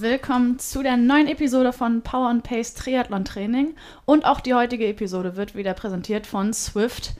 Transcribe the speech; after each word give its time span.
Willkommen 0.00 0.60
zu 0.60 0.84
der 0.84 0.96
neuen 0.96 1.26
Episode 1.26 1.72
von 1.72 2.02
Power 2.02 2.28
and 2.28 2.44
Pace 2.44 2.72
Triathlon 2.74 3.24
Training. 3.24 3.74
Und 4.04 4.24
auch 4.24 4.38
die 4.38 4.54
heutige 4.54 4.86
Episode 4.86 5.34
wird 5.34 5.56
wieder 5.56 5.74
präsentiert 5.74 6.24
von 6.24 6.52
Swift, 6.52 7.14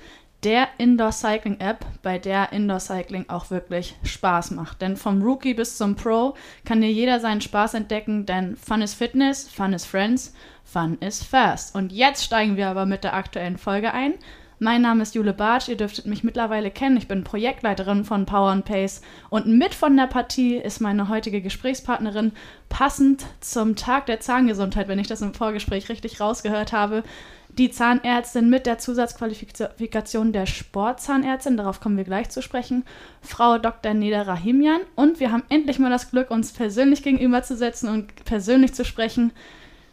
der 0.44 0.68
Indoor 0.78 1.10
Cycling 1.10 1.58
App, 1.58 1.84
bei 2.04 2.20
der 2.20 2.52
Indoor 2.52 2.78
Cycling 2.78 3.24
auch 3.26 3.50
wirklich 3.50 3.96
Spaß 4.04 4.52
macht. 4.52 4.80
Denn 4.80 4.96
vom 4.96 5.20
Rookie 5.22 5.54
bis 5.54 5.76
zum 5.76 5.96
Pro 5.96 6.36
kann 6.64 6.80
hier 6.80 6.92
jeder 6.92 7.18
seinen 7.18 7.40
Spaß 7.40 7.74
entdecken, 7.74 8.26
denn 8.26 8.54
Fun 8.54 8.80
is 8.80 8.94
Fitness, 8.94 9.48
Fun 9.48 9.72
is 9.72 9.84
Friends, 9.84 10.32
Fun 10.62 10.98
is 11.00 11.24
Fast. 11.24 11.74
Und 11.74 11.90
jetzt 11.90 12.22
steigen 12.22 12.56
wir 12.56 12.68
aber 12.68 12.86
mit 12.86 13.02
der 13.02 13.14
aktuellen 13.14 13.58
Folge 13.58 13.92
ein. 13.92 14.14
Mein 14.60 14.82
Name 14.82 15.04
ist 15.04 15.14
Jule 15.14 15.34
Bartsch, 15.34 15.68
ihr 15.68 15.76
dürftet 15.76 16.06
mich 16.06 16.24
mittlerweile 16.24 16.72
kennen. 16.72 16.96
Ich 16.96 17.06
bin 17.06 17.22
Projektleiterin 17.22 18.04
von 18.04 18.26
Power 18.26 18.50
and 18.50 18.64
Pace 18.64 19.02
und 19.30 19.46
mit 19.46 19.72
von 19.72 19.96
der 19.96 20.08
Partie 20.08 20.56
ist 20.56 20.80
meine 20.80 21.08
heutige 21.08 21.40
Gesprächspartnerin, 21.40 22.32
passend 22.68 23.26
zum 23.38 23.76
Tag 23.76 24.06
der 24.06 24.18
Zahngesundheit, 24.18 24.88
wenn 24.88 24.98
ich 24.98 25.06
das 25.06 25.22
im 25.22 25.32
Vorgespräch 25.32 25.88
richtig 25.88 26.20
rausgehört 26.20 26.72
habe. 26.72 27.04
Die 27.50 27.70
Zahnärztin 27.70 28.50
mit 28.50 28.66
der 28.66 28.78
Zusatzqualifikation 28.78 30.32
der 30.32 30.46
Sportzahnärztin, 30.46 31.56
darauf 31.56 31.80
kommen 31.80 31.96
wir 31.96 32.04
gleich 32.04 32.28
zu 32.28 32.42
sprechen, 32.42 32.84
Frau 33.22 33.58
Dr. 33.58 33.94
Neda 33.94 34.22
Rahimian. 34.22 34.80
Und 34.96 35.20
wir 35.20 35.30
haben 35.30 35.44
endlich 35.50 35.78
mal 35.78 35.90
das 35.90 36.10
Glück, 36.10 36.32
uns 36.32 36.52
persönlich 36.52 37.04
gegenüberzusetzen 37.04 37.88
und 37.88 38.24
persönlich 38.24 38.74
zu 38.74 38.84
sprechen. 38.84 39.32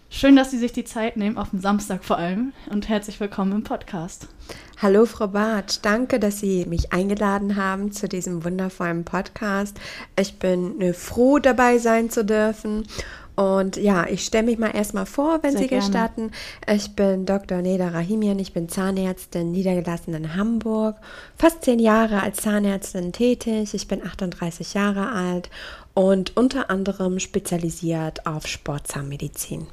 Schön, 0.10 0.36
dass 0.36 0.52
Sie 0.52 0.60
sich 0.60 0.72
die 0.72 0.86
Zeit 0.86 1.18
nehmen, 1.18 1.38
auf 1.38 1.50
dem 1.50 1.60
Samstag 1.60 2.06
vor 2.06 2.18
allem. 2.18 2.54
Und 2.70 2.88
herzlich 2.88 3.20
willkommen 3.20 3.52
im 3.52 3.64
Podcast. 3.64 4.28
Hallo 4.82 5.06
Frau 5.06 5.28
Bartsch, 5.28 5.80
danke, 5.82 6.20
dass 6.20 6.40
Sie 6.40 6.66
mich 6.66 6.94
eingeladen 6.94 7.56
haben 7.56 7.92
zu 7.92 8.08
diesem 8.08 8.44
wundervollen 8.46 9.04
Podcast. 9.04 9.78
Ich 10.18 10.38
bin 10.38 10.80
äh, 10.80 10.94
froh, 10.94 11.40
dabei 11.40 11.80
sein 11.80 12.10
zu 12.10 12.24
dürfen. 12.24 12.88
Und 13.36 13.76
ja, 13.76 14.08
ich 14.08 14.24
stelle 14.24 14.46
mich 14.46 14.58
mal 14.58 14.70
erstmal 14.74 15.06
vor, 15.06 15.44
wenn 15.44 15.52
Sehr 15.52 15.62
Sie 15.62 15.68
gerne. 15.68 15.84
gestatten. 15.84 16.32
Ich 16.74 16.96
bin 16.96 17.26
Dr. 17.26 17.62
Neda 17.62 17.90
Rahimian, 17.90 18.40
ich 18.40 18.54
bin 18.54 18.70
Zahnärztin, 18.70 19.52
niedergelassen 19.52 20.14
in 20.14 20.36
Hamburg, 20.36 20.96
fast 21.36 21.66
zehn 21.66 21.80
Jahre 21.80 22.22
als 22.22 22.38
Zahnärztin 22.38 23.12
tätig. 23.12 23.74
Ich 23.74 23.90
bin 23.90 24.06
38 24.06 24.76
Jahre 24.76 25.12
alt 25.12 25.50
und 25.94 26.38
unter 26.38 26.70
anderem 26.70 27.20
spezialisiert 27.20 28.26
auf 28.26 28.48
Sportzahnmedizin. 28.48 29.68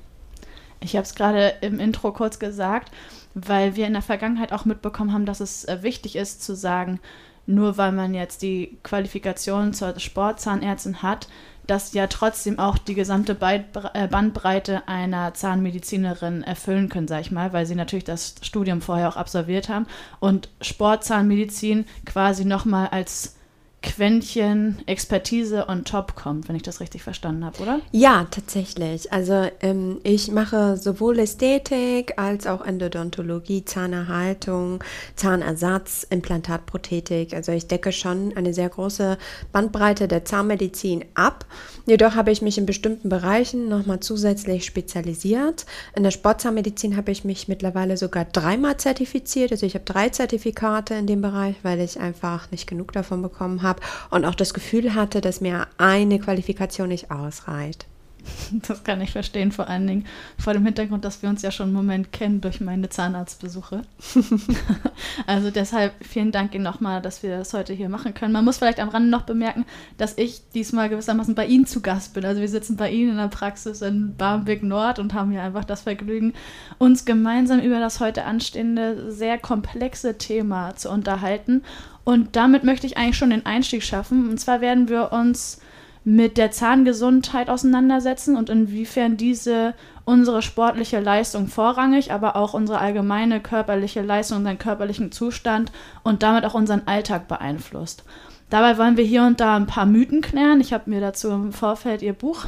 Ich 0.83 0.97
habe 0.97 1.05
es 1.05 1.15
gerade 1.15 1.55
im 1.61 1.79
Intro 1.79 2.13
kurz 2.13 2.39
gesagt, 2.39 2.91
weil 3.35 3.77
wir 3.77 3.87
in 3.87 3.93
der 3.93 4.03
Vergangenheit 4.03 4.53
auch 4.53 4.65
mitbekommen 4.65 5.13
haben, 5.13 5.27
dass 5.27 5.41
es 5.41 5.65
äh, 5.65 5.83
wichtig 5.83 6.17
ist 6.17 6.43
zu 6.43 6.55
sagen, 6.55 7.01
nur 7.47 7.77
weil 7.77 7.93
man 7.93 8.15
jetzt 8.15 8.43
die 8.43 8.79
Qualifikation 8.83 9.73
zur 9.73 9.99
Sportzahnärztin 9.99 11.03
hat, 11.03 11.29
dass 11.67 11.93
ja 11.93 12.07
trotzdem 12.09 12.59
auch 12.59 12.77
die 12.79 12.95
gesamte 12.95 13.37
äh, 13.41 14.09
Bandbreite 14.09 14.89
einer 14.89 15.35
Zahnmedizinerin 15.35 16.43
erfüllen 16.43 16.89
können, 16.89 17.09
sag 17.09 17.21
ich 17.21 17.31
mal, 17.31 17.53
weil 17.53 17.67
sie 17.67 17.75
natürlich 17.75 18.05
das 18.05 18.35
Studium 18.43 18.81
vorher 18.81 19.09
auch 19.09 19.17
absolviert 19.17 19.69
haben. 19.69 19.87
Und 20.19 20.49
Sportzahnmedizin 20.61 21.87
quasi 22.05 22.45
nochmal 22.45 22.89
als 22.89 23.37
Quäntchen 23.83 24.79
Expertise 24.87 25.67
on 25.69 25.85
top 25.85 26.15
kommt, 26.15 26.49
wenn 26.49 26.57
ich 26.57 26.63
das 26.63 26.81
richtig 26.81 27.03
verstanden 27.03 27.45
habe, 27.45 27.61
oder? 27.61 27.81
Ja, 27.91 28.27
tatsächlich. 28.31 29.13
Also 29.13 29.49
ähm, 29.61 29.99
ich 30.05 30.31
mache 30.31 30.77
sowohl 30.77 31.19
Ästhetik 31.19 32.15
als 32.17 32.47
auch 32.47 32.65
Endodontologie, 32.65 33.65
Zahnerhaltung, 33.65 34.83
Zahnersatz, 35.17 36.07
Implantatprothetik. 36.09 37.35
Also 37.35 37.53
ich 37.53 37.67
decke 37.67 37.93
schon 37.93 38.33
eine 38.37 38.55
sehr 38.55 38.69
große 38.69 39.19
Bandbreite 39.51 40.07
der 40.07 40.25
Zahnmedizin 40.25 41.05
ab. 41.15 41.45
Jedoch 41.85 42.15
habe 42.15 42.31
ich 42.31 42.41
mich 42.41 42.59
in 42.59 42.67
bestimmten 42.67 43.09
Bereichen 43.09 43.69
nochmal 43.69 43.99
zusätzlich 43.99 44.65
spezialisiert. 44.65 45.67
In 45.97 46.05
der 46.05 46.13
Sportzahnmedizin 46.13 46.97
habe 46.97 47.11
ich 47.11 47.25
mich 47.25 47.49
mittlerweile 47.49 47.97
sogar 47.97 48.25
dreimal 48.27 48.77
zertifiziert. 48.77 49.51
Also 49.51 49.67
ich 49.67 49.75
habe 49.75 49.85
drei 49.85 50.09
Zertifikate 50.09 50.95
in 50.95 51.09
dem 51.09 51.21
Bereich, 51.21 51.57
weil 51.63 51.81
ich 51.81 51.99
einfach 51.99 52.51
nicht 52.53 52.69
genug 52.69 52.93
davon 52.93 53.23
bekommen 53.23 53.63
habe 53.63 53.72
und 54.11 54.25
auch 54.25 54.35
das 54.35 54.55
Gefühl 54.55 54.95
hatte, 54.95 55.21
dass 55.21 55.41
mir 55.41 55.67
eine 55.79 56.19
Qualifikation 56.19 56.89
nicht 56.89 57.11
ausreicht. 57.11 57.87
Das 58.69 58.85
kann 58.85 59.01
ich 59.01 59.11
verstehen, 59.11 59.53
vor 59.53 59.69
allen 59.69 59.87
Dingen 59.87 60.07
vor 60.39 60.53
dem 60.53 60.65
Hintergrund, 60.65 61.05
dass 61.05 61.23
wir 61.23 61.29
uns 61.29 61.43
ja 61.43 61.51
schon 61.51 61.67
einen 61.67 61.75
Moment 61.75 62.13
kennen 62.13 62.41
durch 62.41 62.61
meine 62.61 62.89
Zahnarztbesuche. 62.89 63.83
also 65.27 65.51
deshalb 65.51 65.93
vielen 66.05 66.33
Dank 66.33 66.55
Ihnen 66.55 66.65
nochmal, 66.65 67.03
dass 67.03 67.23
wir 67.23 67.39
das 67.39 67.53
heute 67.53 67.73
hier 67.73 67.89
machen 67.89 68.15
können. 68.15 68.33
Man 68.33 68.45
muss 68.45 68.59
vielleicht 68.59 68.81
am 68.81 68.89
Rande 68.89 69.09
noch 69.09 69.23
bemerken, 69.23 69.65
dass 69.97 70.17
ich 70.19 70.43
diesmal 70.55 70.89
gewissermaßen 70.89 71.35
bei 71.35 71.47
Ihnen 71.47 71.67
zu 71.67 71.81
Gast 71.81 72.15
bin. 72.15 72.25
Also 72.25 72.41
wir 72.41 72.49
sitzen 72.49 72.77
bei 72.77 72.91
Ihnen 72.91 73.13
in 73.13 73.17
der 73.17 73.29
Praxis 73.29 73.83
in 73.83 74.17
Barmbek 74.17 74.63
Nord 74.63 74.99
und 74.99 75.15
haben 75.15 75.31
hier 75.31 75.43
einfach 75.43 75.65
das 75.65 75.83
Vergnügen, 75.83 76.35
uns 76.79 77.05
gemeinsam 77.05 77.61
über 77.61 77.81
das 77.81 78.01
heute 78.01 78.25
anstehende, 78.25 79.11
sehr 79.11 79.39
komplexe 79.39 80.19
Thema 80.19 80.77
zu 80.77 80.91
unterhalten. 80.91 81.63
Und 82.05 82.35
damit 82.37 82.65
möchte 82.65 82.87
ich 82.87 82.97
eigentlich 82.97 83.17
schon 83.17 83.31
den 83.31 83.47
Einstieg 83.47 83.85
schaffen. 83.85 84.29
Und 84.29 84.39
zwar 84.39 84.61
werden 84.61 84.89
wir 84.89 85.13
uns 85.13 85.61
mit 86.05 86.37
der 86.37 86.51
Zahngesundheit 86.51 87.49
auseinandersetzen 87.49 88.37
und 88.37 88.51
inwiefern 88.51 89.17
diese 89.17 89.75
unsere 90.05 90.43
sportliche 90.43 90.99
Leistung 90.99 91.47
vorrangig, 91.47 92.13
aber 92.13 92.35
auch 92.35 92.55
unsere 92.55 92.79
allgemeine 92.79 93.41
körperliche 93.41 94.03
Leistung, 94.03 94.39
unseren 94.39 94.59
körperlichen 94.59 95.13
Zustand 95.13 95.71
und 96.03 96.23
damit 96.23 96.45
auch 96.45 96.55
unseren 96.55 96.83
Alltag 96.87 97.29
beeinflusst. 97.29 98.05
Dabei 98.53 98.77
wollen 98.77 98.99
wir 98.99 99.05
hier 99.05 99.23
und 99.23 99.41
da 99.41 99.57
ein 99.57 99.67
paar 99.67 99.87
Mythen 99.87 100.21
klären. 100.21 100.61
Ich 100.61 100.75
habe 100.75 100.91
mir 100.91 101.01
dazu 101.01 101.31
im 101.31 101.55
Vorfeld 101.55 102.03
Ihr 102.03 102.13
Buch 102.13 102.45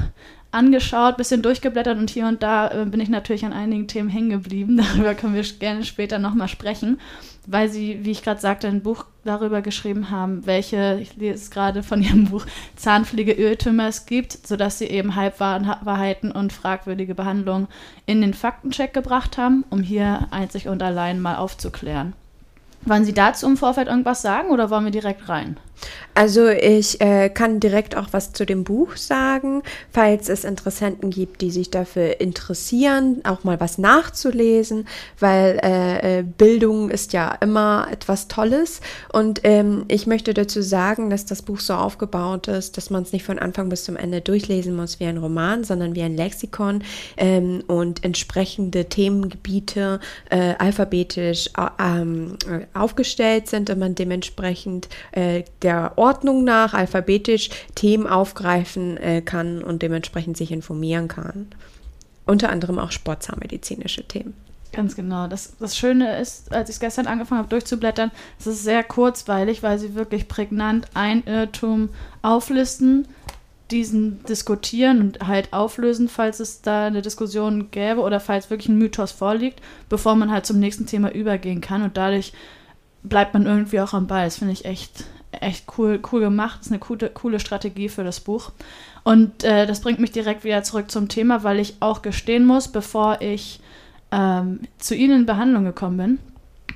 angeschaut, 0.51 1.17
bisschen 1.17 1.41
durchgeblättert 1.41 1.97
und 1.97 2.11
hier 2.11 2.27
und 2.27 2.43
da 2.43 2.69
äh, 2.69 2.85
bin 2.85 3.01
ich 3.01 3.09
natürlich 3.09 3.47
an 3.47 3.55
einigen 3.55 3.89
Themen 3.89 4.11
hängen 4.11 4.29
geblieben. 4.29 4.77
Darüber 4.97 5.15
können 5.15 5.35
wir 5.35 5.43
gerne 5.43 5.83
später 5.83 6.19
nochmal 6.19 6.49
sprechen, 6.49 7.01
weil 7.47 7.71
Sie, 7.71 8.05
wie 8.05 8.11
ich 8.11 8.23
gerade 8.23 8.39
sagte, 8.39 8.69
ein 8.69 8.83
Buch 8.83 9.07
darüber 9.25 9.63
geschrieben 9.63 10.11
haben, 10.11 10.45
welche, 10.45 10.99
ich 11.01 11.17
lese 11.17 11.37
es 11.37 11.51
gerade 11.51 11.83
von 11.83 12.03
Ihrem 12.03 12.25
Buch, 12.31 12.45
Zahnpflegeirrtümer 12.77 13.89
es 13.89 14.05
gibt, 14.05 14.47
sodass 14.47 14.77
Sie 14.77 14.89
eben 14.89 15.17
Halbwahrheiten 15.17 16.33
und 16.33 16.53
fragwürdige 16.53 17.15
Behandlungen 17.15 17.67
in 18.05 18.21
den 18.21 18.35
Faktencheck 18.35 18.93
gebracht 18.93 19.39
haben, 19.39 19.65
um 19.71 19.81
hier 19.81 20.29
einzig 20.31 20.69
und 20.69 20.83
allein 20.83 21.19
mal 21.19 21.37
aufzuklären. 21.37 22.13
Wollen 22.87 23.07
Sie 23.07 23.15
dazu 23.15 23.47
im 23.47 23.57
Vorfeld 23.57 23.89
irgendwas 23.89 24.21
sagen 24.21 24.51
oder 24.51 24.69
wollen 24.69 24.85
wir 24.85 24.93
direkt 24.93 25.31
rein? 25.31 25.57
Also 26.15 26.49
ich 26.49 27.01
äh, 27.01 27.29
kann 27.29 27.59
direkt 27.59 27.97
auch 27.97 28.09
was 28.13 28.33
zu 28.33 28.47
dem 28.47 28.63
Buch 28.63 28.97
sagen, 28.97 29.63
falls 29.91 30.29
es 30.29 30.45
Interessenten 30.45 31.11
gibt, 31.11 31.41
die 31.41 31.51
sich 31.51 31.71
dafür 31.71 32.21
interessieren, 32.21 33.21
auch 33.25 33.43
mal 33.43 33.59
was 33.59 33.79
nachzulesen, 33.79 34.87
weil 35.19 35.59
äh, 35.63 36.19
äh, 36.19 36.23
Bildung 36.23 36.91
ist 36.91 37.13
ja 37.13 37.37
immer 37.41 37.89
etwas 37.91 38.29
Tolles. 38.29 38.81
Und 39.13 39.41
ähm, 39.43 39.87
ich 39.89 40.07
möchte 40.07 40.35
dazu 40.35 40.63
sagen, 40.63 41.11
dass 41.11 41.27
das 41.27 41.43
Buch 41.43 41.59
so 41.59 41.75
aufgebaut 41.75 42.47
ist, 42.47 42.77
dass 42.77 42.91
man 42.91 43.03
es 43.03 43.13
nicht 43.13 43.25
von 43.25 43.41
Anfang 43.41 43.69
bis 43.69 43.85
zum 43.85 43.97
Ende 43.97 44.21
durchlesen 44.21 44.77
muss 44.77 45.01
wie 45.01 45.07
ein 45.07 45.19
Roman, 45.19 45.65
sondern 45.65 45.97
wie 45.97 46.03
ein 46.03 46.17
Lexikon 46.17 46.85
ähm, 47.17 47.65
und 47.67 48.05
entsprechende 48.05 48.85
Themengebiete 48.85 49.99
äh, 50.31 50.55
alphabetisch 50.59 51.51
ähm, 51.81 52.37
äh, 52.49 52.67
aufgestellt 52.79 53.49
sind 53.49 53.69
und 53.71 53.81
man 53.81 53.97
dementsprechend 53.97 54.89
äh, 55.11 55.43
der 55.65 55.95
Ordnung 55.97 56.45
nach 56.45 56.75
alphabetisch 56.75 57.51
Themen 57.75 58.07
aufgreifen 58.07 58.97
äh, 58.99 59.23
kann 59.23 59.63
und 59.65 59.83
dementsprechend 59.83 60.37
sich 60.37 60.53
informieren 60.53 61.09
kann. 61.09 61.49
unter 62.27 62.51
anderem 62.51 62.79
auch 62.79 62.91
sportzahnmedizinische 62.91 64.07
Themen. 64.07 64.35
Ganz 64.73 64.97
genau. 64.97 65.29
Das, 65.29 65.55
das 65.59 65.77
Schöne 65.77 66.19
ist, 66.19 66.53
als 66.53 66.69
ich 66.69 66.77
es 66.77 66.81
gestern 66.81 67.07
angefangen 67.07 67.39
habe 67.39 67.49
durchzublättern, 67.49 68.11
es 68.39 68.47
ist 68.47 68.65
sehr 68.65 68.83
kurzweilig, 68.83 69.63
weil 69.63 69.79
sie 69.79 69.95
wirklich 69.95 70.27
prägnant 70.27 70.87
ein 70.95 71.23
Irrtum 71.27 71.91
auflisten, 72.23 73.07
diesen 73.71 74.23
diskutieren 74.25 75.01
und 75.01 75.27
halt 75.27 75.53
auflösen, 75.53 76.09
falls 76.09 76.41
es 76.41 76.61
da 76.61 76.87
eine 76.87 77.03
Diskussion 77.03 77.71
gäbe 77.71 78.01
oder 78.01 78.21
falls 78.21 78.51
wirklich 78.51 78.69
ein 78.69 78.79
Mythos 78.79 79.13
vorliegt, 79.13 79.61
bevor 79.89 80.17
man 80.17 80.31
halt 80.31 80.45
zum 80.45 80.59
nächsten 80.59 80.87
Thema 80.87 81.13
übergehen 81.13 81.61
kann 81.61 81.83
und 81.83 81.97
dadurch 81.97 82.33
bleibt 83.03 83.35
man 83.35 83.47
irgendwie 83.47 83.81
auch 83.81 83.93
am 83.93 84.07
Ball. 84.07 84.25
Das 84.25 84.39
finde 84.39 84.53
ich 84.53 84.65
echt, 84.65 85.05
echt 85.41 85.67
cool, 85.79 86.01
cool 86.13 86.21
gemacht. 86.21 86.59
Das 86.59 86.67
ist 86.67 86.73
eine 86.73 86.81
coole, 86.81 87.11
coole 87.11 87.41
Strategie 87.41 87.89
für 87.89 88.05
das 88.05 88.21
Buch. 88.21 88.53
Und 89.05 89.45
äh, 89.45 89.67
das 89.67 89.81
bringt 89.81 90.01
mich 90.01 90.13
direkt 90.13 90.45
wieder 90.45 90.63
zurück 90.63 90.91
zum 90.91 91.09
Thema, 91.09 91.45
weil 91.45 91.61
ich 91.61 91.77
auch 91.81 92.03
gestehen 92.03 92.47
muss, 92.47 92.69
bevor 92.69 93.21
ich 93.21 93.61
ähm, 94.11 94.61
zu 94.79 94.95
Ihnen 94.95 95.21
in 95.21 95.27
Behandlung 95.27 95.65
gekommen 95.65 95.97
bin, 95.97 96.19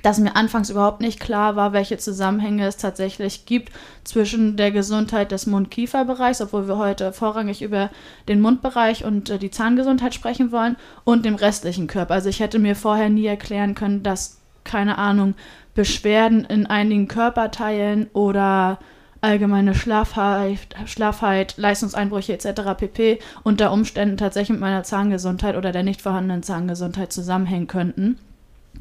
dass 0.03 0.19
mir 0.19 0.35
anfangs 0.35 0.69
überhaupt 0.69 1.01
nicht 1.01 1.19
klar 1.19 1.55
war, 1.55 1.73
welche 1.73 1.97
Zusammenhänge 1.97 2.65
es 2.67 2.77
tatsächlich 2.77 3.45
gibt 3.45 3.73
zwischen 4.03 4.55
der 4.57 4.71
Gesundheit 4.71 5.31
des 5.31 5.45
Mund-Kiefer-Bereichs, 5.47 6.41
obwohl 6.41 6.67
wir 6.67 6.77
heute 6.77 7.11
vorrangig 7.11 7.61
über 7.61 7.89
den 8.27 8.41
Mundbereich 8.41 9.03
und 9.03 9.29
äh, 9.29 9.39
die 9.39 9.51
Zahngesundheit 9.51 10.13
sprechen 10.13 10.51
wollen, 10.51 10.77
und 11.03 11.25
dem 11.25 11.35
restlichen 11.35 11.87
Körper. 11.87 12.13
Also 12.13 12.29
ich 12.29 12.39
hätte 12.39 12.59
mir 12.59 12.75
vorher 12.75 13.09
nie 13.09 13.25
erklären 13.25 13.75
können, 13.75 14.03
dass, 14.03 14.39
keine 14.63 14.97
Ahnung, 14.97 15.33
Beschwerden 15.73 16.45
in 16.45 16.65
einigen 16.65 17.07
Körperteilen 17.07 18.07
oder 18.13 18.79
allgemeine 19.21 19.75
Schlafheit, 19.75 20.75
Schlafheit, 20.85 21.55
Leistungseinbrüche 21.57 22.33
etc. 22.33 22.61
pp. 22.77 23.19
unter 23.43 23.71
Umständen 23.71 24.17
tatsächlich 24.17 24.51
mit 24.51 24.61
meiner 24.61 24.83
Zahngesundheit 24.83 25.55
oder 25.55 25.71
der 25.71 25.83
nicht 25.83 26.01
vorhandenen 26.01 26.43
Zahngesundheit 26.43 27.11
zusammenhängen 27.11 27.67
könnten. 27.67 28.17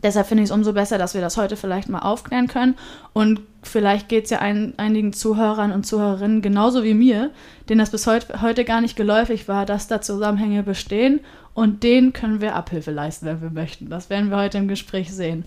Deshalb 0.02 0.28
finde 0.28 0.44
ich 0.44 0.50
es 0.50 0.54
umso 0.54 0.74
besser, 0.74 0.96
dass 0.96 1.14
wir 1.14 1.20
das 1.20 1.36
heute 1.36 1.56
vielleicht 1.56 1.88
mal 1.88 2.00
aufklären 2.00 2.46
können. 2.46 2.76
Und 3.14 3.40
vielleicht 3.62 4.08
geht 4.08 4.24
es 4.24 4.30
ja 4.30 4.38
ein, 4.38 4.74
einigen 4.76 5.12
Zuhörern 5.12 5.72
und 5.72 5.86
Zuhörerinnen 5.86 6.40
genauso 6.40 6.84
wie 6.84 6.94
mir, 6.94 7.30
denen 7.68 7.80
das 7.80 7.90
bis 7.90 8.06
heut, 8.06 8.26
heute 8.40 8.64
gar 8.64 8.80
nicht 8.80 8.96
geläufig 8.96 9.48
war, 9.48 9.66
dass 9.66 9.88
da 9.88 10.00
Zusammenhänge 10.00 10.62
bestehen. 10.62 11.20
Und 11.52 11.82
denen 11.82 12.12
können 12.12 12.40
wir 12.40 12.54
Abhilfe 12.54 12.92
leisten, 12.92 13.26
wenn 13.26 13.42
wir 13.42 13.50
möchten. 13.50 13.90
Das 13.90 14.08
werden 14.08 14.30
wir 14.30 14.36
heute 14.36 14.58
im 14.58 14.68
Gespräch 14.68 15.12
sehen. 15.12 15.44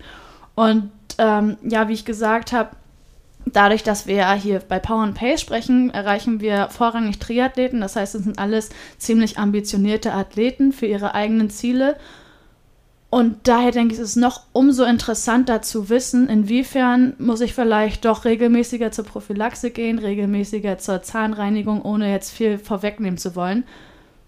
Und 0.54 0.90
ähm, 1.18 1.56
ja, 1.62 1.88
wie 1.88 1.94
ich 1.94 2.04
gesagt 2.04 2.52
habe, 2.52 2.70
Dadurch, 3.44 3.82
dass 3.82 4.06
wir 4.06 4.30
hier 4.34 4.60
bei 4.60 4.78
Power 4.78 5.02
and 5.02 5.16
Pace 5.16 5.40
sprechen, 5.40 5.90
erreichen 5.90 6.40
wir 6.40 6.68
vorrangig 6.70 7.18
Triathleten. 7.18 7.80
Das 7.80 7.96
heißt, 7.96 8.14
es 8.14 8.22
sind 8.22 8.38
alles 8.38 8.70
ziemlich 8.98 9.38
ambitionierte 9.38 10.12
Athleten 10.12 10.72
für 10.72 10.86
ihre 10.86 11.14
eigenen 11.14 11.50
Ziele. 11.50 11.96
Und 13.10 13.46
daher 13.46 13.72
denke 13.72 13.94
ich, 13.94 14.00
ist 14.00 14.10
es 14.10 14.16
noch 14.16 14.44
umso 14.52 14.84
interessanter 14.84 15.60
zu 15.60 15.90
wissen, 15.90 16.30
inwiefern 16.30 17.12
muss 17.18 17.42
ich 17.42 17.52
vielleicht 17.52 18.06
doch 18.06 18.24
regelmäßiger 18.24 18.90
zur 18.90 19.04
Prophylaxe 19.04 19.70
gehen, 19.70 19.98
regelmäßiger 19.98 20.78
zur 20.78 21.02
Zahnreinigung, 21.02 21.82
ohne 21.82 22.10
jetzt 22.10 22.30
viel 22.30 22.56
vorwegnehmen 22.56 23.18
zu 23.18 23.36
wollen, 23.36 23.64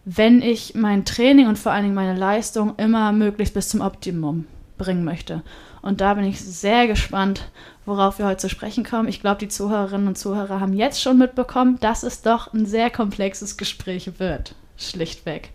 wenn 0.05 0.43
ich 0.43 0.75
mein 0.75 1.06
Training 1.06 1.49
und 1.49 1.59
vor 1.59 1.73
allen 1.73 1.85
Dingen 1.85 1.94
meine 1.94 2.19
Leistung 2.19 2.75
immer 2.77 3.12
möglichst 3.12 3.55
bis 3.55 3.70
zum 3.70 3.81
Optimum 3.81 4.44
bringen 4.77 5.05
möchte. 5.05 5.43
Und 5.84 6.00
da 6.00 6.14
bin 6.14 6.25
ich 6.25 6.40
sehr 6.40 6.86
gespannt, 6.86 7.50
worauf 7.84 8.19
wir 8.19 8.25
heute 8.25 8.38
zu 8.38 8.48
sprechen 8.48 8.84
kommen. 8.84 9.06
Ich 9.06 9.20
glaube, 9.20 9.36
die 9.36 9.48
Zuhörerinnen 9.48 10.08
und 10.08 10.16
Zuhörer 10.16 10.58
haben 10.58 10.72
jetzt 10.72 11.02
schon 11.02 11.19
mitbekommen, 11.19 11.78
dass 11.78 12.04
es 12.04 12.22
doch 12.22 12.54
ein 12.54 12.64
sehr 12.64 12.88
komplexes 12.88 13.58
Gespräch 13.58 14.19
wird. 14.19 14.54
Schlichtweg. 14.78 15.50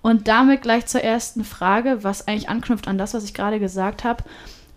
Und 0.00 0.28
damit 0.28 0.62
gleich 0.62 0.86
zur 0.86 1.00
ersten 1.00 1.42
Frage, 1.42 2.04
was 2.04 2.28
eigentlich 2.28 2.48
anknüpft 2.48 2.86
an 2.86 2.98
das, 2.98 3.14
was 3.14 3.24
ich 3.24 3.34
gerade 3.34 3.58
gesagt 3.58 4.04
habe. 4.04 4.22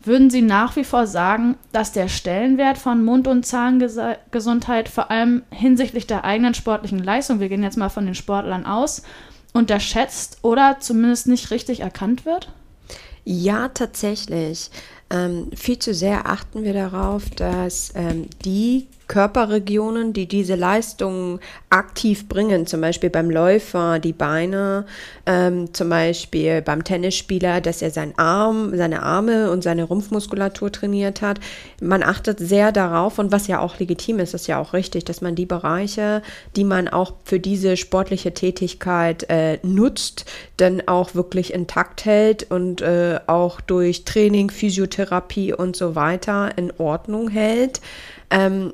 Würden 0.04 0.32
Sie 0.32 0.42
nach 0.42 0.76
wie 0.76 0.84
vor 0.84 1.06
sagen, 1.06 1.58
dass 1.72 1.92
der 1.92 2.08
Stellenwert 2.08 2.80
von 2.80 3.06
Mund- 3.06 3.28
und 3.28 3.46
Zahngesundheit 3.46 4.90
vor 4.90 5.12
allem 5.12 5.44
hinsichtlich 5.52 6.08
der 6.08 6.24
eigenen 6.24 6.56
sportlichen 6.56 7.04
Leistung, 7.04 7.40
wir 7.40 7.50
gehen 7.50 7.62
jetzt 7.62 7.78
mal 7.78 7.90
von 7.90 8.08
den 8.08 8.16
Sportlern 8.16 8.66
aus, 8.66 9.04
unterschätzt 9.54 10.40
oder 10.42 10.78
zumindest 10.80 11.28
nicht 11.28 11.52
richtig 11.52 11.82
erkannt 11.82 12.26
wird? 12.26 12.50
Ja, 13.30 13.68
tatsächlich. 13.68 14.72
Ähm, 15.10 15.52
viel 15.54 15.78
zu 15.80 15.94
sehr 15.94 16.30
achten 16.30 16.64
wir 16.64 16.72
darauf, 16.72 17.30
dass 17.32 17.92
ähm, 17.94 18.28
die 18.46 18.88
Körperregionen, 19.08 20.14
die 20.14 20.28
diese 20.28 20.56
Leistungen 20.56 21.40
aktiv 21.70 22.28
bringen, 22.28 22.68
zum 22.68 22.82
Beispiel 22.82 23.10
beim 23.10 23.30
Läufer 23.30 24.00
die 24.00 24.14
Beine, 24.14 24.86
ähm, 25.26 25.74
zum 25.74 25.90
Beispiel 25.90 26.62
beim 26.62 26.84
Tennisspieler, 26.84 27.62
dass 27.62 27.82
er 27.82 27.92
seinen 27.92 28.18
Arm, 28.18 28.76
seine 28.76 29.04
Arme 29.04 29.52
und 29.52 29.64
seine 29.64 29.84
Rumpfmuskulatur 29.84 30.72
trainiert 30.72 31.22
hat. 31.22 31.40
Man 31.82 32.04
achtet 32.04 32.40
sehr 32.40 32.72
darauf 32.72 33.20
und 33.20 33.32
was 33.32 33.48
ja 33.48 33.60
auch 33.60 33.80
legitim 33.80 34.20
ist, 34.20 34.34
ist 34.34 34.48
ja 34.48 34.60
auch 34.60 34.74
richtig, 34.74 35.06
dass 35.06 35.22
man 35.22 35.36
die 35.36 35.46
Bereiche, 35.46 36.22
die 36.56 36.64
man 36.64 36.88
auch 36.88 37.14
für 37.24 37.40
diese 37.40 37.78
sportliche 37.78 38.34
Tätigkeit 38.34 39.30
äh, 39.30 39.60
nutzt, 39.64 40.26
dann 40.58 40.82
auch 40.88 41.16
wirklich 41.16 41.54
intakt 41.54 42.06
hält 42.06 42.52
und 42.52 42.82
äh, 42.82 43.20
auch 43.28 43.62
durch 43.62 44.06
Training, 44.06 44.50
Physiotherapie 44.50 45.54
und 45.54 45.76
so 45.76 45.96
weiter 45.96 46.58
in 46.58 46.74
Ordnung 46.78 47.30
hält. 47.30 47.82
Ähm, 48.30 48.74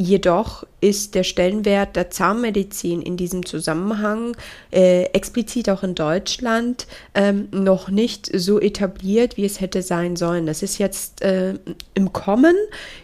Jedoch 0.00 0.64
ist 0.80 1.14
der 1.14 1.24
Stellenwert 1.24 1.96
der 1.96 2.10
Zahnmedizin 2.10 3.02
in 3.02 3.16
diesem 3.16 3.44
Zusammenhang 3.44 4.36
äh, 4.70 5.04
explizit 5.06 5.68
auch 5.70 5.82
in 5.82 5.94
Deutschland 5.94 6.86
ähm, 7.14 7.48
noch 7.50 7.88
nicht 7.88 8.30
so 8.32 8.60
etabliert, 8.60 9.36
wie 9.36 9.44
es 9.44 9.60
hätte 9.60 9.82
sein 9.82 10.16
sollen. 10.16 10.46
Das 10.46 10.62
ist 10.62 10.78
jetzt 10.78 11.22
äh, 11.22 11.54
im 11.94 12.12
Kommen, 12.12 12.54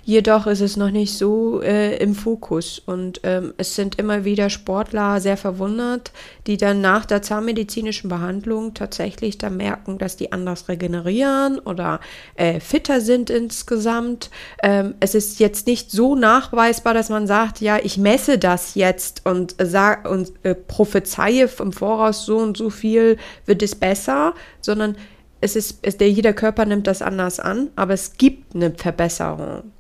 jedoch 0.05 0.47
ist 0.47 0.61
es 0.61 0.77
noch 0.77 0.91
nicht 0.91 1.17
so 1.17 1.61
äh, 1.63 1.97
im 1.97 2.15
Fokus. 2.15 2.81
Und 2.85 3.21
ähm, 3.25 3.55
es 3.57 3.75
sind 3.75 3.99
immer 3.99 4.25
wieder 4.25 4.51
Sportler 4.51 5.21
sehr 5.21 5.37
verwundert, 5.37 6.13
die 6.47 6.57
dann 6.57 6.81
nach 6.81 7.07
der 7.07 7.23
zahnmedizinischen 7.23 8.09
Behandlung 8.09 8.75
tatsächlich 8.75 9.39
dann 9.39 9.57
merken, 9.57 9.99
dass 9.99 10.17
die 10.17 10.31
anders 10.31 10.69
regenerieren 10.69 11.59
oder 11.59 12.01
äh, 12.37 12.61
fitter 12.61 13.01
sind 13.01 13.31
insgesamt. 13.31 14.31
Ähm, 14.63 14.95
es 15.01 15.15
ist 15.15 15.41
jetzt 15.41 15.67
nicht 15.67 15.91
so 15.91 16.15
nachweisbar, 16.15 16.95
dass 16.95 17.09
man 17.09 17.27
sagt, 17.27 17.61
ja, 17.65 17.79
ich 17.83 17.97
messe 17.97 18.37
das 18.39 18.75
jetzt 18.75 19.23
und, 19.25 19.57
sag, 19.59 20.07
und 20.07 20.33
äh, 20.43 20.55
prophezeie 20.55 21.49
im 21.61 21.73
Voraus 21.73 22.27
so 22.27 22.37
und 22.37 22.59
so 22.59 22.69
viel 22.69 23.17
wird 23.47 23.63
es 23.63 23.75
besser, 23.75 24.35
sondern 24.61 24.97
es 25.41 25.57
ist, 25.57 25.79
es, 25.81 25.97
der, 25.97 26.11
jeder 26.11 26.35
Körper 26.35 26.67
nimmt 26.67 26.87
das 26.87 27.01
anders 27.01 27.41
an, 27.41 27.71
aber 27.75 27.95
es 27.95 28.19
gibt 28.19 28.55
eine 28.55 28.71
Verbesserung. 28.71 29.73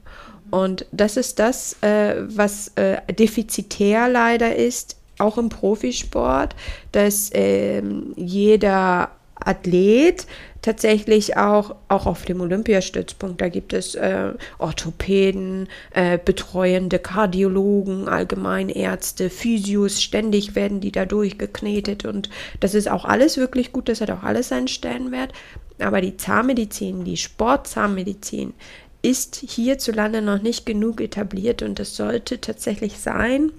Und 0.50 0.86
das 0.92 1.18
ist 1.18 1.38
das, 1.38 1.76
äh, 1.82 2.22
was 2.26 2.68
äh, 2.76 3.02
defizitär 3.12 4.08
leider 4.08 4.56
ist, 4.56 4.96
auch 5.18 5.36
im 5.36 5.50
Profisport, 5.50 6.56
dass 6.92 7.30
ähm, 7.34 8.14
jeder 8.16 9.10
Athlet 9.44 10.26
tatsächlich 10.62 11.36
auch, 11.36 11.76
auch 11.88 12.06
auf 12.06 12.24
dem 12.24 12.40
Olympiastützpunkt, 12.40 13.40
da 13.40 13.48
gibt 13.48 13.72
es 13.72 13.94
äh, 13.94 14.32
Orthopäden, 14.58 15.68
äh, 15.92 16.18
betreuende 16.22 16.98
Kardiologen, 16.98 18.08
Allgemeinärzte, 18.08 19.28
Physios, 19.28 20.02
ständig 20.02 20.54
werden 20.54 20.80
die 20.80 20.92
da 20.92 21.04
durchgeknetet 21.04 22.06
und 22.06 22.30
das 22.60 22.74
ist 22.74 22.90
auch 22.90 23.04
alles 23.04 23.36
wirklich 23.36 23.72
gut, 23.72 23.88
das 23.88 24.00
hat 24.00 24.10
auch 24.10 24.22
alles 24.22 24.48
seinen 24.48 24.68
Stellenwert. 24.68 25.32
Aber 25.80 26.00
die 26.00 26.16
Zahnmedizin, 26.16 27.04
die 27.04 27.16
Sportzahnmedizin 27.16 28.54
ist 29.02 29.36
hierzulande 29.36 30.22
noch 30.22 30.40
nicht 30.40 30.64
genug 30.64 31.00
etabliert 31.00 31.62
und 31.62 31.78
es 31.78 31.94
sollte 31.94 32.40
tatsächlich 32.40 32.98
sein, 32.98 33.52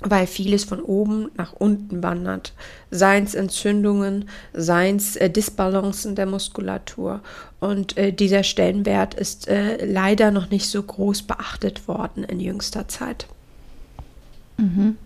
weil 0.00 0.26
vieles 0.26 0.64
von 0.64 0.80
oben 0.80 1.30
nach 1.36 1.52
unten 1.52 2.02
wandert. 2.02 2.52
Seien 2.90 3.24
es 3.24 3.34
Entzündungen, 3.34 4.28
seien 4.52 4.96
es 4.96 5.16
äh, 5.16 5.30
Disbalancen 5.30 6.14
der 6.14 6.26
Muskulatur. 6.26 7.20
Und 7.60 7.96
äh, 7.96 8.12
dieser 8.12 8.42
Stellenwert 8.42 9.14
ist 9.14 9.48
äh, 9.48 9.84
leider 9.84 10.30
noch 10.30 10.50
nicht 10.50 10.68
so 10.68 10.82
groß 10.82 11.22
beachtet 11.22 11.88
worden 11.88 12.24
in 12.24 12.40
jüngster 12.40 12.88
Zeit. 12.88 13.26
Mhm. 14.58 14.96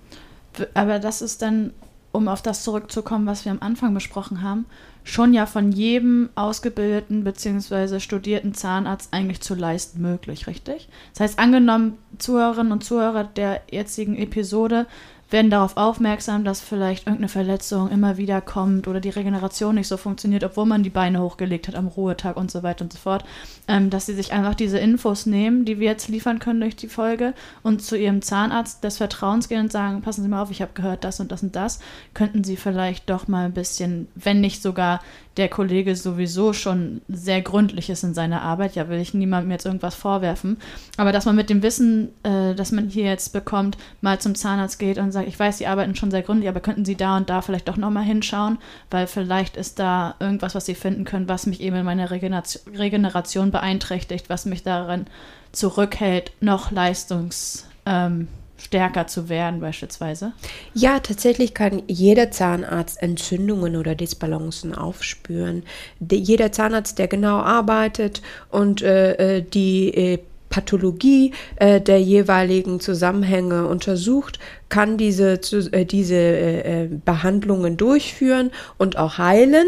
Aber 0.74 0.98
das 0.98 1.22
ist 1.22 1.42
dann, 1.42 1.72
um 2.12 2.28
auf 2.28 2.42
das 2.42 2.64
zurückzukommen, 2.64 3.26
was 3.26 3.44
wir 3.44 3.52
am 3.52 3.60
Anfang 3.60 3.94
besprochen 3.94 4.42
haben, 4.42 4.66
schon 5.08 5.32
ja 5.32 5.46
von 5.46 5.72
jedem 5.72 6.28
ausgebildeten 6.34 7.24
bzw. 7.24 7.98
studierten 7.98 8.52
Zahnarzt 8.52 9.12
eigentlich 9.14 9.40
zu 9.40 9.54
leisten 9.54 10.02
möglich, 10.02 10.46
richtig? 10.46 10.88
Das 11.12 11.20
heißt, 11.20 11.38
angenommen, 11.38 11.96
Zuhörerinnen 12.18 12.72
und 12.72 12.84
Zuhörer 12.84 13.24
der 13.24 13.62
jetzigen 13.70 14.16
Episode 14.16 14.86
werden 15.30 15.50
darauf 15.50 15.76
aufmerksam, 15.76 16.44
dass 16.44 16.60
vielleicht 16.60 17.06
irgendeine 17.06 17.28
Verletzung 17.28 17.90
immer 17.90 18.16
wieder 18.16 18.40
kommt 18.40 18.88
oder 18.88 19.00
die 19.00 19.10
Regeneration 19.10 19.74
nicht 19.74 19.88
so 19.88 19.96
funktioniert, 19.96 20.42
obwohl 20.42 20.64
man 20.64 20.82
die 20.82 20.90
Beine 20.90 21.20
hochgelegt 21.20 21.68
hat 21.68 21.74
am 21.74 21.86
Ruhetag 21.86 22.36
und 22.36 22.50
so 22.50 22.62
weiter 22.62 22.84
und 22.84 22.92
so 22.92 22.98
fort, 22.98 23.24
ähm, 23.66 23.90
dass 23.90 24.06
sie 24.06 24.14
sich 24.14 24.32
einfach 24.32 24.54
diese 24.54 24.78
Infos 24.78 25.26
nehmen, 25.26 25.64
die 25.64 25.80
wir 25.80 25.88
jetzt 25.88 26.08
liefern 26.08 26.38
können 26.38 26.60
durch 26.60 26.76
die 26.76 26.88
Folge 26.88 27.34
und 27.62 27.82
zu 27.82 27.96
ihrem 27.96 28.22
Zahnarzt 28.22 28.82
des 28.82 28.96
Vertrauens 28.96 29.48
gehen 29.48 29.60
und 29.60 29.72
sagen, 29.72 30.00
passen 30.00 30.22
Sie 30.22 30.28
mal 30.28 30.42
auf, 30.42 30.50
ich 30.50 30.62
habe 30.62 30.72
gehört 30.74 31.04
das 31.04 31.20
und 31.20 31.30
das 31.30 31.42
und 31.42 31.54
das, 31.54 31.80
könnten 32.14 32.42
Sie 32.42 32.56
vielleicht 32.56 33.10
doch 33.10 33.28
mal 33.28 33.44
ein 33.44 33.52
bisschen, 33.52 34.08
wenn 34.14 34.40
nicht 34.40 34.62
sogar 34.62 35.00
der 35.38 35.48
Kollege 35.48 35.94
sowieso 35.94 36.52
schon 36.52 37.00
sehr 37.08 37.40
gründlich 37.40 37.88
ist 37.90 38.02
in 38.02 38.12
seiner 38.12 38.42
Arbeit, 38.42 38.74
ja, 38.74 38.88
will 38.88 38.98
ich 38.98 39.14
niemandem 39.14 39.52
jetzt 39.52 39.64
irgendwas 39.64 39.94
vorwerfen, 39.94 40.58
aber 40.96 41.12
dass 41.12 41.24
man 41.24 41.36
mit 41.36 41.48
dem 41.48 41.62
Wissen, 41.62 42.08
äh, 42.24 42.54
das 42.54 42.72
man 42.72 42.88
hier 42.88 43.04
jetzt 43.04 43.32
bekommt, 43.32 43.78
mal 44.00 44.18
zum 44.20 44.34
Zahnarzt 44.34 44.78
geht 44.78 44.98
und 44.98 45.12
sagt, 45.12 45.28
ich 45.28 45.38
weiß, 45.38 45.58
Sie 45.58 45.66
arbeiten 45.66 45.94
schon 45.94 46.10
sehr 46.10 46.22
gründlich, 46.22 46.48
aber 46.48 46.60
könnten 46.60 46.84
Sie 46.84 46.96
da 46.96 47.16
und 47.16 47.30
da 47.30 47.40
vielleicht 47.40 47.68
doch 47.68 47.76
nochmal 47.76 48.04
hinschauen, 48.04 48.58
weil 48.90 49.06
vielleicht 49.06 49.56
ist 49.56 49.78
da 49.78 50.16
irgendwas, 50.18 50.54
was 50.54 50.66
Sie 50.66 50.74
finden 50.74 51.04
können, 51.04 51.28
was 51.28 51.46
mich 51.46 51.60
eben 51.60 51.76
in 51.76 51.84
meiner 51.84 52.10
Regeneration, 52.10 52.74
Regeneration 52.74 53.50
beeinträchtigt, 53.50 54.28
was 54.28 54.44
mich 54.44 54.62
daran 54.62 55.06
zurückhält, 55.52 56.32
noch 56.40 56.70
leistungs... 56.70 57.66
Ähm, 57.86 58.28
stärker 58.58 59.06
zu 59.06 59.28
werden 59.28 59.60
beispielsweise? 59.60 60.32
Ja, 60.74 60.98
tatsächlich 61.00 61.54
kann 61.54 61.82
jeder 61.86 62.30
Zahnarzt 62.30 63.02
Entzündungen 63.02 63.76
oder 63.76 63.94
Disbalancen 63.94 64.74
aufspüren. 64.74 65.62
De, 66.00 66.18
jeder 66.18 66.52
Zahnarzt, 66.52 66.98
der 66.98 67.08
genau 67.08 67.38
arbeitet 67.38 68.22
und 68.50 68.82
äh, 68.82 69.38
äh 69.38 69.42
die 69.42 69.94
äh, 69.94 70.18
Pathologie 70.48 71.32
äh, 71.56 71.80
der 71.80 72.00
jeweiligen 72.00 72.80
Zusammenhänge 72.80 73.66
untersucht, 73.66 74.38
kann 74.68 74.98
diese, 74.98 75.40
äh, 75.72 75.84
diese 75.84 76.14
äh, 76.14 76.84
äh, 76.84 76.88
Behandlungen 77.04 77.76
durchführen 77.76 78.50
und 78.76 78.98
auch 78.98 79.18
heilen, 79.18 79.66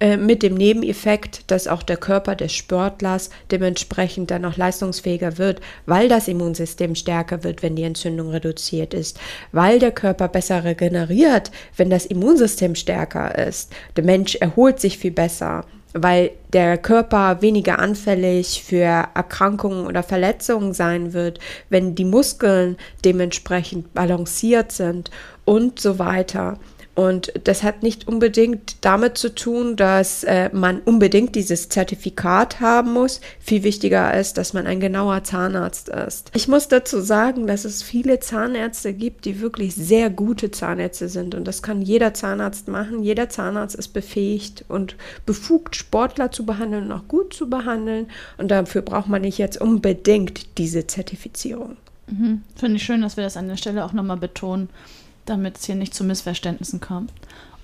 äh, 0.00 0.16
mit 0.16 0.42
dem 0.42 0.54
Nebeneffekt, 0.54 1.50
dass 1.50 1.68
auch 1.68 1.82
der 1.82 1.96
Körper 1.96 2.34
des 2.34 2.52
Sportlers 2.52 3.30
dementsprechend 3.50 4.30
dann 4.30 4.44
auch 4.44 4.56
leistungsfähiger 4.56 5.38
wird, 5.38 5.60
weil 5.86 6.08
das 6.08 6.28
Immunsystem 6.28 6.94
stärker 6.94 7.44
wird, 7.44 7.62
wenn 7.62 7.76
die 7.76 7.84
Entzündung 7.84 8.30
reduziert 8.30 8.94
ist, 8.94 9.18
weil 9.52 9.78
der 9.78 9.92
Körper 9.92 10.28
besser 10.28 10.64
regeneriert, 10.64 11.50
wenn 11.76 11.90
das 11.90 12.06
Immunsystem 12.06 12.74
stärker 12.74 13.46
ist. 13.46 13.72
Der 13.96 14.04
Mensch 14.04 14.34
erholt 14.36 14.80
sich 14.80 14.98
viel 14.98 15.12
besser 15.12 15.64
weil 15.94 16.30
der 16.52 16.78
Körper 16.78 17.42
weniger 17.42 17.78
anfällig 17.78 18.62
für 18.64 19.08
Erkrankungen 19.14 19.86
oder 19.86 20.02
Verletzungen 20.02 20.72
sein 20.72 21.12
wird, 21.12 21.38
wenn 21.68 21.94
die 21.94 22.04
Muskeln 22.04 22.76
dementsprechend 23.04 23.94
balanciert 23.94 24.72
sind 24.72 25.10
und 25.44 25.80
so 25.80 25.98
weiter. 25.98 26.58
Und 26.94 27.32
das 27.44 27.62
hat 27.62 27.82
nicht 27.82 28.06
unbedingt 28.06 28.76
damit 28.82 29.16
zu 29.16 29.34
tun, 29.34 29.76
dass 29.76 30.24
äh, 30.24 30.50
man 30.52 30.80
unbedingt 30.80 31.34
dieses 31.34 31.70
Zertifikat 31.70 32.60
haben 32.60 32.92
muss. 32.92 33.22
Viel 33.40 33.62
wichtiger 33.62 34.12
ist, 34.18 34.36
dass 34.36 34.52
man 34.52 34.66
ein 34.66 34.78
genauer 34.78 35.24
Zahnarzt 35.24 35.88
ist. 35.88 36.30
Ich 36.34 36.48
muss 36.48 36.68
dazu 36.68 37.00
sagen, 37.00 37.46
dass 37.46 37.64
es 37.64 37.82
viele 37.82 38.20
Zahnärzte 38.20 38.92
gibt, 38.92 39.24
die 39.24 39.40
wirklich 39.40 39.74
sehr 39.74 40.10
gute 40.10 40.50
Zahnärzte 40.50 41.08
sind. 41.08 41.34
Und 41.34 41.48
das 41.48 41.62
kann 41.62 41.80
jeder 41.80 42.12
Zahnarzt 42.12 42.68
machen. 42.68 43.02
Jeder 43.02 43.30
Zahnarzt 43.30 43.74
ist 43.74 43.94
befähigt 43.94 44.66
und 44.68 44.96
befugt, 45.24 45.76
Sportler 45.76 46.30
zu 46.30 46.44
behandeln 46.44 46.84
und 46.84 46.92
auch 46.92 47.08
gut 47.08 47.32
zu 47.32 47.48
behandeln. 47.48 48.08
Und 48.36 48.50
dafür 48.50 48.82
braucht 48.82 49.08
man 49.08 49.22
nicht 49.22 49.38
jetzt 49.38 49.58
unbedingt 49.58 50.58
diese 50.58 50.86
Zertifizierung. 50.86 51.78
Mhm. 52.08 52.42
Finde 52.54 52.76
ich 52.76 52.82
schön, 52.82 53.00
dass 53.00 53.16
wir 53.16 53.24
das 53.24 53.38
an 53.38 53.48
der 53.48 53.56
Stelle 53.56 53.82
auch 53.82 53.94
nochmal 53.94 54.18
betonen 54.18 54.68
damit 55.26 55.58
es 55.58 55.64
hier 55.64 55.74
nicht 55.74 55.94
zu 55.94 56.04
Missverständnissen 56.04 56.80
kommt. 56.80 57.12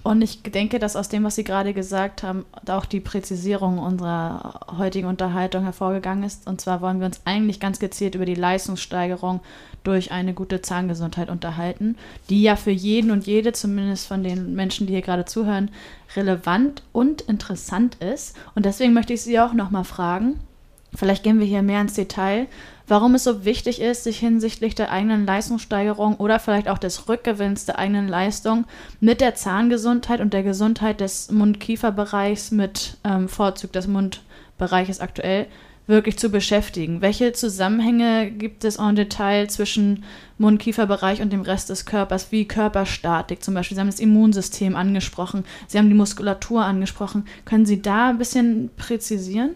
Und 0.04 0.22
ich 0.22 0.42
denke, 0.42 0.78
dass 0.78 0.96
aus 0.96 1.08
dem, 1.08 1.24
was 1.24 1.34
Sie 1.34 1.44
gerade 1.44 1.74
gesagt 1.74 2.22
haben, 2.22 2.46
auch 2.66 2.86
die 2.86 3.00
Präzisierung 3.00 3.78
unserer 3.78 4.60
heutigen 4.78 5.06
Unterhaltung 5.06 5.64
hervorgegangen 5.64 6.24
ist. 6.24 6.46
Und 6.46 6.60
zwar 6.60 6.80
wollen 6.80 7.00
wir 7.00 7.06
uns 7.06 7.20
eigentlich 7.24 7.60
ganz 7.60 7.78
gezielt 7.78 8.14
über 8.14 8.24
die 8.24 8.34
Leistungssteigerung 8.34 9.40
durch 9.84 10.10
eine 10.10 10.34
gute 10.34 10.62
Zahngesundheit 10.62 11.28
unterhalten, 11.28 11.96
die 12.30 12.42
ja 12.42 12.56
für 12.56 12.70
jeden 12.70 13.10
und 13.10 13.26
jede, 13.26 13.52
zumindest 13.52 14.06
von 14.06 14.22
den 14.22 14.54
Menschen, 14.54 14.86
die 14.86 14.94
hier 14.94 15.02
gerade 15.02 15.24
zuhören, 15.24 15.70
relevant 16.16 16.82
und 16.92 17.20
interessant 17.22 17.96
ist. 17.96 18.36
Und 18.54 18.64
deswegen 18.64 18.94
möchte 18.94 19.12
ich 19.12 19.22
Sie 19.22 19.38
auch 19.38 19.52
nochmal 19.52 19.84
fragen, 19.84 20.40
vielleicht 20.94 21.22
gehen 21.22 21.38
wir 21.38 21.46
hier 21.46 21.62
mehr 21.62 21.82
ins 21.82 21.94
Detail, 21.94 22.46
warum 22.88 23.14
es 23.14 23.24
so 23.24 23.44
wichtig 23.44 23.80
ist, 23.80 24.04
sich 24.04 24.18
hinsichtlich 24.18 24.74
der 24.74 24.90
eigenen 24.90 25.26
Leistungssteigerung 25.26 26.16
oder 26.16 26.38
vielleicht 26.38 26.68
auch 26.68 26.78
des 26.78 27.08
Rückgewinns 27.08 27.66
der 27.66 27.78
eigenen 27.78 28.08
Leistung 28.08 28.64
mit 29.00 29.20
der 29.20 29.34
Zahngesundheit 29.34 30.20
und 30.20 30.32
der 30.32 30.42
Gesundheit 30.42 31.00
des 31.00 31.30
Mund-Kiefer-Bereichs 31.30 32.50
mit 32.50 32.96
ähm, 33.04 33.28
Vorzug 33.28 33.72
des 33.72 33.86
Mundbereiches 33.86 35.00
aktuell 35.00 35.46
wirklich 35.88 36.18
zu 36.18 36.28
beschäftigen. 36.28 37.00
Welche 37.00 37.32
Zusammenhänge 37.32 38.30
gibt 38.30 38.64
es 38.64 38.76
en 38.76 38.94
Detail 38.94 39.48
zwischen 39.48 40.04
Mund-Kiefer-Bereich 40.36 41.22
und 41.22 41.32
dem 41.32 41.40
Rest 41.40 41.70
des 41.70 41.86
Körpers, 41.86 42.30
wie 42.30 42.46
Körperstatik 42.46 43.42
zum 43.42 43.54
Beispiel? 43.54 43.74
Sie 43.74 43.80
haben 43.80 43.88
das 43.88 43.98
Immunsystem 43.98 44.76
angesprochen, 44.76 45.44
Sie 45.66 45.78
haben 45.78 45.88
die 45.88 45.94
Muskulatur 45.94 46.62
angesprochen. 46.62 47.24
Können 47.46 47.64
Sie 47.64 47.80
da 47.80 48.10
ein 48.10 48.18
bisschen 48.18 48.70
präzisieren? 48.76 49.54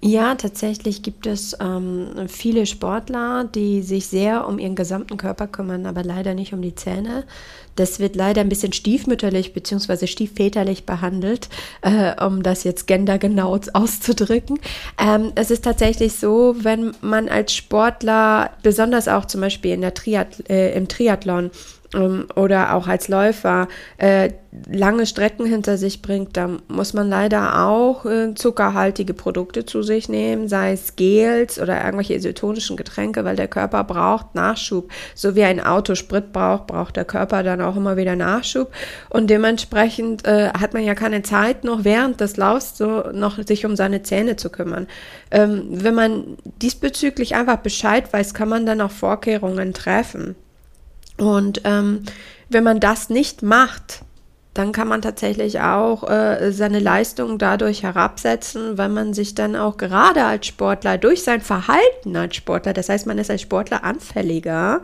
Ja, 0.00 0.34
tatsächlich 0.36 1.02
gibt 1.02 1.26
es 1.26 1.56
ähm, 1.60 2.28
viele 2.28 2.66
Sportler, 2.66 3.44
die 3.44 3.82
sich 3.82 4.06
sehr 4.06 4.46
um 4.46 4.58
ihren 4.58 4.74
gesamten 4.74 5.16
Körper 5.16 5.46
kümmern, 5.46 5.86
aber 5.86 6.02
leider 6.02 6.34
nicht 6.34 6.52
um 6.52 6.62
die 6.62 6.74
Zähne. 6.74 7.24
Das 7.74 8.00
wird 8.00 8.16
leider 8.16 8.40
ein 8.40 8.48
bisschen 8.48 8.72
stiefmütterlich 8.72 9.52
bzw. 9.52 10.06
stiefväterlich 10.06 10.86
behandelt, 10.86 11.48
äh, 11.82 12.24
um 12.24 12.42
das 12.42 12.64
jetzt 12.64 12.86
gendergenau 12.86 13.58
auszudrücken. 13.74 14.58
Ähm, 14.98 15.32
es 15.34 15.50
ist 15.50 15.64
tatsächlich 15.64 16.14
so, 16.14 16.54
wenn 16.58 16.94
man 17.02 17.28
als 17.28 17.52
Sportler, 17.52 18.50
besonders 18.62 19.08
auch 19.08 19.26
zum 19.26 19.42
Beispiel 19.42 19.72
in 19.72 19.82
der 19.82 19.94
Triath 19.94 20.48
äh, 20.48 20.74
im 20.74 20.88
Triathlon, 20.88 21.50
oder 21.94 22.74
auch 22.74 22.88
als 22.88 23.08
Läufer 23.08 23.68
äh, 23.98 24.30
lange 24.70 25.06
Strecken 25.06 25.46
hinter 25.46 25.76
sich 25.76 26.02
bringt, 26.02 26.36
da 26.36 26.50
muss 26.68 26.94
man 26.94 27.08
leider 27.08 27.66
auch 27.66 28.04
äh, 28.06 28.34
zuckerhaltige 28.34 29.14
Produkte 29.14 29.66
zu 29.66 29.82
sich 29.82 30.08
nehmen, 30.08 30.48
sei 30.48 30.72
es 30.72 30.96
Gels 30.96 31.60
oder 31.60 31.84
irgendwelche 31.84 32.14
isotonischen 32.14 32.76
Getränke, 32.76 33.24
weil 33.24 33.36
der 33.36 33.48
Körper 33.48 33.84
braucht 33.84 34.34
Nachschub. 34.34 34.90
So 35.14 35.36
wie 35.36 35.44
ein 35.44 35.60
Auto 35.60 35.94
Sprit 35.94 36.32
braucht, 36.32 36.66
braucht 36.66 36.96
der 36.96 37.04
Körper 37.04 37.42
dann 37.42 37.60
auch 37.60 37.76
immer 37.76 37.96
wieder 37.96 38.16
Nachschub. 38.16 38.72
Und 39.10 39.28
dementsprechend 39.28 40.26
äh, 40.26 40.50
hat 40.50 40.74
man 40.74 40.84
ja 40.84 40.94
keine 40.94 41.22
Zeit, 41.22 41.64
noch 41.64 41.84
während 41.84 42.20
des 42.20 42.36
Laufs 42.36 42.76
so 42.76 43.04
noch 43.12 43.42
sich 43.46 43.64
um 43.66 43.76
seine 43.76 44.02
Zähne 44.02 44.36
zu 44.36 44.50
kümmern. 44.50 44.86
Ähm, 45.30 45.66
wenn 45.70 45.94
man 45.94 46.38
diesbezüglich 46.62 47.34
einfach 47.34 47.58
Bescheid 47.58 48.12
weiß, 48.12 48.34
kann 48.34 48.48
man 48.48 48.66
dann 48.66 48.80
auch 48.80 48.90
Vorkehrungen 48.90 49.74
treffen. 49.74 50.34
Und 51.18 51.62
ähm, 51.64 52.02
wenn 52.48 52.64
man 52.64 52.80
das 52.80 53.10
nicht 53.10 53.42
macht, 53.42 54.02
dann 54.56 54.72
kann 54.72 54.88
man 54.88 55.02
tatsächlich 55.02 55.60
auch 55.60 56.08
äh, 56.08 56.50
seine 56.50 56.78
Leistung 56.78 57.36
dadurch 57.36 57.82
herabsetzen, 57.82 58.78
weil 58.78 58.88
man 58.88 59.12
sich 59.12 59.34
dann 59.34 59.54
auch 59.54 59.76
gerade 59.76 60.24
als 60.24 60.46
Sportler 60.46 60.96
durch 60.96 61.22
sein 61.22 61.42
Verhalten 61.42 62.16
als 62.16 62.36
Sportler, 62.36 62.72
das 62.72 62.88
heißt, 62.88 63.06
man 63.06 63.18
ist 63.18 63.30
als 63.30 63.42
Sportler 63.42 63.84
anfälliger, 63.84 64.80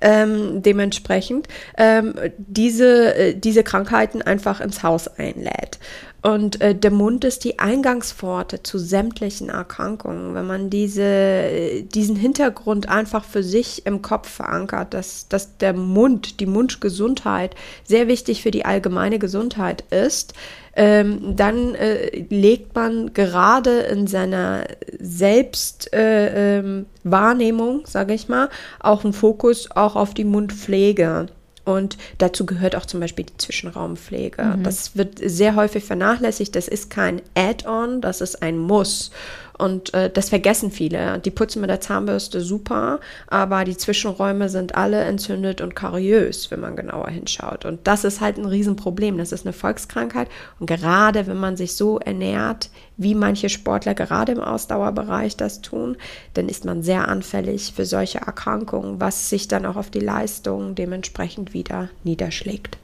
ähm, 0.00 0.62
dementsprechend 0.62 1.48
ähm, 1.76 2.14
diese, 2.38 3.14
äh, 3.16 3.34
diese 3.34 3.64
Krankheiten 3.64 4.22
einfach 4.22 4.60
ins 4.60 4.84
Haus 4.84 5.08
einlädt. 5.08 5.80
Und 6.26 6.60
äh, 6.60 6.74
der 6.74 6.90
Mund 6.90 7.22
ist 7.22 7.44
die 7.44 7.60
Eingangspforte 7.60 8.64
zu 8.64 8.78
sämtlichen 8.78 9.48
Erkrankungen. 9.48 10.34
Wenn 10.34 10.48
man 10.48 10.70
diese, 10.70 11.84
diesen 11.94 12.16
Hintergrund 12.16 12.88
einfach 12.88 13.22
für 13.22 13.44
sich 13.44 13.86
im 13.86 14.02
Kopf 14.02 14.28
verankert, 14.28 14.92
dass, 14.92 15.28
dass 15.28 15.56
der 15.58 15.72
Mund, 15.72 16.40
die 16.40 16.46
Mundgesundheit 16.46 17.54
sehr 17.84 18.08
wichtig 18.08 18.42
für 18.42 18.50
die 18.50 18.64
allgemeine 18.64 19.20
Gesundheit 19.20 19.84
ist, 19.90 20.34
ähm, 20.74 21.36
dann 21.36 21.76
äh, 21.76 22.24
legt 22.28 22.74
man 22.74 23.14
gerade 23.14 23.82
in 23.82 24.08
seiner 24.08 24.64
Selbstwahrnehmung, 24.98 27.76
äh, 27.76 27.78
ähm, 27.78 27.86
sage 27.86 28.14
ich 28.14 28.28
mal, 28.28 28.48
auch 28.80 29.04
einen 29.04 29.12
Fokus 29.12 29.70
auch 29.70 29.94
auf 29.94 30.12
die 30.12 30.24
Mundpflege. 30.24 31.28
Und 31.66 31.98
dazu 32.18 32.46
gehört 32.46 32.76
auch 32.76 32.86
zum 32.86 33.00
Beispiel 33.00 33.24
die 33.24 33.36
Zwischenraumpflege. 33.38 34.40
Mhm. 34.40 34.62
Das 34.62 34.96
wird 34.96 35.18
sehr 35.20 35.56
häufig 35.56 35.82
vernachlässigt. 35.84 36.54
Das 36.54 36.68
ist 36.68 36.90
kein 36.90 37.20
Add-on, 37.34 38.00
das 38.00 38.20
ist 38.20 38.40
ein 38.40 38.56
Muss. 38.56 39.10
Und 39.58 39.94
äh, 39.94 40.10
das 40.10 40.28
vergessen 40.28 40.70
viele. 40.70 41.18
Die 41.18 41.30
putzen 41.30 41.60
mit 41.60 41.70
der 41.70 41.80
Zahnbürste 41.80 42.40
super, 42.40 43.00
aber 43.26 43.64
die 43.64 43.76
Zwischenräume 43.76 44.48
sind 44.48 44.74
alle 44.74 45.00
entzündet 45.02 45.60
und 45.60 45.74
kariös, 45.74 46.50
wenn 46.50 46.60
man 46.60 46.76
genauer 46.76 47.08
hinschaut. 47.08 47.64
Und 47.64 47.86
das 47.86 48.04
ist 48.04 48.20
halt 48.20 48.36
ein 48.36 48.44
Riesenproblem. 48.44 49.18
Das 49.18 49.32
ist 49.32 49.46
eine 49.46 49.52
Volkskrankheit. 49.52 50.28
Und 50.60 50.66
gerade 50.66 51.26
wenn 51.26 51.38
man 51.38 51.56
sich 51.56 51.74
so 51.74 51.98
ernährt, 51.98 52.70
wie 52.96 53.14
manche 53.14 53.48
Sportler 53.48 53.94
gerade 53.94 54.32
im 54.32 54.40
Ausdauerbereich 54.40 55.36
das 55.36 55.60
tun, 55.60 55.96
dann 56.34 56.48
ist 56.48 56.64
man 56.64 56.82
sehr 56.82 57.08
anfällig 57.08 57.72
für 57.74 57.84
solche 57.84 58.18
Erkrankungen, 58.18 59.00
was 59.00 59.30
sich 59.30 59.48
dann 59.48 59.66
auch 59.66 59.76
auf 59.76 59.90
die 59.90 60.00
Leistung 60.00 60.74
dementsprechend 60.74 61.54
wieder 61.54 61.88
niederschlägt. 62.04 62.78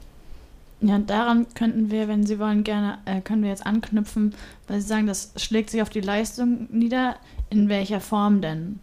Ja, 0.85 0.99
daran 0.99 1.47
könnten 1.55 1.93
wir, 1.93 2.09
wenn 2.09 2.27
Sie 2.27 2.41
wollen, 2.41 2.65
gerne, 2.65 2.99
äh, 3.05 3.21
können 3.21 3.45
wir 3.45 3.51
jetzt 3.51 3.65
anknüpfen, 3.65 4.35
weil 4.67 4.81
Sie 4.81 4.89
sagen, 4.89 5.07
das 5.07 5.33
schlägt 5.37 5.71
sich 5.71 5.81
auf 5.81 5.91
die 5.91 6.01
Leistung 6.01 6.67
nieder. 6.71 7.17
In 7.51 7.69
welcher 7.69 8.01
Form 8.01 8.41
denn? 8.41 8.81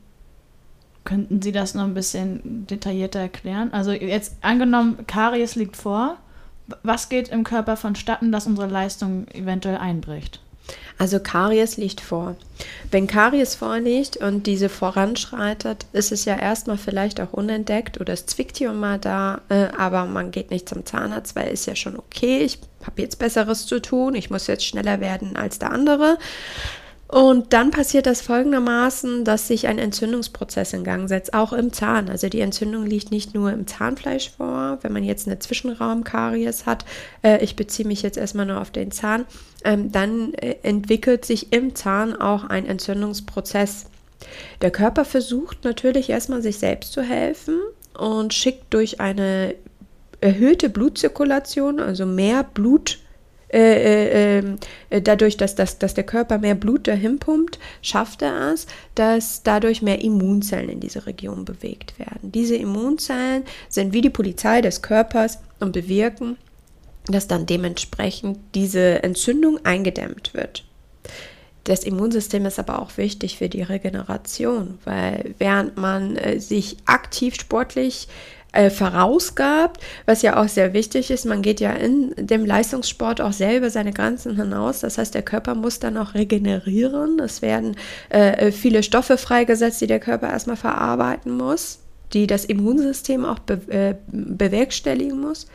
Könnten 1.04 1.42
Sie 1.42 1.52
das 1.52 1.74
noch 1.74 1.84
ein 1.84 1.94
bisschen 1.94 2.66
detaillierter 2.68 3.20
erklären? 3.20 3.74
Also 3.74 3.92
jetzt 3.92 4.38
angenommen, 4.42 5.06
Karies 5.08 5.56
liegt 5.56 5.76
vor. 5.76 6.18
Was 6.84 7.10
geht 7.10 7.30
im 7.30 7.44
Körper 7.44 7.76
vonstatten, 7.76 8.32
dass 8.32 8.48
unsere 8.48 8.68
Leistung 8.68 9.28
eventuell 9.30 9.78
einbricht? 9.78 10.40
Also 10.98 11.20
Karies 11.20 11.78
liegt 11.78 12.02
vor. 12.02 12.36
Wenn 12.92 13.08
Karies 13.08 13.56
vorliegt 13.56 14.18
und 14.18 14.48
diese 14.48 14.70
voranschreitet, 14.70 15.86
ist 15.94 16.12
es 16.12 16.26
ja 16.26 16.38
erstmal 16.38 16.78
vielleicht 16.78 17.22
auch 17.22 17.32
unentdeckt 17.32 18.00
oder 18.02 18.14
es 18.14 18.26
zwickt 18.26 18.58
hier 18.58 18.74
mal 18.74 19.00
da, 19.00 19.42
äh, 19.50 19.68
aber 19.78 20.06
man 20.06 20.32
geht 20.32 20.52
nicht 20.52 20.68
zum 20.68 20.86
Zahnarzt, 20.86 21.36
weil 21.36 21.52
ist 21.54 21.66
ja 21.68 21.76
schon 21.76 21.98
okay, 21.98 22.40
ich 22.40 22.60
habe 22.86 23.02
jetzt 23.02 23.20
Besseres 23.20 23.66
zu 23.66 23.82
tun, 23.82 24.16
ich 24.16 24.30
muss 24.30 24.48
jetzt 24.48 24.66
schneller 24.66 25.00
werden 25.00 25.36
als 25.36 25.60
der 25.60 25.72
andere. 25.72 26.18
Und 27.10 27.54
dann 27.54 27.72
passiert 27.72 28.06
das 28.06 28.22
folgendermaßen, 28.22 29.26
dass 29.26 29.48
sich 29.48 29.68
ein 29.68 29.80
Entzündungsprozess 29.80 30.74
in 30.74 30.84
Gang 30.84 31.10
setzt, 31.10 31.34
auch 31.34 31.54
im 31.54 31.74
Zahn. 31.74 32.08
Also 32.08 32.30
die 32.30 32.40
Entzündung 32.40 32.86
liegt 32.86 33.10
nicht 33.10 33.34
nur 33.34 33.52
im 33.52 33.66
Zahnfleisch 33.66 34.30
vor, 34.30 34.78
wenn 34.84 34.94
man 34.94 35.04
jetzt 35.04 35.26
eine 35.26 35.40
Zwischenraumkaries 35.40 36.68
hat, 36.68 36.86
äh, 37.24 37.44
ich 37.44 37.56
beziehe 37.56 37.88
mich 37.88 38.04
jetzt 38.04 38.20
erstmal 38.20 38.46
nur 38.46 38.62
auf 38.62 38.70
den 38.70 38.92
Zahn, 38.92 39.26
ähm, 39.64 39.92
dann 39.92 40.36
äh, 40.36 40.58
entwickelt 40.62 41.26
sich 41.26 41.52
im 41.52 41.74
Zahn 41.74 42.16
auch 42.16 42.44
ein 42.44 42.68
Entzündungsprozess. 42.68 43.88
Der 44.62 44.70
Körper 44.70 45.04
versucht 45.04 45.64
natürlich 45.64 46.12
erstmal 46.12 46.44
sich 46.44 46.60
selbst 46.60 46.94
zu 46.94 47.02
helfen 47.02 47.56
und 47.98 48.36
schickt 48.36 48.72
durch 48.72 49.02
eine 49.02 49.56
erhöhte 50.22 50.70
Blutzirkulation, 50.70 51.80
also 51.80 52.06
mehr 52.06 52.44
Blut 52.44 53.00
äh, 53.52 53.58
äh, 53.60 54.38
ähm, 54.40 54.58
äh, 54.90 55.02
dadurch, 55.02 55.36
dass, 55.36 55.56
dass, 55.56 55.80
dass 55.80 55.96
der 55.96 56.04
Körper 56.04 56.38
mehr 56.38 56.56
Blut 56.56 56.88
dahin 56.88 57.18
pumpt, 57.18 57.58
schafft 57.82 58.22
er 58.22 58.54
es, 58.54 58.68
dass 58.94 59.42
dadurch 59.42 59.82
mehr 59.82 60.02
Immunzellen 60.02 60.70
in 60.70 60.80
diese 60.80 61.08
Region 61.08 61.46
bewegt 61.46 61.98
werden. 61.98 62.32
Diese 62.32 62.56
Immunzellen 62.56 63.44
sind 63.68 63.94
wie 63.94 64.02
die 64.02 64.12
Polizei 64.12 64.62
des 64.62 64.82
Körpers 64.82 65.40
und 65.60 65.72
bewirken, 65.72 66.38
dass 67.08 67.28
dann 67.28 67.48
dementsprechend 67.48 68.38
diese 68.54 69.02
Entzündung 69.02 69.66
eingedämmt 69.66 70.36
wird. 70.36 70.64
Das 71.64 71.84
Immunsystem 71.84 72.46
ist 72.46 72.58
aber 72.58 72.80
auch 72.80 72.98
wichtig 72.98 73.38
für 73.38 73.50
die 73.50 73.62
Regeneration, 73.62 74.80
weil 74.86 75.36
während 75.38 75.78
man 75.78 76.16
äh, 76.16 76.40
sich 76.40 76.78
aktiv 76.86 77.36
sportlich 77.36 78.08
äh, 78.52 78.70
vorausgabt, 78.70 79.82
was 80.06 80.22
ja 80.22 80.42
auch 80.42 80.48
sehr 80.48 80.74
wichtig 80.74 81.12
ist. 81.12 81.26
Man 81.26 81.42
geht 81.42 81.60
ja 81.60 81.72
in 81.72 82.14
dem 82.18 82.46
Leistungssport 82.46 83.22
auch 83.22 83.34
selber 83.34 83.70
seine 83.70 83.94
Grenzen 83.94 84.36
hinaus. 84.36 84.80
Das 84.80 84.98
heißt, 84.98 85.14
der 85.14 85.22
Körper 85.22 85.56
muss 85.56 85.80
dann 85.80 85.98
auch 85.98 86.16
regenerieren. 86.16 87.20
Es 87.20 87.42
werden 87.42 87.76
äh, 88.10 88.52
viele 88.52 88.82
Stoffe 88.82 89.18
freigesetzt, 89.18 89.82
die 89.82 89.88
der 89.88 90.00
Körper 90.00 90.30
erstmal 90.30 90.56
verarbeiten 90.56 91.38
muss, 91.38 91.80
die 92.14 92.26
das 92.26 92.46
Immunsystem 92.46 93.24
auch 93.24 93.40
be 93.40 93.60
äh, 93.70 93.96
bewerkstelligen 94.08 95.20
muss. 95.20 95.48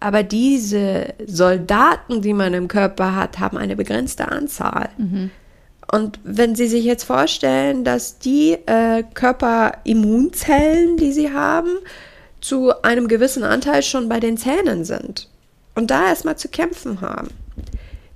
Aber 0.00 0.22
diese 0.22 1.14
Soldaten, 1.26 2.22
die 2.22 2.34
man 2.34 2.54
im 2.54 2.68
Körper 2.68 3.16
hat, 3.16 3.40
haben 3.40 3.56
eine 3.56 3.74
begrenzte 3.74 4.28
Anzahl. 4.28 4.90
Mhm. 4.96 5.30
Und 5.90 6.20
wenn 6.22 6.54
Sie 6.54 6.68
sich 6.68 6.84
jetzt 6.84 7.04
vorstellen, 7.04 7.82
dass 7.82 8.18
die 8.18 8.58
äh, 8.66 9.02
Körperimmunzellen, 9.14 10.98
die 10.98 11.12
Sie 11.12 11.32
haben, 11.32 11.70
zu 12.40 12.82
einem 12.82 13.08
gewissen 13.08 13.44
Anteil 13.44 13.82
schon 13.82 14.08
bei 14.08 14.20
den 14.20 14.36
Zähnen 14.36 14.84
sind 14.84 15.28
und 15.74 15.90
da 15.90 16.08
erstmal 16.08 16.36
zu 16.36 16.48
kämpfen 16.48 17.00
haben, 17.00 17.28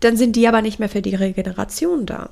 dann 0.01 0.17
sind 0.17 0.37
die 0.37 0.49
aber 0.49 0.63
nicht 0.63 0.79
mehr 0.79 0.89
für 0.89 1.03
die 1.03 1.15
Regeneration 1.15 2.07
da. 2.07 2.31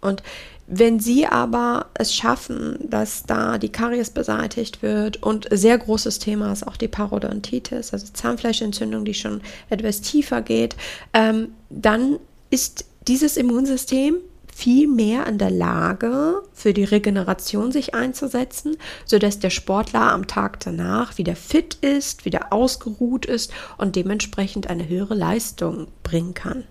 Und 0.00 0.22
wenn 0.66 0.98
sie 0.98 1.26
aber 1.26 1.86
es 1.94 2.14
schaffen, 2.14 2.76
dass 2.82 3.22
da 3.24 3.58
die 3.58 3.68
Karies 3.68 4.10
beseitigt 4.10 4.82
wird 4.82 5.22
und 5.22 5.46
sehr 5.50 5.78
großes 5.78 6.18
Thema 6.18 6.52
ist 6.52 6.66
auch 6.66 6.76
die 6.76 6.88
Parodontitis, 6.88 7.92
also 7.92 8.06
Zahnfleischentzündung, 8.12 9.04
die 9.04 9.14
schon 9.14 9.42
etwas 9.70 10.00
tiefer 10.00 10.42
geht, 10.42 10.74
ähm, 11.12 11.48
dann 11.70 12.18
ist 12.50 12.84
dieses 13.06 13.36
Immunsystem 13.36 14.16
viel 14.56 14.88
mehr 14.88 15.26
in 15.26 15.36
der 15.36 15.50
Lage, 15.50 16.40
für 16.54 16.72
die 16.72 16.84
Regeneration 16.84 17.72
sich 17.72 17.94
einzusetzen, 17.94 18.78
sodass 19.04 19.38
der 19.38 19.50
Sportler 19.50 20.12
am 20.12 20.26
Tag 20.26 20.60
danach 20.60 21.18
wieder 21.18 21.36
fit 21.36 21.74
ist, 21.82 22.24
wieder 22.24 22.54
ausgeruht 22.54 23.26
ist 23.26 23.52
und 23.76 23.96
dementsprechend 23.96 24.70
eine 24.70 24.88
höhere 24.88 25.14
Leistung 25.14 25.88
bringen 26.02 26.32
kann. 26.32 26.64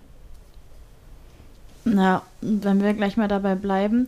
Na, 1.84 2.24
wenn 2.41 2.82
wir 2.82 2.95
gleich 2.95 3.17
mal 3.17 3.28
dabei 3.28 3.54
bleiben, 3.54 4.08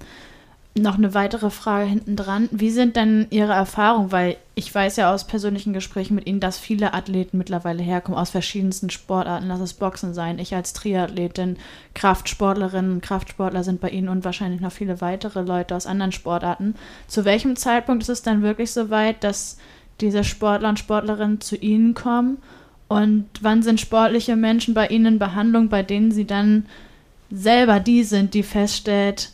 noch 0.81 0.97
eine 0.97 1.13
weitere 1.13 1.49
Frage 1.49 1.85
hinten 1.85 2.15
dran. 2.15 2.49
Wie 2.51 2.69
sind 2.69 2.95
denn 2.95 3.27
Ihre 3.29 3.53
Erfahrungen? 3.53 4.11
Weil 4.11 4.37
ich 4.55 4.73
weiß 4.73 4.95
ja 4.97 5.13
aus 5.13 5.25
persönlichen 5.25 5.73
Gesprächen 5.73 6.15
mit 6.15 6.27
Ihnen, 6.27 6.39
dass 6.39 6.57
viele 6.57 6.93
Athleten 6.93 7.37
mittlerweile 7.37 7.83
herkommen 7.83 8.17
aus 8.17 8.29
verschiedensten 8.29 8.89
Sportarten. 8.89 9.47
Lass 9.47 9.59
es 9.59 9.73
Boxen 9.73 10.13
sein. 10.13 10.39
Ich 10.39 10.55
als 10.55 10.73
Triathletin, 10.73 11.57
Kraftsportlerinnen, 11.93 13.01
Kraftsportler 13.01 13.63
sind 13.63 13.81
bei 13.81 13.89
Ihnen 13.89 14.09
und 14.09 14.25
wahrscheinlich 14.25 14.61
noch 14.61 14.71
viele 14.71 15.01
weitere 15.01 15.41
Leute 15.41 15.75
aus 15.75 15.85
anderen 15.85 16.11
Sportarten. 16.11 16.75
Zu 17.07 17.25
welchem 17.25 17.55
Zeitpunkt 17.55 18.03
ist 18.03 18.09
es 18.09 18.21
dann 18.21 18.41
wirklich 18.41 18.71
so 18.71 18.89
weit, 18.89 19.23
dass 19.23 19.57
diese 20.01 20.23
Sportler 20.23 20.69
und 20.69 20.79
Sportlerinnen 20.79 21.41
zu 21.41 21.55
Ihnen 21.55 21.93
kommen? 21.93 22.37
Und 22.87 23.27
wann 23.41 23.63
sind 23.63 23.81
sportliche 23.81 24.35
Menschen 24.35 24.73
bei 24.73 24.87
Ihnen 24.87 25.05
in 25.05 25.19
Behandlung, 25.19 25.69
bei 25.69 25.83
denen 25.83 26.11
Sie 26.11 26.25
dann 26.25 26.65
selber 27.29 27.79
die 27.79 28.03
sind, 28.03 28.33
die 28.33 28.43
feststellt, 28.43 29.31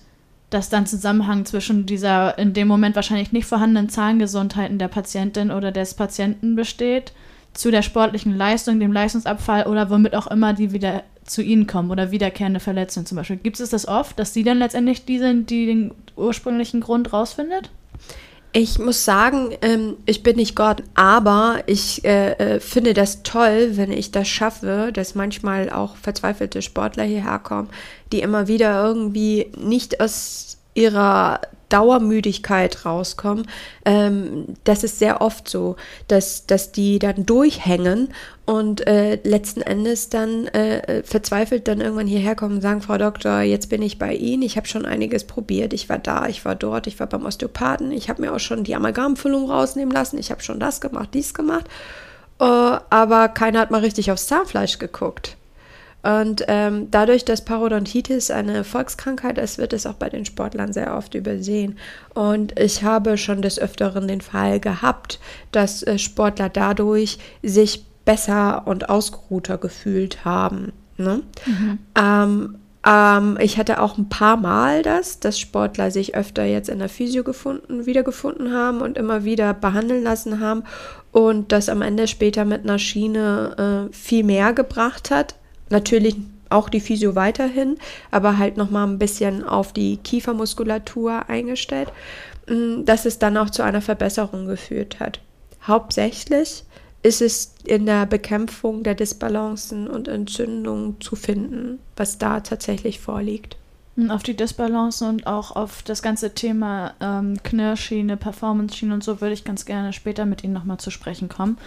dass 0.53 0.69
dann 0.69 0.85
Zusammenhang 0.85 1.45
zwischen 1.45 1.85
dieser 1.85 2.37
in 2.37 2.53
dem 2.53 2.67
Moment 2.67 2.95
wahrscheinlich 2.95 3.31
nicht 3.31 3.45
vorhandenen 3.45 3.89
Zahngesundheit 3.89 4.71
der 4.79 4.87
Patientin 4.87 5.51
oder 5.51 5.71
des 5.71 5.93
Patienten 5.95 6.55
besteht, 6.55 7.13
zu 7.53 7.71
der 7.71 7.81
sportlichen 7.81 8.35
Leistung, 8.35 8.79
dem 8.79 8.91
Leistungsabfall 8.91 9.67
oder 9.67 9.89
womit 9.89 10.15
auch 10.15 10.27
immer 10.27 10.53
die 10.53 10.71
wieder 10.71 11.03
zu 11.23 11.41
ihnen 11.41 11.67
kommen 11.67 11.91
oder 11.91 12.11
wiederkehrende 12.11 12.59
Verletzungen 12.59 13.05
zum 13.05 13.17
Beispiel. 13.17 13.37
Gibt 13.37 13.59
es 13.59 13.69
das 13.69 13.87
oft, 13.87 14.17
dass 14.19 14.33
sie 14.33 14.43
dann 14.43 14.59
letztendlich 14.59 15.05
die 15.05 15.19
sind, 15.19 15.49
die 15.49 15.65
den 15.65 15.91
ursprünglichen 16.15 16.81
Grund 16.81 17.13
rausfindet? 17.13 17.69
Ich 18.55 18.77
muss 18.77 19.03
sagen, 19.03 19.49
ähm, 19.63 19.97
ich 20.05 20.21
bin 20.21 20.35
nicht 20.35 20.55
Gott, 20.55 20.83
aber 20.93 21.63
ich 21.65 22.05
äh, 22.05 22.33
äh, 22.33 22.59
finde 22.59 22.93
das 22.93 23.23
toll, 23.23 23.71
wenn 23.73 23.91
ich 23.91 24.11
das 24.11 24.27
schaffe, 24.27 24.91
dass 24.93 25.15
manchmal 25.15 25.71
auch 25.71 25.95
verzweifelte 25.95 26.61
Sportler 26.61 27.03
hierher 27.03 27.39
kommen, 27.39 27.69
die 28.11 28.21
immer 28.21 28.47
wieder 28.47 28.83
irgendwie 28.83 29.51
nicht 29.57 29.99
aus 29.99 30.59
ihrer 30.75 31.41
Dauermüdigkeit 31.69 32.85
rauskommen. 32.85 33.47
Ähm, 33.85 34.45
das 34.63 34.83
ist 34.83 34.99
sehr 34.99 35.21
oft 35.21 35.49
so, 35.49 35.75
dass, 36.07 36.45
dass 36.45 36.71
die 36.71 36.99
dann 36.99 37.25
durchhängen 37.25 38.13
und 38.45 38.86
äh, 38.88 39.19
letzten 39.23 39.62
Endes 39.62 40.10
dann 40.10 40.47
äh, 40.47 41.03
verzweifelt 41.03 41.67
dann 41.67 41.79
irgendwann 41.79 42.08
hierher 42.08 42.36
kommen 42.36 42.56
und 42.56 42.62
sagen, 42.62 42.82
Frau 42.82 42.97
Doktor, 42.97 43.41
jetzt 43.41 43.69
bin 43.69 43.82
ich 43.82 43.99
bei 43.99 44.13
Ihnen, 44.13 44.43
ich 44.43 44.58
habe 44.58 44.67
schon 44.67 44.86
einiges 44.86 45.23
probiert, 45.23 45.71
ich 45.71 45.88
war 45.88 45.97
da, 45.97 46.27
ich 46.27 46.43
war 46.43 46.56
dort, 46.56 46.88
ich 46.88 46.99
war 46.99 47.08
beim 47.08 47.25
Osteopathen, 47.25 47.91
ich 47.91 48.10
habe 48.10 48.21
mir 48.21 48.34
auch 48.34 48.39
schon 48.39 48.65
die 48.65 48.75
Amalgamfüllung 48.75 49.49
rausnehmen 49.49 49.93
lassen, 49.93 50.17
ich 50.17 50.29
habe 50.29 50.43
schon 50.43 50.60
das 50.60 50.82
gemacht, 50.82 51.10
dies 51.13 51.34
gemacht, 51.34 51.67
äh, 52.39 52.43
aber 52.43 53.29
keiner 53.29 53.60
hat 53.60 53.71
mal 53.71 53.82
richtig 53.82 54.12
aufs 54.12 54.27
Zahnfleisch 54.27 54.77
geguckt. 54.77 55.38
Und 56.03 56.43
ähm, 56.49 56.91
dadurch, 56.91 57.23
dass 57.23 57.45
Parodontitis 57.45 58.29
eine 58.29 58.65
Volkskrankheit 58.65 59.38
ist, 59.38 59.58
wird 59.58 59.71
es 59.71 59.86
auch 59.86 59.93
bei 59.93 60.10
den 60.10 60.25
Sportlern 60.25 60.73
sehr 60.73 60.97
oft 60.97 61.15
übersehen. 61.15 61.77
Und 62.13 62.60
ich 62.60 62.84
habe 62.84 63.17
schon 63.17 63.41
des 63.41 63.58
Öfteren 63.58 64.10
den 64.10 64.19
Fall 64.19 64.60
gehabt, 64.60 65.21
dass 65.53 65.82
äh, 65.82 65.97
Sportler 65.97 66.49
dadurch 66.49 67.19
sich 67.41 67.86
besser 68.05 68.63
und 68.65 68.89
ausgeruhter 68.89 69.57
gefühlt 69.57 70.25
haben. 70.25 70.73
Ne? 70.97 71.21
Mhm. 71.45 71.79
Ähm, 71.97 72.55
ähm, 72.85 73.37
ich 73.39 73.57
hatte 73.57 73.81
auch 73.81 73.97
ein 73.97 74.09
paar 74.09 74.37
Mal 74.37 74.81
das, 74.81 75.19
dass 75.19 75.39
Sportler 75.39 75.89
sich 75.89 76.15
öfter 76.15 76.43
jetzt 76.43 76.69
in 76.69 76.79
der 76.79 76.89
Physio 76.89 77.23
gefunden, 77.23 77.85
wiedergefunden 77.85 78.53
haben 78.53 78.81
und 78.81 78.97
immer 78.97 79.23
wieder 79.23 79.53
behandeln 79.53 80.03
lassen 80.03 80.39
haben 80.39 80.63
und 81.11 81.51
das 81.51 81.69
am 81.69 81.81
Ende 81.81 82.07
später 82.07 82.45
mit 82.45 82.63
einer 82.63 82.79
Schiene 82.79 83.89
äh, 83.89 83.93
viel 83.93 84.23
mehr 84.23 84.53
gebracht 84.53 85.11
hat 85.11 85.35
Natürlich 85.73 86.15
auch 86.49 86.69
die 86.69 86.79
Physio 86.79 87.15
weiterhin, 87.15 87.77
aber 88.11 88.37
halt 88.37 88.57
nochmal 88.57 88.87
ein 88.87 88.99
bisschen 88.99 89.43
auf 89.43 89.73
die 89.73 89.97
Kiefermuskulatur 89.97 91.27
eingestellt, 91.27 91.91
mm, 92.47 92.85
dass 92.85 93.05
es 93.05 93.17
dann 93.17 93.37
auch 93.37 93.49
zu 93.49 93.63
einer 93.63 93.81
Verbesserung 93.81 94.45
geführt 94.45 94.99
hat. 94.99 95.19
Hauptsächlich 95.65 96.63
ist 97.03 97.21
es 97.21 97.53
in 97.65 97.85
der 97.85 98.05
Bekämpfung 98.05 98.83
der 98.83 98.95
Disbalancen 98.95 99.87
und 99.87 100.07
Entzündungen 100.07 100.99
zu 101.01 101.15
finden, 101.15 101.79
was 101.97 102.17
da 102.17 102.39
tatsächlich 102.39 102.99
vorliegt. 102.99 103.57
Auf 104.09 104.23
die 104.23 104.35
Disbalance 104.35 105.07
und 105.07 105.27
auch 105.27 105.55
auf 105.55 105.83
das 105.83 106.01
ganze 106.01 106.33
Thema 106.33 106.93
ähm, 106.99 107.37
Knirschschiene, 107.43 108.17
Performance-Schiene 108.17 108.93
und 108.93 109.03
so 109.03 109.21
würde 109.21 109.33
ich 109.33 109.43
ganz 109.43 109.65
gerne 109.65 109.93
später 109.93 110.25
mit 110.25 110.43
Ihnen 110.43 110.53
nochmal 110.53 110.79
zu 110.79 110.89
sprechen 110.89 111.29
kommen. 111.29 111.57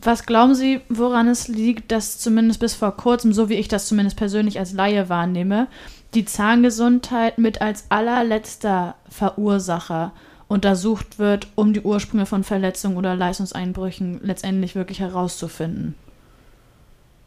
Was 0.00 0.24
glauben 0.24 0.54
Sie, 0.54 0.80
woran 0.88 1.28
es 1.28 1.48
liegt, 1.48 1.92
dass 1.92 2.18
zumindest 2.18 2.60
bis 2.60 2.74
vor 2.74 2.96
kurzem, 2.96 3.34
so 3.34 3.50
wie 3.50 3.56
ich 3.56 3.68
das 3.68 3.86
zumindest 3.86 4.16
persönlich 4.16 4.58
als 4.58 4.72
Laie 4.72 5.10
wahrnehme, 5.10 5.66
die 6.14 6.24
Zahngesundheit 6.24 7.36
mit 7.36 7.60
als 7.60 7.84
allerletzter 7.90 8.94
Verursacher 9.10 10.12
untersucht 10.50 11.20
wird, 11.20 11.46
um 11.54 11.72
die 11.72 11.80
Ursprünge 11.80 12.26
von 12.26 12.42
Verletzungen 12.42 12.96
oder 12.96 13.14
Leistungseinbrüchen 13.14 14.20
letztendlich 14.22 14.74
wirklich 14.74 14.98
herauszufinden? 14.98 15.94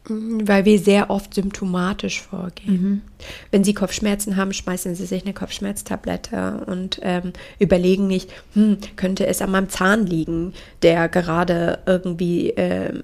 Mhm, 0.06 0.46
weil 0.46 0.66
wir 0.66 0.78
sehr 0.78 1.08
oft 1.08 1.32
symptomatisch 1.32 2.20
vorgehen. 2.20 2.82
Mhm. 2.82 3.00
Wenn 3.50 3.64
Sie 3.64 3.72
Kopfschmerzen 3.72 4.36
haben, 4.36 4.52
schmeißen 4.52 4.94
Sie 4.94 5.06
sich 5.06 5.24
eine 5.24 5.32
Kopfschmerztablette 5.32 6.64
und 6.66 7.00
ähm, 7.02 7.32
überlegen 7.58 8.06
nicht, 8.06 8.30
hm, 8.52 8.76
könnte 8.96 9.26
es 9.26 9.40
an 9.40 9.50
meinem 9.50 9.70
Zahn 9.70 10.06
liegen, 10.06 10.52
der 10.82 11.08
gerade 11.08 11.78
irgendwie 11.86 12.50
äh, 12.50 13.02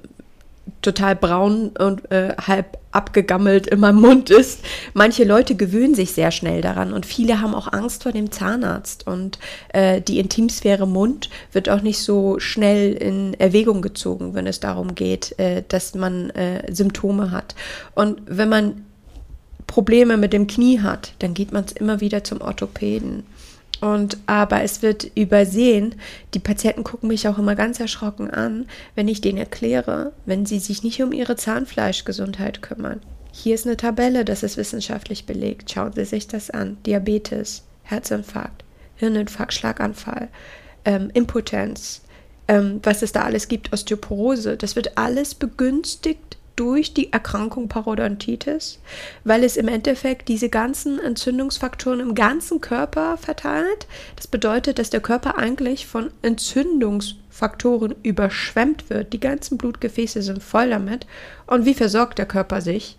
total 0.83 1.17
braun 1.17 1.71
und 1.79 2.11
äh, 2.11 2.35
halb 2.47 2.79
abgegammelt 2.93 3.67
in 3.69 3.81
meinem 3.81 4.01
Mund 4.01 4.31
ist. 4.31 4.61
Manche 4.95 5.25
Leute 5.25 5.55
gewöhnen 5.55 5.95
sich 5.95 6.13
sehr 6.13 6.31
schnell 6.31 6.61
daran 6.61 6.93
und 6.93 7.07
viele 7.07 7.41
haben 7.41 7.55
auch 7.55 7.73
Angst 7.73 8.03
vor 8.03 8.13
dem 8.13 8.33
Zahnarzt 8.33 9.07
und 9.07 9.39
äh, 9.69 10.01
die 10.01 10.19
Intimsphäre 10.19 10.87
Mund 10.87 11.31
wird 11.53 11.69
auch 11.69 11.83
nicht 11.83 12.01
so 12.01 12.39
schnell 12.41 12.93
in 12.93 13.35
Erwägung 13.35 13.83
gezogen, 13.83 14.35
wenn 14.35 14.47
es 14.47 14.61
darum 14.61 14.95
geht, 14.95 15.39
äh, 15.39 15.63
dass 15.69 15.95
man 15.95 16.31
äh, 16.31 16.73
Symptome 16.73 17.31
hat. 17.31 17.55
Und 17.95 18.23
wenn 18.27 18.49
man 18.49 18.85
Probleme 19.67 20.17
mit 20.17 20.33
dem 20.33 20.49
Knie 20.49 20.81
hat, 20.81 21.13
dann 21.21 21.33
geht 21.33 21.53
man 21.53 21.65
immer 21.77 22.01
wieder 22.01 22.25
zum 22.25 22.41
Orthopäden. 22.41 23.23
Und 23.81 24.19
aber 24.27 24.63
es 24.63 24.83
wird 24.83 25.11
übersehen. 25.15 25.95
Die 26.35 26.39
Patienten 26.39 26.85
gucken 26.85 27.09
mich 27.09 27.27
auch 27.27 27.39
immer 27.39 27.55
ganz 27.55 27.81
erschrocken 27.81 28.31
an, 28.31 28.67
wenn 28.95 29.09
ich 29.09 29.21
denen 29.21 29.39
erkläre, 29.39 30.13
wenn 30.27 30.45
sie 30.45 30.59
sich 30.59 30.83
nicht 30.83 31.03
um 31.03 31.13
ihre 31.13 31.37
Zahnfleischgesundheit 31.37 32.61
kümmern. 32.61 33.01
Hier 33.33 33.55
ist 33.55 33.67
eine 33.67 33.77
Tabelle, 33.77 34.25
das 34.25 34.43
ist 34.43 34.57
wissenschaftlich 34.57 35.25
belegt. 35.25 35.71
Schauen 35.71 35.93
Sie 35.93 36.05
sich 36.05 36.27
das 36.27 36.51
an. 36.51 36.77
Diabetes, 36.85 37.63
Herzinfarkt, 37.85 38.65
Hirninfarkt, 38.97 39.55
Schlaganfall, 39.55 40.29
ähm, 40.85 41.11
Impotenz, 41.15 42.03
ähm, 42.49 42.81
was 42.83 43.03
es 43.03 43.13
da 43.13 43.23
alles 43.23 43.49
gibt, 43.49 43.73
Osteoporose. 43.73 44.57
Das 44.57 44.77
wird 44.77 44.99
alles 44.99 45.35
begünstigt 45.35 46.39
durch 46.61 46.93
die 46.93 47.11
Erkrankung 47.11 47.69
Parodontitis, 47.69 48.81
weil 49.25 49.45
es 49.45 49.57
im 49.57 49.67
Endeffekt 49.67 50.29
diese 50.29 50.51
ganzen 50.51 50.99
Entzündungsfaktoren 50.99 52.01
im 52.01 52.15
ganzen 52.15 52.61
Körper 52.61 53.17
verteilt. 53.17 53.87
Das 54.17 54.27
bedeutet, 54.27 54.79
dass 54.79 54.91
der 54.91 55.01
Körper 55.01 55.39
eigentlich 55.39 55.87
von 55.87 56.11
Entzündungsfaktoren 56.21 57.95
überschwemmt 58.03 58.91
wird. 58.91 59.15
Die 59.15 59.21
ganzen 59.21 59.57
Blutgefäße 59.57 60.21
sind 60.21 60.43
voll 60.43 60.69
damit. 60.69 61.07
Und 61.47 61.65
wie 61.65 61.73
versorgt 61.73 62.19
der 62.19 62.27
Körper 62.27 62.61
sich? 62.61 62.99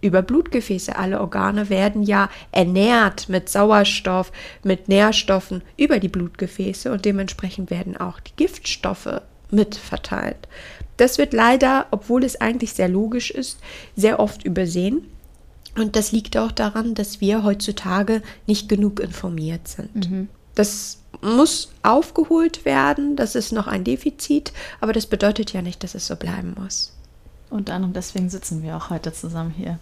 über 0.00 0.22
Blutgefäße. 0.22 0.94
Alle 0.94 1.20
Organe 1.20 1.70
werden 1.70 2.04
ja 2.04 2.28
ernährt 2.52 3.28
mit 3.28 3.48
Sauerstoff, 3.48 4.30
mit 4.62 4.88
Nährstoffen 4.88 5.62
über 5.76 5.98
die 5.98 6.08
Blutgefäße 6.08 6.92
und 6.92 7.04
dementsprechend 7.04 7.70
werden 7.70 7.96
auch 7.96 8.20
die 8.20 8.30
Giftstoffe 8.36 9.22
mit 9.50 9.74
verteilt. 9.74 10.46
Das 10.98 11.16
wird 11.16 11.32
leider, 11.32 11.86
obwohl 11.90 12.24
es 12.24 12.40
eigentlich 12.40 12.74
sehr 12.74 12.88
logisch 12.88 13.30
ist, 13.30 13.58
sehr 13.96 14.20
oft 14.20 14.44
übersehen. 14.44 15.06
Und 15.76 15.96
das 15.96 16.12
liegt 16.12 16.36
auch 16.36 16.52
daran, 16.52 16.94
dass 16.94 17.20
wir 17.20 17.44
heutzutage 17.44 18.20
nicht 18.46 18.68
genug 18.68 19.00
informiert 19.00 19.68
sind. 19.68 20.10
Mhm. 20.10 20.28
Das 20.54 20.98
muss 21.22 21.70
aufgeholt 21.82 22.64
werden, 22.64 23.16
das 23.16 23.34
ist 23.34 23.52
noch 23.52 23.68
ein 23.68 23.84
Defizit, 23.84 24.52
aber 24.80 24.92
das 24.92 25.06
bedeutet 25.06 25.52
ja 25.52 25.62
nicht, 25.62 25.82
dass 25.82 25.94
es 25.94 26.06
so 26.06 26.16
bleiben 26.16 26.54
muss. 26.60 26.92
Und 27.48 27.70
anderem 27.70 27.92
deswegen 27.92 28.28
sitzen 28.28 28.62
wir 28.62 28.76
auch 28.76 28.90
heute 28.90 29.12
zusammen 29.12 29.54
hier. 29.56 29.78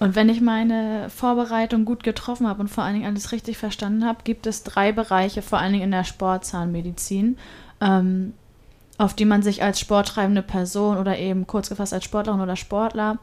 Und 0.00 0.16
wenn 0.16 0.28
ich 0.28 0.40
meine 0.40 1.10
Vorbereitung 1.10 1.84
gut 1.84 2.02
getroffen 2.02 2.48
habe 2.48 2.60
und 2.60 2.68
vor 2.68 2.84
allen 2.84 2.94
Dingen 2.94 3.06
alles 3.06 3.32
richtig 3.32 3.58
verstanden 3.58 4.04
habe, 4.04 4.20
gibt 4.24 4.46
es 4.46 4.62
drei 4.62 4.92
Bereiche, 4.92 5.42
vor 5.42 5.58
allen 5.58 5.72
Dingen 5.72 5.84
in 5.84 5.90
der 5.90 6.04
Sportzahnmedizin, 6.04 7.36
ähm, 7.80 8.32
auf 9.00 9.14
die 9.14 9.24
man 9.24 9.42
sich 9.42 9.62
als 9.62 9.80
sporttreibende 9.80 10.42
Person 10.42 10.98
oder 10.98 11.18
eben 11.18 11.46
kurz 11.46 11.70
gefasst 11.70 11.94
als 11.94 12.04
Sportlerin 12.04 12.42
oder 12.42 12.54
Sportler 12.54 13.18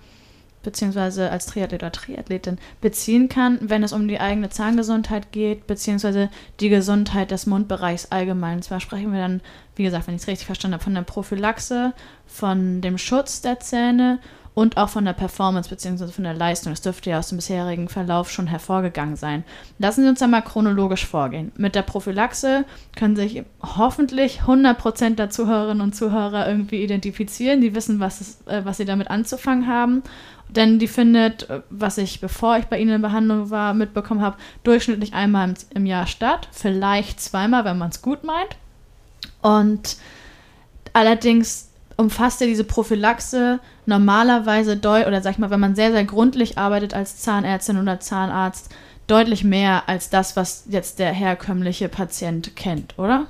beziehungsweise 0.64 1.30
als 1.30 1.46
Triathlet 1.46 1.84
oder 1.84 1.92
Triathletin 1.92 2.58
beziehen 2.82 3.30
kann, 3.30 3.60
wenn 3.62 3.84
es 3.84 3.94
um 3.94 4.08
die 4.08 4.20
eigene 4.20 4.50
Zahngesundheit 4.50 5.32
geht, 5.32 5.68
beziehungsweise 5.68 6.30
die 6.60 6.70
Gesundheit 6.70 7.30
des 7.30 7.46
Mundbereichs 7.46 8.08
allgemein. 8.12 8.58
Und 8.58 8.64
zwar 8.64 8.80
sprechen 8.80 9.14
wir 9.14 9.20
dann, 9.20 9.42
wie 9.76 9.84
gesagt, 9.84 10.08
wenn 10.08 10.16
ich 10.16 10.24
es 10.24 10.28
richtig 10.28 10.48
verstanden 10.48 10.74
habe, 10.74 10.84
von 10.84 10.96
der 10.96 11.04
Prophylaxe, 11.04 11.94
von 12.26 12.82
dem 12.82 12.98
Schutz 12.98 13.42
der 13.42 13.60
Zähne 13.60 14.18
und 14.58 14.76
auch 14.78 14.90
von 14.90 15.06
der 15.06 15.14
Performance 15.14 15.70
bzw. 15.70 16.08
von 16.08 16.24
der 16.24 16.34
Leistung. 16.34 16.74
Das 16.74 16.82
dürfte 16.82 17.12
ja 17.12 17.20
aus 17.20 17.30
dem 17.30 17.38
bisherigen 17.38 17.90
Verlauf 17.90 18.32
schon 18.32 18.48
hervorgegangen 18.48 19.16
sein. 19.16 19.44
Lassen 19.78 20.02
Sie 20.02 20.10
uns 20.10 20.20
einmal 20.20 20.42
chronologisch 20.42 21.06
vorgehen. 21.06 21.52
Mit 21.58 21.76
der 21.76 21.84
Prophylaxe 21.84 22.66
können 22.96 23.16
sich 23.16 23.44
hoffentlich 23.62 24.42
100% 24.48 25.14
der 25.14 25.30
Zuhörerinnen 25.30 25.82
und 25.82 25.96
Zuhörer 25.96 26.50
irgendwie 26.50 26.82
identifizieren. 26.82 27.62
Die 27.62 27.76
wissen, 27.76 28.00
was, 28.00 28.20
es, 28.20 28.48
äh, 28.48 28.66
was 28.66 28.78
sie 28.78 28.86
damit 28.86 29.12
anzufangen 29.12 29.68
haben. 29.68 30.02
Denn 30.50 30.80
die 30.80 30.88
findet, 30.88 31.48
äh, 31.52 31.62
was 31.70 32.00
ich, 32.00 32.20
bevor 32.20 32.58
ich 32.58 32.66
bei 32.66 32.80
Ihnen 32.80 32.96
in 32.96 33.02
Behandlung 33.04 33.52
war, 33.52 33.76
mitbekommen 33.76 34.24
habe, 34.24 34.38
durchschnittlich 34.64 35.14
einmal 35.14 35.50
im, 35.50 35.56
im 35.76 35.86
Jahr 35.86 36.08
statt. 36.08 36.50
Vielleicht 36.52 37.22
zweimal, 37.22 37.64
wenn 37.64 37.78
man 37.78 37.92
es 37.92 38.02
gut 38.02 38.24
meint. 38.24 38.58
Und 39.44 39.98
allerdings 40.94 41.68
umfasst 41.98 42.42
ja 42.42 42.48
diese 42.48 42.64
Prophylaxe 42.64 43.60
normalerweise 43.86 44.78
deutlich, 44.78 45.08
oder 45.08 45.22
sag 45.22 45.34
ich 45.34 45.38
mal, 45.40 45.50
wenn 45.50 45.60
man 45.60 45.76
sehr, 45.76 45.92
sehr 45.92 46.06
gründlich 46.06 46.58
arbeitet 46.58 46.94
als 46.94 47.18
Zahnärztin 47.18 47.80
oder 47.80 48.00
Zahnarzt, 48.00 48.70
deutlich 49.08 49.44
mehr 49.44 49.88
als 49.88 50.10
das, 50.10 50.36
was 50.36 50.66
jetzt 50.70 51.00
der 51.00 51.12
herkömmliche 51.12 51.90
Patient 51.90 52.56
kennt, 52.56 52.98
oder? 53.00 53.28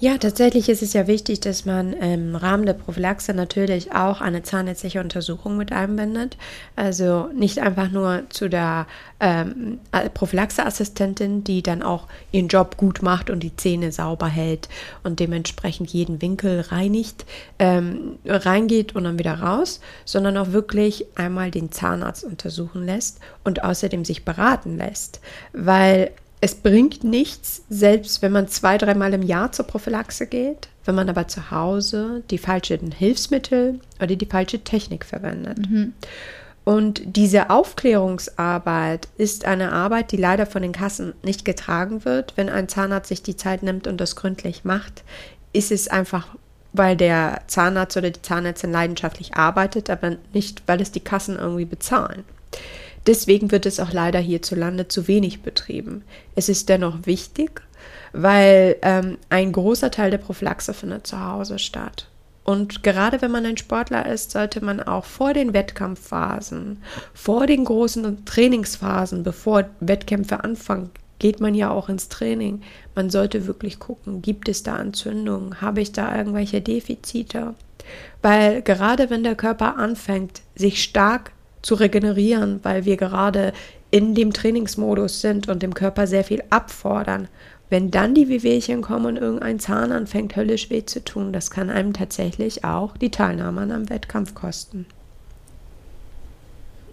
Ja, 0.00 0.16
tatsächlich 0.16 0.68
ist 0.68 0.80
es 0.82 0.92
ja 0.92 1.08
wichtig, 1.08 1.40
dass 1.40 1.64
man 1.64 1.92
im 1.92 2.36
Rahmen 2.36 2.66
der 2.66 2.74
Prophylaxe 2.74 3.34
natürlich 3.34 3.90
auch 3.92 4.20
eine 4.20 4.44
zahnärztliche 4.44 5.00
Untersuchung 5.00 5.56
mit 5.56 5.72
einbindet. 5.72 6.36
Also 6.76 7.28
nicht 7.34 7.58
einfach 7.58 7.90
nur 7.90 8.22
zu 8.28 8.48
der 8.48 8.86
ähm, 9.18 9.80
Prophylaxeassistentin, 10.14 11.42
die 11.42 11.64
dann 11.64 11.82
auch 11.82 12.06
ihren 12.30 12.46
Job 12.46 12.76
gut 12.76 13.02
macht 13.02 13.28
und 13.28 13.42
die 13.42 13.56
Zähne 13.56 13.90
sauber 13.90 14.28
hält 14.28 14.68
und 15.02 15.18
dementsprechend 15.18 15.90
jeden 15.90 16.22
Winkel 16.22 16.60
reinigt, 16.60 17.26
ähm, 17.58 18.20
reingeht 18.24 18.94
und 18.94 19.02
dann 19.02 19.18
wieder 19.18 19.40
raus, 19.40 19.80
sondern 20.04 20.36
auch 20.36 20.52
wirklich 20.52 21.06
einmal 21.16 21.50
den 21.50 21.72
Zahnarzt 21.72 22.22
untersuchen 22.22 22.86
lässt 22.86 23.18
und 23.42 23.64
außerdem 23.64 24.04
sich 24.04 24.24
beraten 24.24 24.78
lässt. 24.78 25.20
Weil 25.52 26.12
es 26.40 26.54
bringt 26.54 27.02
nichts, 27.02 27.62
selbst 27.68 28.22
wenn 28.22 28.32
man 28.32 28.48
zwei, 28.48 28.78
dreimal 28.78 29.12
im 29.12 29.22
Jahr 29.22 29.52
zur 29.52 29.66
Prophylaxe 29.66 30.26
geht, 30.26 30.68
wenn 30.84 30.94
man 30.94 31.08
aber 31.08 31.26
zu 31.28 31.50
Hause 31.50 32.22
die 32.30 32.38
falschen 32.38 32.92
Hilfsmittel 32.92 33.80
oder 33.98 34.14
die 34.14 34.26
falsche 34.26 34.60
Technik 34.60 35.04
verwendet. 35.04 35.58
Mhm. 35.58 35.94
Und 36.64 37.16
diese 37.16 37.50
Aufklärungsarbeit 37.50 39.08
ist 39.16 39.46
eine 39.46 39.72
Arbeit, 39.72 40.12
die 40.12 40.18
leider 40.18 40.44
von 40.44 40.62
den 40.62 40.72
Kassen 40.72 41.14
nicht 41.22 41.44
getragen 41.44 42.04
wird. 42.04 42.34
Wenn 42.36 42.50
ein 42.50 42.68
Zahnarzt 42.68 43.08
sich 43.08 43.22
die 43.22 43.36
Zeit 43.36 43.62
nimmt 43.62 43.86
und 43.86 43.98
das 43.98 44.16
gründlich 44.16 44.64
macht, 44.64 45.02
ist 45.54 45.72
es 45.72 45.88
einfach, 45.88 46.36
weil 46.74 46.94
der 46.94 47.40
Zahnarzt 47.46 47.96
oder 47.96 48.10
die 48.10 48.20
Zahnärztin 48.20 48.70
leidenschaftlich 48.70 49.34
arbeitet, 49.34 49.88
aber 49.88 50.16
nicht, 50.34 50.62
weil 50.66 50.82
es 50.82 50.92
die 50.92 51.00
Kassen 51.00 51.36
irgendwie 51.36 51.64
bezahlen. 51.64 52.24
Deswegen 53.08 53.50
wird 53.50 53.64
es 53.64 53.80
auch 53.80 53.90
leider 53.90 54.18
hierzulande 54.18 54.86
zu 54.86 55.08
wenig 55.08 55.40
betrieben. 55.40 56.04
Es 56.34 56.50
ist 56.50 56.68
dennoch 56.68 57.06
wichtig, 57.06 57.62
weil 58.12 58.76
ähm, 58.82 59.16
ein 59.30 59.50
großer 59.50 59.90
Teil 59.90 60.10
der 60.10 60.18
Prophylaxe 60.18 60.74
findet 60.74 61.06
zu 61.06 61.18
Hause 61.18 61.58
statt. 61.58 62.06
Und 62.44 62.82
gerade 62.82 63.22
wenn 63.22 63.30
man 63.30 63.46
ein 63.46 63.56
Sportler 63.56 64.04
ist, 64.04 64.32
sollte 64.32 64.62
man 64.62 64.82
auch 64.82 65.06
vor 65.06 65.32
den 65.32 65.54
Wettkampfphasen, 65.54 66.82
vor 67.14 67.46
den 67.46 67.64
großen 67.64 68.26
Trainingsphasen, 68.26 69.22
bevor 69.22 69.64
Wettkämpfe 69.80 70.44
anfangen, 70.44 70.90
geht 71.18 71.40
man 71.40 71.54
ja 71.54 71.70
auch 71.70 71.88
ins 71.88 72.10
Training. 72.10 72.60
Man 72.94 73.08
sollte 73.08 73.46
wirklich 73.46 73.78
gucken, 73.78 74.20
gibt 74.20 74.50
es 74.50 74.64
da 74.64 74.78
Entzündungen? 74.78 75.62
Habe 75.62 75.80
ich 75.80 75.92
da 75.92 76.14
irgendwelche 76.14 76.60
Defizite? 76.60 77.54
Weil 78.20 78.60
gerade 78.60 79.08
wenn 79.08 79.24
der 79.24 79.34
Körper 79.34 79.78
anfängt, 79.78 80.42
sich 80.54 80.82
stark 80.82 81.32
zu 81.62 81.74
regenerieren, 81.74 82.60
weil 82.62 82.84
wir 82.84 82.96
gerade 82.96 83.52
in 83.90 84.14
dem 84.14 84.32
Trainingsmodus 84.32 85.20
sind 85.20 85.48
und 85.48 85.62
dem 85.62 85.74
Körper 85.74 86.06
sehr 86.06 86.24
viel 86.24 86.42
abfordern. 86.50 87.28
Wenn 87.70 87.90
dann 87.90 88.14
die 88.14 88.28
Wehwehchen 88.28 88.80
kommen 88.80 89.06
und 89.06 89.16
irgendein 89.16 89.58
Zahn 89.58 89.92
anfängt 89.92 90.36
höllisch 90.36 90.70
weh 90.70 90.84
zu 90.84 91.04
tun, 91.04 91.32
das 91.32 91.50
kann 91.50 91.68
einem 91.68 91.92
tatsächlich 91.92 92.64
auch 92.64 92.96
die 92.96 93.10
Teilnahme 93.10 93.62
an 93.62 93.72
einem 93.72 93.90
Wettkampf 93.90 94.34
kosten. 94.34 94.86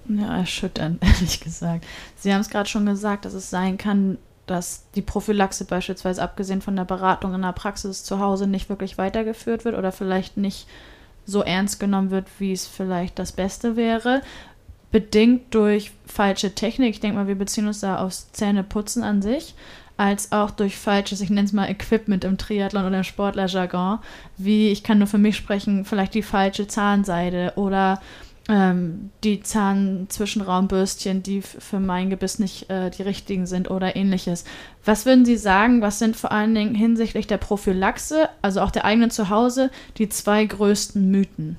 Ja, 0.07 0.37
erschütternd, 0.37 1.01
ehrlich 1.03 1.39
gesagt. 1.39 1.85
Sie 2.17 2.33
haben 2.33 2.41
es 2.41 2.49
gerade 2.49 2.69
schon 2.69 2.85
gesagt, 2.85 3.25
dass 3.25 3.33
es 3.33 3.49
sein 3.49 3.77
kann, 3.77 4.17
dass 4.47 4.83
die 4.93 5.01
Prophylaxe 5.01 5.65
beispielsweise 5.65 6.21
abgesehen 6.21 6.61
von 6.61 6.75
der 6.75 6.85
Beratung 6.85 7.33
in 7.33 7.41
der 7.41 7.53
Praxis 7.53 8.03
zu 8.03 8.19
Hause 8.19 8.45
nicht 8.45 8.69
wirklich 8.69 8.97
weitergeführt 8.97 9.65
wird 9.65 9.75
oder 9.75 9.91
vielleicht 9.91 10.37
nicht 10.37 10.67
so 11.25 11.41
ernst 11.41 11.79
genommen 11.79 12.11
wird, 12.11 12.27
wie 12.37 12.51
es 12.51 12.67
vielleicht 12.67 13.17
das 13.17 13.31
Beste 13.31 13.75
wäre. 13.75 14.21
Bedingt 14.91 15.53
durch 15.53 15.91
falsche 16.05 16.55
Technik. 16.55 16.91
Ich 16.91 16.99
denke 16.99 17.17
mal, 17.17 17.27
wir 17.27 17.35
beziehen 17.35 17.67
uns 17.67 17.81
da 17.81 17.99
aufs 17.99 18.31
Zähneputzen 18.31 19.03
an 19.03 19.21
sich, 19.21 19.55
als 19.97 20.31
auch 20.31 20.51
durch 20.51 20.77
falsches, 20.77 21.21
ich 21.21 21.29
nenne 21.29 21.45
es 21.45 21.53
mal 21.53 21.69
Equipment 21.69 22.23
im 22.23 22.37
Triathlon 22.37 22.85
oder 22.85 22.97
im 22.97 23.03
Sportlerjargon, 23.03 23.99
wie 24.37 24.69
ich 24.69 24.83
kann 24.83 24.97
nur 24.97 25.07
für 25.07 25.17
mich 25.17 25.35
sprechen, 25.35 25.85
vielleicht 25.85 26.13
die 26.13 26.21
falsche 26.21 26.67
Zahnseide 26.67 27.53
oder 27.55 28.01
ähm, 28.47 29.09
die 29.23 29.41
Zahnzwischenraumbürstchen, 29.41 31.23
die 31.23 31.41
für 31.41 31.79
mein 31.79 32.09
Gebiss 32.09 32.39
nicht 32.39 32.69
äh, 32.69 32.91
die 32.91 33.01
richtigen 33.01 33.47
sind 33.47 33.71
oder 33.71 33.95
ähnliches. 33.95 34.43
Was 34.83 35.05
würden 35.05 35.25
Sie 35.25 35.37
sagen, 35.37 35.81
was 35.81 35.99
sind 35.99 36.15
vor 36.15 36.31
allen 36.31 36.53
Dingen 36.53 36.75
hinsichtlich 36.75 37.25
der 37.25 37.37
Prophylaxe, 37.37 38.29
also 38.41 38.61
auch 38.61 38.71
der 38.71 38.85
eigenen 38.85 39.09
Zuhause, 39.09 39.71
die 39.97 40.09
zwei 40.09 40.45
größten 40.45 41.09
Mythen, 41.09 41.57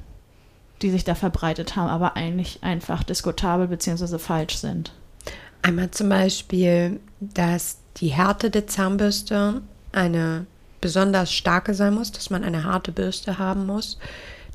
die 0.82 0.90
sich 0.90 1.04
da 1.04 1.14
verbreitet 1.14 1.76
haben, 1.76 1.88
aber 1.88 2.16
eigentlich 2.16 2.62
einfach 2.62 3.02
diskutabel 3.02 3.68
bzw. 3.68 4.18
falsch 4.18 4.56
sind? 4.56 4.92
Einmal 5.62 5.90
zum 5.90 6.08
Beispiel, 6.08 7.00
dass 7.20 7.78
die 7.96 8.08
Härte 8.08 8.50
der 8.50 8.66
Zahnbürste 8.66 9.62
eine 9.92 10.46
besonders 10.80 11.32
starke 11.32 11.74
sein 11.74 11.94
muss, 11.94 12.12
dass 12.12 12.30
man 12.30 12.44
eine 12.44 12.64
harte 12.64 12.92
Bürste 12.92 13.38
haben 13.38 13.66
muss. 13.66 13.98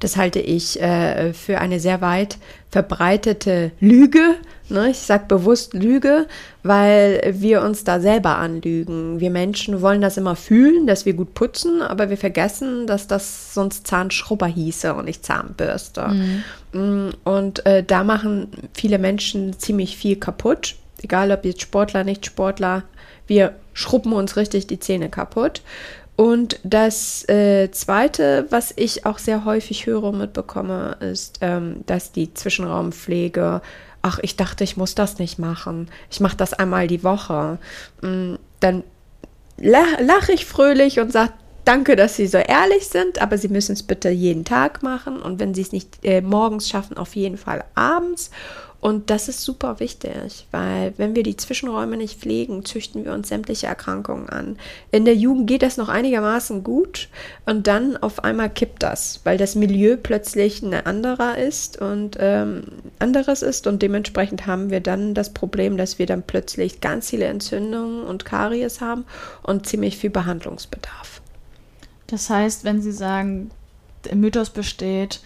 Das 0.02 0.18
halte 0.18 0.40
ich 0.40 0.82
äh, 0.82 1.32
für 1.32 1.60
eine 1.60 1.80
sehr 1.80 2.02
weit 2.02 2.38
verbreitete 2.72 3.72
Lüge. 3.80 4.36
Ne? 4.70 4.90
Ich 4.90 4.98
sage 4.98 5.26
bewusst 5.28 5.74
Lüge, 5.74 6.28
weil 6.64 7.22
wir 7.38 7.62
uns 7.62 7.84
da 7.84 8.00
selber 8.00 8.38
anlügen. 8.38 9.20
Wir 9.20 9.30
Menschen 9.30 9.82
wollen 9.82 10.02
das 10.02 10.18
immer 10.18 10.36
fühlen, 10.36 10.88
dass 10.88 11.06
wir 11.06 11.14
gut 11.14 11.36
putzen, 11.36 11.84
aber 11.84 12.10
wir 12.10 12.18
vergessen, 12.18 12.88
dass 12.88 13.06
das 13.06 13.54
sonst 13.54 13.86
Zahnschrubber 13.86 14.48
hieße 14.48 14.94
und 14.94 15.06
nicht 15.06 15.24
Zahnbürste. 15.24 16.08
Mhm. 16.74 17.12
Und 17.24 17.66
äh, 17.68 17.84
da 17.84 18.04
machen 18.04 18.48
viele 18.74 18.98
Menschen 18.98 19.60
ziemlich 19.60 19.98
viel 19.98 20.16
kaputt. 20.16 20.76
Egal 21.04 21.32
ob 21.32 21.46
jetzt 21.46 21.62
Sportler, 21.62 22.04
nicht 22.04 22.26
Sportler, 22.26 22.84
wir 23.28 23.56
schrubben 23.74 24.14
uns 24.14 24.36
richtig 24.36 24.68
die 24.68 24.80
Zähne 24.80 25.10
kaputt. 25.10 25.62
Und 26.16 26.60
das 26.64 27.28
äh, 27.30 27.72
Zweite, 27.72 28.46
was 28.50 28.74
ich 28.76 29.06
auch 29.06 29.18
sehr 29.18 29.46
häufig 29.46 29.86
höre 29.86 30.04
und 30.04 30.18
mitbekomme, 30.18 30.98
ist, 31.00 31.40
ähm, 31.42 31.84
dass 31.88 32.12
die 32.12 32.34
Zwischenraumpflege, 32.34 33.62
ach, 34.02 34.20
ich 34.22 34.36
dachte, 34.36 34.64
ich 34.64 34.78
muss 34.78 34.94
das 34.94 35.20
nicht 35.20 35.40
machen. 35.40 35.90
Ich 36.10 36.20
mache 36.20 36.38
das 36.38 36.54
einmal 36.54 36.88
die 36.88 37.04
Woche. 37.04 37.58
Mm, 38.02 38.36
dann 38.60 38.84
lache 39.58 40.32
ich 40.34 40.46
fröhlich 40.46 41.00
und 41.00 41.12
sage, 41.12 41.34
danke, 41.66 41.96
dass 41.96 42.16
Sie 42.16 42.28
so 42.28 42.38
ehrlich 42.38 42.88
sind, 42.88 43.22
aber 43.22 43.38
Sie 43.38 43.48
müssen 43.48 43.74
es 43.74 43.84
bitte 43.84 44.10
jeden 44.10 44.46
Tag 44.46 44.84
machen. 44.84 45.22
Und 45.22 45.40
wenn 45.40 45.54
Sie 45.54 45.62
es 45.62 45.72
nicht 45.72 46.00
äh, 46.04 46.22
morgens 46.22 46.70
schaffen, 46.70 46.98
auf 46.98 47.16
jeden 47.16 47.38
Fall 47.38 47.64
abends. 47.76 48.32
Und 48.82 49.12
das 49.12 49.30
ist 49.30 49.44
super 49.44 49.80
wichtig, 49.80 50.48
weil 50.50 50.94
wenn 50.98 51.16
wir 51.16 51.22
die 51.22 51.38
Zwischenräume 51.38 51.98
nicht 51.98 52.20
pflegen, 52.20 52.66
züchten 52.66 53.06
wir 53.06 53.14
uns 53.14 53.28
sämtliche 53.28 53.68
Erkrankungen 53.68 54.28
an. 54.28 54.58
In 54.90 55.06
der 55.06 55.16
Jugend 55.16 55.46
geht 55.46 55.62
das 55.62 55.78
noch 55.78 55.88
einigermaßen 55.88 56.64
gut 56.64 57.08
und 57.46 57.68
dann 57.68 57.96
auf 57.96 58.24
einmal 58.24 58.50
kippt 58.50 58.82
das, 58.82 59.22
weil 59.24 59.38
das 59.38 59.54
Milieu 59.54 59.98
plötzlich 60.02 60.64
ein 60.64 60.74
anderer 60.74 61.38
ist 61.38 61.80
und 61.80 62.18
ähm, 62.20 62.64
anderes 62.98 63.44
ist 63.44 63.68
und 63.68 63.84
dementsprechend 63.84 64.48
haben 64.48 64.72
wir 64.72 64.80
dann 64.80 65.14
das 65.14 65.32
Problem, 65.32 65.78
dass 65.78 66.00
wir 66.00 66.08
dann 66.08 66.24
plötzlich 66.24 66.82
ganz 66.82 67.12
viele 67.12 67.26
Entzündungen 67.26 68.04
und 68.04 68.26
Karies 68.26 68.82
haben 68.82 69.06
und 69.44 69.68
ziemlich 69.68 69.98
viel 69.98 70.10
Behandlungsbedarf. 70.10 71.22
Das 72.08 72.32
heißt, 72.32 72.64
wenn 72.64 72.82
Sie 72.82 72.92
sagen, 72.92 73.52
der 74.06 74.16
Mythos 74.16 74.50
besteht, 74.50 75.22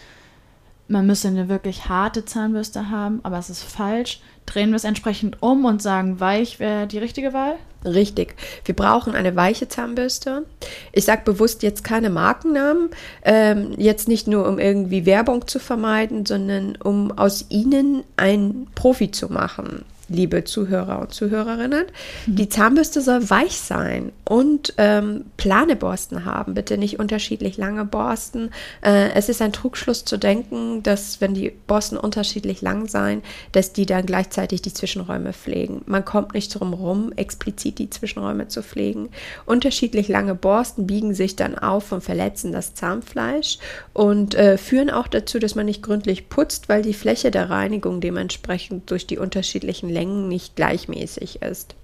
man 0.88 1.08
müsse 1.08 1.28
eine 1.28 1.50
wirklich 1.50 1.89
harte 1.89 2.26
Zahnbürste 2.26 2.89
haben, 2.89 3.19
aber 3.24 3.39
es 3.39 3.50
ist 3.50 3.63
falsch. 3.63 4.21
Drehen 4.45 4.69
wir 4.69 4.76
es 4.76 4.84
entsprechend 4.84 5.41
um 5.41 5.65
und 5.65 5.82
sagen, 5.82 6.19
weich 6.19 6.60
wäre 6.60 6.86
die 6.86 7.00
richtige 7.00 7.34
Wahl? 7.34 7.56
Richtig. 7.84 8.36
Wir 8.63 8.76
brauchen 8.76 9.15
eine 9.15 9.36
weiche 9.36 9.67
Zahnbürste. 9.67 10.45
Ich 10.91 11.06
sage 11.06 11.24
bewusst 11.26 11.63
jetzt 11.63 11.84
keine 11.84 12.10
Markennamen, 12.10 12.89
ähm, 13.24 13.74
jetzt 13.78 14.08
nicht 14.08 14.28
nur 14.28 14.48
um 14.48 14.60
irgendwie 14.60 15.06
Werbung 15.06 15.48
zu 15.48 15.60
vermeiden, 15.60 16.26
sondern 16.26 16.76
um 16.76 17.12
aus 17.12 17.45
ihnen 17.50 18.04
ein 18.17 18.67
Profi 18.76 19.12
zu 19.12 19.32
machen 19.32 19.86
liebe 20.10 20.44
Zuhörer 20.44 21.00
und 21.00 21.13
Zuhörerinnen. 21.13 21.86
Mhm. 22.26 22.36
Die 22.36 22.50
Zahnbürste 22.50 23.02
soll 23.02 23.30
weich 23.30 23.58
sein 23.58 24.12
und 24.24 24.74
ähm, 24.78 25.26
plane 25.38 25.76
Borsten 25.76 26.26
haben. 26.26 26.54
Bitte 26.54 26.78
nicht 26.78 27.00
unterschiedlich 27.00 27.58
lange 27.58 27.86
Borsten. 27.86 28.52
Äh, 28.82 29.12
es 29.13 29.30
ist 29.30 29.41
ein 29.41 29.54
Trugschluss 29.54 30.06
zu 30.06 30.18
denken, 30.18 30.84
dass 30.84 31.22
wenn 31.22 31.34
die 31.34 31.52
Borsten 31.68 31.98
unterschiedlich 31.98 32.62
lang 32.62 32.88
sein, 32.88 33.22
dass 33.52 33.74
die 33.74 33.86
dann 33.86 34.06
gleichzeitig 34.06 34.62
die 34.62 34.74
Zwischenräume 34.74 35.34
pflegen. 35.34 35.82
Man 35.86 36.06
kommt 36.06 36.34
nicht 36.34 36.54
drum 36.54 36.74
rum, 36.74 37.12
explizit 37.15 37.80
die 37.80 37.89
Zwischenräume 37.89 38.48
zu 38.48 38.62
pflegen. 38.62 39.10
Unterschiedlich 39.46 40.08
lange 40.08 40.36
Borsten 40.36 40.88
biegen 40.88 41.13
sich 41.13 41.36
dann 41.36 41.58
auf 41.58 41.91
und 41.91 42.04
verletzen 42.04 42.52
das 42.52 42.74
Zahnfleisch 42.74 43.58
und 43.94 44.36
äh, 44.36 44.58
führen 44.58 44.89
auch 44.89 45.08
dazu, 45.08 45.39
dass 45.39 45.56
man 45.56 45.65
nicht 45.65 45.82
gründlich 45.82 46.30
putzt, 46.30 46.70
weil 46.70 46.82
die 46.82 46.94
Fläche 46.94 47.32
der 47.32 47.50
Reinigung 47.50 48.02
dementsprechend 48.02 48.91
durch 48.91 49.08
die 49.08 49.18
unterschiedlichen 49.18 49.89
Längen 49.95 50.27
nicht 50.27 50.55
gleichmäßig 50.55 51.41
ist. 51.41 51.75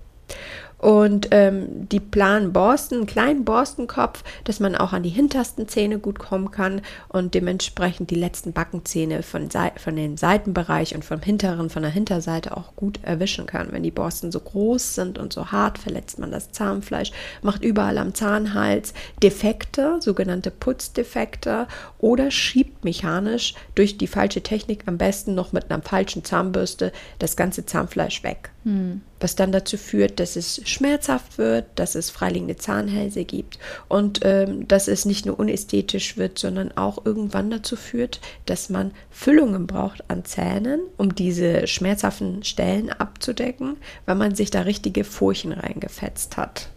Und 0.82 1.28
ähm, 1.30 1.88
die 1.89 2.00
planen 2.00 2.54
Borsten, 2.54 2.98
einen 2.98 3.06
kleinen 3.06 3.46
Borstenkopf, 3.46 4.24
dass 4.46 4.60
man 4.60 4.76
auch 4.76 4.94
an 4.94 5.04
die 5.04 5.10
hintersten 5.10 5.67
Zähne 5.67 6.00
gut 6.00 6.17
kommen 6.17 6.50
kann 6.50 6.82
und 7.08 7.36
dementsprechend 7.36 8.10
die 8.10 8.15
letzten 8.15 8.52
Backenzähne 8.52 9.22
von, 9.22 9.48
von 9.76 9.96
dem 9.96 10.17
Seitenbereich 10.17 10.96
und 10.96 11.06
vom 11.06 11.22
hinteren, 11.22 11.70
von 11.70 11.84
der 11.84 11.91
Hinterseite 11.91 12.58
auch 12.58 12.76
gut 12.76 13.00
erwischen 13.04 13.46
kann. 13.46 13.72
Wenn 13.72 13.84
die 13.84 13.91
Borsten 13.91 14.32
so 14.32 14.39
groß 14.39 14.96
sind 14.96 15.20
und 15.20 15.34
so 15.34 15.52
hart, 15.52 15.78
verletzt 15.78 16.17
man 16.17 16.32
das 16.32 16.52
Zahnfleisch, 16.52 17.12
macht 17.44 17.63
überall 17.63 18.00
am 18.00 18.15
Zahnhals 18.15 18.96
Defekte, 19.22 19.98
sogenannte 20.00 20.50
Putzdefekte 20.50 21.67
oder 22.00 22.32
schiebt 22.32 22.84
mechanisch 22.84 23.54
durch 23.76 24.00
die 24.00 24.08
falsche 24.08 24.41
Technik 24.41 24.86
am 24.88 24.98
besten 24.98 25.36
noch 25.36 25.52
mit 25.52 25.70
einer 25.70 25.84
falschen 25.84 26.24
Zahnbürste 26.24 26.91
das 27.20 27.36
ganze 27.36 27.67
Zahnfleisch 27.67 28.24
weg. 28.24 28.50
Hm. 28.63 29.04
Was 29.22 29.36
dann 29.36 29.52
dazu 29.52 29.78
führt, 29.78 30.20
dass 30.20 30.36
es 30.36 30.62
schmerzhaft 30.68 31.38
wird, 31.38 31.66
dass 31.76 31.96
es 31.96 32.10
freiliegende 32.10 32.58
Zahnhälse 32.58 33.24
gibt 33.24 33.60
und 33.88 34.20
ähm, 34.24 34.68
dass 34.68 34.88
es 34.88 35.06
nicht 35.06 35.26
nur 35.26 35.40
unästhetisch 35.40 36.18
wird, 36.18 36.40
sondern 36.40 36.76
auch 36.76 37.06
irgendwann 37.06 37.50
dazu 37.50 37.76
führt, 37.76 38.20
dass 38.46 38.70
man 38.70 38.92
Füllungen 39.10 39.68
braucht 39.68 40.10
an 40.10 40.26
Zähnen, 40.26 40.82
um 40.98 41.16
diese 41.16 41.68
schmerzhaften 41.68 42.44
Stellen 42.44 42.90
abzudecken, 42.90 43.78
weil 44.06 44.16
man 44.16 44.36
sich 44.36 44.52
da 44.52 44.62
richtige 44.62 45.04
Furchen 45.04 45.54
reingefetzt 45.54 46.36
hat. 46.38 46.70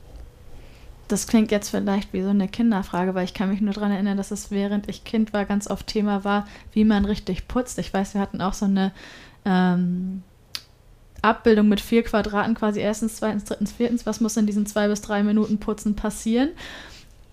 Das 1.08 1.26
klingt 1.26 1.50
jetzt 1.50 1.70
vielleicht 1.70 2.12
wie 2.12 2.22
so 2.22 2.30
eine 2.30 2.48
Kinderfrage, 2.48 3.14
weil 3.14 3.24
ich 3.24 3.34
kann 3.34 3.50
mich 3.50 3.60
nur 3.60 3.74
daran 3.74 3.92
erinnern, 3.92 4.16
dass 4.16 4.30
es 4.30 4.50
während 4.50 4.88
ich 4.88 5.04
Kind 5.04 5.32
war 5.32 5.44
ganz 5.44 5.68
oft 5.68 5.86
Thema 5.86 6.24
war, 6.24 6.46
wie 6.72 6.84
man 6.84 7.04
richtig 7.04 7.46
putzt. 7.46 7.78
Ich 7.78 7.92
weiß, 7.92 8.14
wir 8.14 8.20
hatten 8.20 8.40
auch 8.40 8.54
so 8.54 8.64
eine 8.64 8.92
ähm, 9.44 10.22
Abbildung 11.24 11.68
mit 11.68 11.80
vier 11.80 12.02
Quadraten, 12.02 12.54
quasi 12.54 12.80
erstens, 12.80 13.16
zweitens, 13.16 13.44
drittens, 13.44 13.72
viertens, 13.72 14.06
was 14.06 14.20
muss 14.20 14.36
in 14.36 14.46
diesen 14.46 14.66
zwei 14.66 14.88
bis 14.88 15.00
drei 15.00 15.22
Minuten 15.22 15.58
Putzen 15.58 15.96
passieren. 15.96 16.50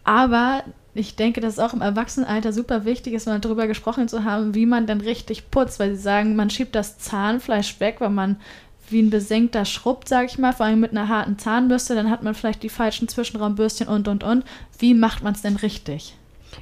Aber 0.04 0.64
ich 0.94 1.16
denke, 1.16 1.42
dass 1.42 1.54
es 1.54 1.60
auch 1.60 1.74
im 1.74 1.82
Erwachsenenalter 1.82 2.52
super 2.52 2.86
wichtig 2.86 3.14
ist, 3.14 3.28
mal 3.28 3.40
darüber 3.40 3.68
gesprochen 3.68 4.08
zu 4.08 4.24
haben, 4.24 4.56
wie 4.56 4.66
man 4.66 4.88
denn 4.88 5.02
richtig 5.02 5.52
putzt, 5.52 5.80
weil 5.80 5.96
sie 5.96 6.02
sagen, 6.02 6.36
man 6.36 6.50
schiebt 6.50 6.76
das 6.76 6.98
Zahnfleisch 6.98 7.80
weg, 7.80 7.98
weil 8.00 8.10
man 8.10 8.38
wie 8.90 9.02
ein 9.02 9.10
besenkter 9.10 9.64
schrubbt, 9.64 10.10
sage 10.10 10.26
ich 10.26 10.38
mal, 10.38 10.52
vor 10.52 10.66
allem 10.66 10.82
mit 10.82 10.92
einer 10.92 11.08
harten 11.08 11.40
Zahnbürste, 11.40 11.96
dann 11.96 12.10
hat 12.10 12.24
man 12.24 12.36
vielleicht 12.36 12.62
die 12.64 12.70
falschen 12.70 13.08
Zwischenraumbürstchen 13.08 13.88
und 13.88 14.08
und 14.08 14.24
und. 14.24 14.44
Wie 14.80 14.94
macht 14.94 15.24
man 15.24 15.34
es 15.34 15.42
denn 15.42 15.56
richtig? 15.56 16.16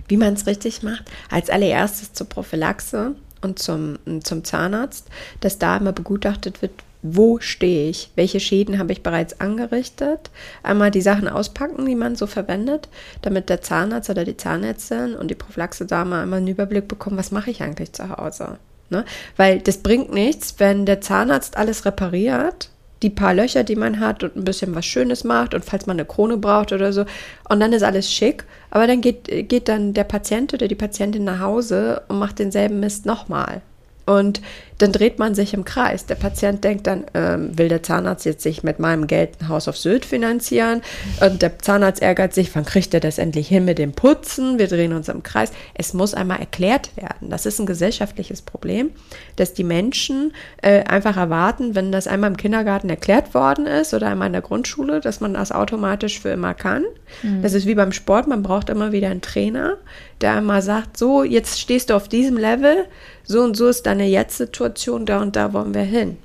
Wie 0.08 0.18
man 0.18 0.34
es 0.34 0.46
richtig 0.46 0.84
macht? 0.84 1.06
Als 1.32 1.50
allererstes 1.50 2.14
zur 2.14 2.30
Prophylaxe 2.30 3.16
und 3.42 3.58
zum, 3.58 3.98
zum 4.24 4.44
Zahnarzt, 4.44 5.08
dass 5.40 5.58
da 5.58 5.78
immer 5.78 5.92
begutachtet 5.92 6.62
wird, 6.62 6.74
wo 7.02 7.40
stehe 7.40 7.90
ich, 7.90 8.12
welche 8.16 8.40
Schäden 8.40 8.78
habe 8.78 8.92
ich 8.92 9.04
bereits 9.04 9.40
angerichtet. 9.40 10.30
Einmal 10.64 10.92
die 10.92 11.02
Sachen 11.02 11.28
auspacken, 11.28 11.86
die 11.86 11.96
man 11.96 12.16
so 12.16 12.28
verwendet, 12.28 12.90
damit 13.22 13.50
der 13.50 13.62
Zahnarzt 13.62 14.10
oder 14.10 14.26
die 14.26 14.38
Zahnärztin 14.38 15.16
und 15.16 15.30
die 15.30 15.36
Prophylaxe-Dame 15.36 16.20
einmal 16.20 16.40
einen 16.40 16.48
Überblick 16.48 16.88
bekommen, 16.88 17.18
was 17.18 17.32
mache 17.32 17.52
ich 17.52 17.64
eigentlich 17.64 17.94
zu 17.94 18.10
Hause. 18.10 18.58
Ne? 18.90 19.06
Weil 19.38 19.60
das 19.60 19.78
bringt 19.78 20.14
nichts, 20.14 20.56
wenn 20.58 20.86
der 20.86 21.00
Zahnarzt 21.00 21.56
alles 21.56 21.86
repariert, 21.86 22.70
die 23.02 23.10
paar 23.10 23.34
Löcher, 23.34 23.64
die 23.64 23.78
man 23.78 24.02
hat 24.02 24.24
und 24.24 24.36
ein 24.36 24.44
bisschen 24.44 24.76
was 24.76 24.86
Schönes 24.86 25.24
macht 25.24 25.54
und 25.54 25.64
falls 25.64 25.86
man 25.86 25.96
eine 25.96 26.06
Krone 26.06 26.36
braucht 26.36 26.74
oder 26.74 26.92
so. 26.92 27.06
Und 27.48 27.62
dann 27.62 27.72
ist 27.72 27.84
alles 27.84 28.12
schick. 28.12 28.44
Aber 28.72 28.88
dann 28.88 29.00
geht, 29.00 29.48
geht 29.48 29.70
dann 29.70 29.94
der 29.94 30.04
Patient 30.04 30.54
oder 30.54 30.68
die 30.68 30.76
Patientin 30.76 31.24
nach 31.24 31.40
Hause 31.40 32.02
und 32.10 32.20
macht 32.20 32.40
denselben 32.40 32.82
Mist 32.82 33.06
nochmal. 33.06 33.62
Und 34.06 34.42
dann 34.80 34.92
dreht 34.92 35.20
man 35.20 35.36
sich 35.36 35.54
im 35.54 35.66
Kreis. 35.66 36.06
Der 36.06 36.16
Patient 36.16 36.64
denkt 36.64 36.88
dann, 36.88 37.06
ähm, 37.14 37.58
will 37.58 37.68
der 37.68 37.84
Zahnarzt 37.84 38.26
jetzt 38.26 38.42
sich 38.42 38.64
mit 38.64 38.80
meinem 38.80 39.08
Geld 39.08 39.32
ein 39.40 39.50
Haus 39.50 39.68
auf 39.68 39.78
Sylt 39.78 40.06
finanzieren? 40.06 40.82
Und 41.22 41.42
der 41.42 41.60
Zahnarzt 41.60 42.02
ärgert 42.02 42.34
sich, 42.34 42.56
wann 42.56 42.66
kriegt 42.66 42.94
er 42.94 43.02
das 43.02 43.18
endlich 43.18 43.48
hin 43.48 43.66
mit 43.66 43.78
dem 43.78 43.92
Putzen? 43.92 44.58
Wir 44.58 44.68
drehen 44.68 44.94
uns 44.94 45.10
im 45.10 45.22
Kreis. 45.22 45.52
Es 45.74 45.94
muss 45.94 46.14
einmal 46.14 46.40
erklärt 46.40 46.96
werden. 46.96 47.30
Das 47.30 47.46
ist 47.46 47.60
ein 47.60 47.66
gesellschaftliches 47.66 48.42
Problem, 48.42 48.92
dass 49.36 49.54
die 49.54 49.66
Menschen 49.66 50.34
äh, 50.62 50.84
einfach 50.84 51.18
erwarten, 51.18 51.76
wenn 51.76 51.92
das 51.92 52.08
einmal 52.08 52.30
im 52.30 52.38
Kindergarten 52.38 52.90
erklärt 52.90 53.34
worden 53.34 53.68
ist 53.68 53.94
oder 53.94 54.08
einmal 54.08 54.28
in 54.28 54.34
der 54.34 54.42
Grundschule, 54.42 55.02
dass 55.02 55.20
man 55.20 55.34
das 55.34 55.52
automatisch 55.52 56.20
für 56.20 56.30
immer 56.30 56.54
kann. 56.54 56.86
Mhm. 57.22 57.42
Das 57.42 57.54
ist 57.54 57.66
wie 57.66 57.76
beim 57.76 57.92
Sport, 57.92 58.28
man 58.28 58.44
braucht 58.44 58.70
immer 58.70 58.92
wieder 58.94 59.10
einen 59.10 59.22
Trainer, 59.22 59.78
der 60.22 60.34
einmal 60.34 60.62
sagt, 60.62 60.98
so, 60.98 61.24
jetzt 61.24 61.60
stehst 61.60 61.90
du 61.90 61.96
auf 61.96 62.08
diesem 62.08 62.38
Level, 62.38 62.86
so 63.24 63.42
und 63.42 63.56
so 63.56 63.68
ist 63.68 63.86
deine 63.86 64.08
Jetzt-Situation, 64.08 64.69
da 64.70 65.22
und 65.22 65.36
da 65.36 65.54
wollen 65.54 65.74
wir 65.74 65.84
hin. 65.84 66.18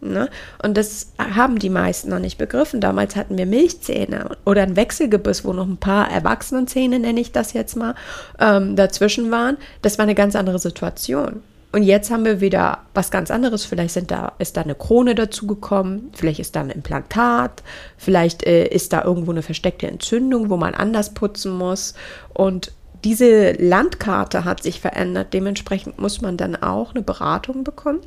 Ne? 0.00 0.28
Und 0.62 0.76
das 0.76 1.12
haben 1.18 1.60
die 1.60 1.70
meisten 1.70 2.10
noch 2.10 2.18
nicht 2.18 2.36
begriffen. 2.36 2.80
Damals 2.80 3.14
hatten 3.14 3.38
wir 3.38 3.46
Milchzähne 3.46 4.36
oder 4.44 4.62
ein 4.62 4.74
Wechselgebiss, 4.74 5.44
wo 5.44 5.52
noch 5.52 5.66
ein 5.66 5.76
paar 5.76 6.10
Erwachsenenzähne, 6.10 6.98
nenne 6.98 7.20
ich 7.20 7.30
das 7.30 7.52
jetzt 7.52 7.76
mal, 7.76 7.94
ähm, 8.40 8.74
dazwischen 8.74 9.30
waren. 9.30 9.58
Das 9.80 9.98
war 9.98 10.02
eine 10.02 10.16
ganz 10.16 10.34
andere 10.34 10.58
Situation. 10.58 11.42
Und 11.70 11.84
jetzt 11.84 12.10
haben 12.10 12.24
wir 12.24 12.40
wieder 12.40 12.80
was 12.94 13.10
ganz 13.10 13.30
anderes. 13.30 13.64
Vielleicht 13.64 13.94
sind 13.94 14.10
da, 14.10 14.32
ist 14.38 14.56
da 14.56 14.62
eine 14.62 14.74
Krone 14.74 15.14
dazugekommen, 15.14 16.10
vielleicht 16.12 16.40
ist 16.40 16.54
da 16.54 16.60
ein 16.60 16.70
Implantat, 16.70 17.62
vielleicht 17.96 18.44
äh, 18.44 18.66
ist 18.66 18.92
da 18.92 19.04
irgendwo 19.04 19.30
eine 19.30 19.42
versteckte 19.42 19.86
Entzündung, 19.86 20.50
wo 20.50 20.58
man 20.58 20.74
anders 20.74 21.14
putzen 21.14 21.56
muss. 21.56 21.94
Und 22.34 22.72
diese 23.04 23.52
Landkarte 23.52 24.44
hat 24.44 24.62
sich 24.62 24.80
verändert. 24.80 25.32
Dementsprechend 25.32 25.98
muss 25.98 26.20
man 26.20 26.36
dann 26.36 26.56
auch 26.56 26.94
eine 26.94 27.02
Beratung 27.02 27.64
bekommen. 27.64 28.00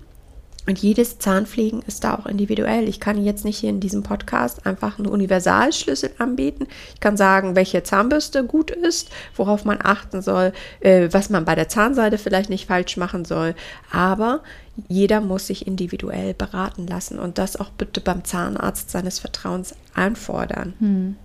Und 0.67 0.79
jedes 0.79 1.19
Zahnpflegen 1.19 1.83
ist 1.85 2.03
da 2.03 2.15
auch 2.15 2.25
individuell. 2.25 2.89
Ich 2.89 2.99
kann 2.99 3.23
jetzt 3.23 3.45
nicht 3.45 3.59
hier 3.59 3.69
in 3.69 3.79
diesem 3.79 4.01
Podcast 4.01 4.65
einfach 4.65 4.97
einen 4.97 5.07
Universalschlüssel 5.07 6.11
anbieten. 6.17 6.65
Ich 6.95 6.99
kann 6.99 7.17
sagen, 7.17 7.55
welche 7.55 7.83
Zahnbürste 7.83 8.43
gut 8.43 8.71
ist, 8.71 9.11
worauf 9.35 9.63
man 9.63 9.77
achten 9.81 10.23
soll, 10.23 10.53
äh, 10.79 11.09
was 11.11 11.29
man 11.29 11.45
bei 11.45 11.53
der 11.53 11.69
Zahnseide 11.69 12.17
vielleicht 12.17 12.49
nicht 12.49 12.65
falsch 12.65 12.97
machen 12.97 13.25
soll. 13.25 13.53
Aber 13.91 14.41
jeder 14.87 15.21
muss 15.21 15.47
sich 15.47 15.67
individuell 15.67 16.33
beraten 16.33 16.87
lassen 16.87 17.19
und 17.19 17.37
das 17.37 17.57
auch 17.57 17.69
bitte 17.69 18.01
beim 18.01 18.23
Zahnarzt 18.23 18.89
seines 18.89 19.19
Vertrauens 19.19 19.75
einfordern. 19.93 20.73
Hm. 20.79 21.15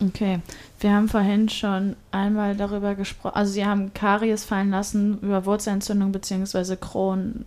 Okay, 0.00 0.40
wir 0.84 0.92
haben 0.92 1.08
vorhin 1.08 1.48
schon 1.48 1.96
einmal 2.10 2.54
darüber 2.54 2.94
gesprochen, 2.94 3.36
also 3.36 3.50
Sie 3.50 3.64
haben 3.64 3.94
Karies 3.94 4.44
fallen 4.44 4.68
lassen 4.68 5.18
über 5.20 5.46
Wurzelentzündung 5.46 6.12
bzw. 6.12 6.76
Crohn, 6.76 7.46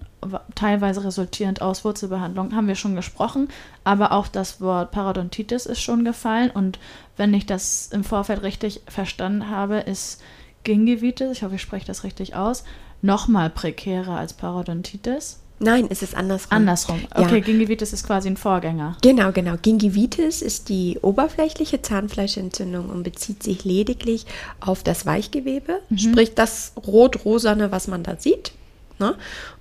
teilweise 0.55 1.03
resultierend 1.03 1.61
aus 1.61 1.85
Wurzelbehandlung, 1.85 2.55
haben 2.55 2.67
wir 2.67 2.73
schon 2.73 2.95
gesprochen, 2.95 3.49
aber 3.83 4.11
auch 4.11 4.27
das 4.27 4.59
Wort 4.59 4.89
Parodontitis 4.89 5.67
ist 5.67 5.81
schon 5.81 6.03
gefallen 6.03 6.49
und 6.49 6.79
wenn 7.15 7.31
ich 7.35 7.45
das 7.45 7.89
im 7.93 8.03
Vorfeld 8.03 8.41
richtig 8.41 8.81
verstanden 8.87 9.51
habe, 9.51 9.81
ist 9.81 10.19
Gingivitis, 10.63 11.29
ich 11.37 11.43
hoffe, 11.43 11.55
ich 11.55 11.61
spreche 11.61 11.85
das 11.85 12.03
richtig 12.03 12.35
aus, 12.35 12.63
nochmal 13.03 13.51
prekärer 13.51 14.17
als 14.17 14.33
Parodontitis. 14.33 15.43
Nein, 15.59 15.87
es 15.89 16.03
ist 16.03 16.15
andersrum. 16.15 16.51
Andersrum. 16.51 17.01
Okay, 17.15 17.37
ja. 17.37 17.39
Gingivitis 17.39 17.91
ist 17.91 18.05
quasi 18.05 18.29
ein 18.29 18.37
Vorgänger. 18.37 18.97
Genau, 19.01 19.31
genau. 19.31 19.55
Gingivitis 19.59 20.41
ist 20.41 20.69
die 20.69 20.99
oberflächliche 21.01 21.81
Zahnfleischentzündung 21.81 22.89
und 22.89 23.03
bezieht 23.03 23.41
sich 23.41 23.65
lediglich 23.65 24.25
auf 24.59 24.83
das 24.83 25.05
Weichgewebe, 25.05 25.79
mhm. 25.89 25.97
sprich 25.97 26.35
das 26.35 26.73
rot-rosane, 26.85 27.71
was 27.71 27.87
man 27.87 28.03
da 28.03 28.17
sieht. 28.17 28.51
Ne? 28.99 29.15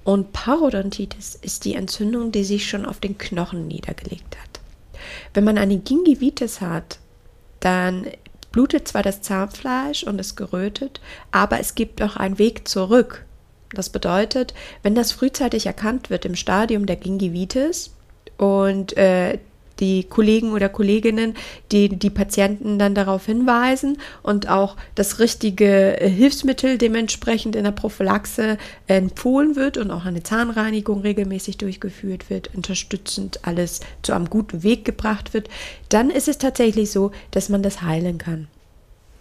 Und 0.05 0.33
Parodontitis 0.33 1.39
ist 1.41 1.65
die 1.65 1.75
Entzündung, 1.75 2.31
die 2.31 2.45
sich 2.45 2.69
schon 2.69 2.85
auf 2.85 3.01
den 3.01 3.17
Knochen 3.17 3.67
niedergelegt 3.67 4.37
hat. 4.37 4.61
Wenn 5.33 5.45
man 5.45 5.57
eine 5.57 5.79
Gingivitis 5.79 6.61
hat, 6.61 6.99
dann 7.61 8.07
blutet 8.53 8.89
zwar 8.89 9.03
das 9.03 9.23
Zahnfleisch 9.23 10.05
und 10.05 10.19
ist 10.19 10.37
gerötet, 10.37 11.01
aber 11.31 11.61
es 11.61 11.75
gibt 11.75 12.01
auch 12.03 12.17
einen 12.17 12.39
Weg 12.39 12.69
zurück 12.69 13.26
das 13.77 13.91
bedeutet, 13.91 14.55
wenn 14.83 14.95
das 14.95 15.13
frühzeitig 15.13 15.67
erkannt 15.67 16.11
wird 16.11 16.25
im 16.25 16.35
Stadium 16.35 16.87
der 16.87 16.97
Gingivitis 16.97 17.95
und 18.39 18.97
äh, 18.97 19.39
die 19.81 20.05
Kollegen 20.05 20.53
oder 20.53 20.69
Kolleginnen, 20.69 21.35
die 21.73 21.89
die 21.89 22.11
Patienten 22.11 22.79
dann 22.79 22.95
darauf 22.95 23.27
hinweisen 23.27 23.99
und 24.23 24.49
auch 24.49 24.77
das 24.95 25.19
richtige 25.19 26.01
äh, 26.01 26.09
Hilfsmittel 26.09 26.79
dementsprechend 26.79 27.57
in 27.57 27.65
der 27.65 27.73
Prophylaxe 27.73 28.59
empfohlen 28.87 29.57
wird 29.57 29.77
und 29.77 29.91
auch 29.91 30.05
eine 30.05 30.23
Zahnreinigung 30.23 31.01
regelmäßig 31.01 31.59
durchgeführt 31.59 32.31
wird, 32.31 32.55
unterstützend 32.55 33.41
alles 33.43 33.81
zu 34.03 34.13
einem 34.13 34.31
guten 34.31 34.63
Weg 34.63 34.85
gebracht 34.85 35.35
wird, 35.35 35.49
dann 35.89 36.11
ist 36.11 36.29
es 36.29 36.39
tatsächlich 36.39 36.91
so, 36.91 37.11
dass 37.31 37.49
man 37.49 37.63
das 37.63 37.83
heilen 37.83 38.19
kann. 38.19 38.49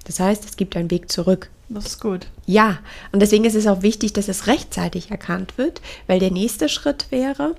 Das 0.05 0.19
heißt, 0.19 0.45
es 0.45 0.57
gibt 0.57 0.75
einen 0.75 0.91
Weg 0.91 1.11
zurück. 1.11 1.49
Das 1.67 1.87
ist 1.87 1.99
gut. 1.99 2.27
Ja, 2.45 2.77
und 3.11 3.21
deswegen 3.21 3.43
ist 3.43 3.55
es 3.55 3.65
auch 3.65 3.81
wichtig, 3.81 4.13
dass 4.13 4.27
es 4.27 4.45
rechtzeitig 4.45 5.09
erkannt 5.09 5.57
wird, 5.57 5.81
weil 6.05 6.19
der 6.19 6.29
nächste 6.29 6.69
Schritt 6.69 7.07
wäre, 7.09 7.55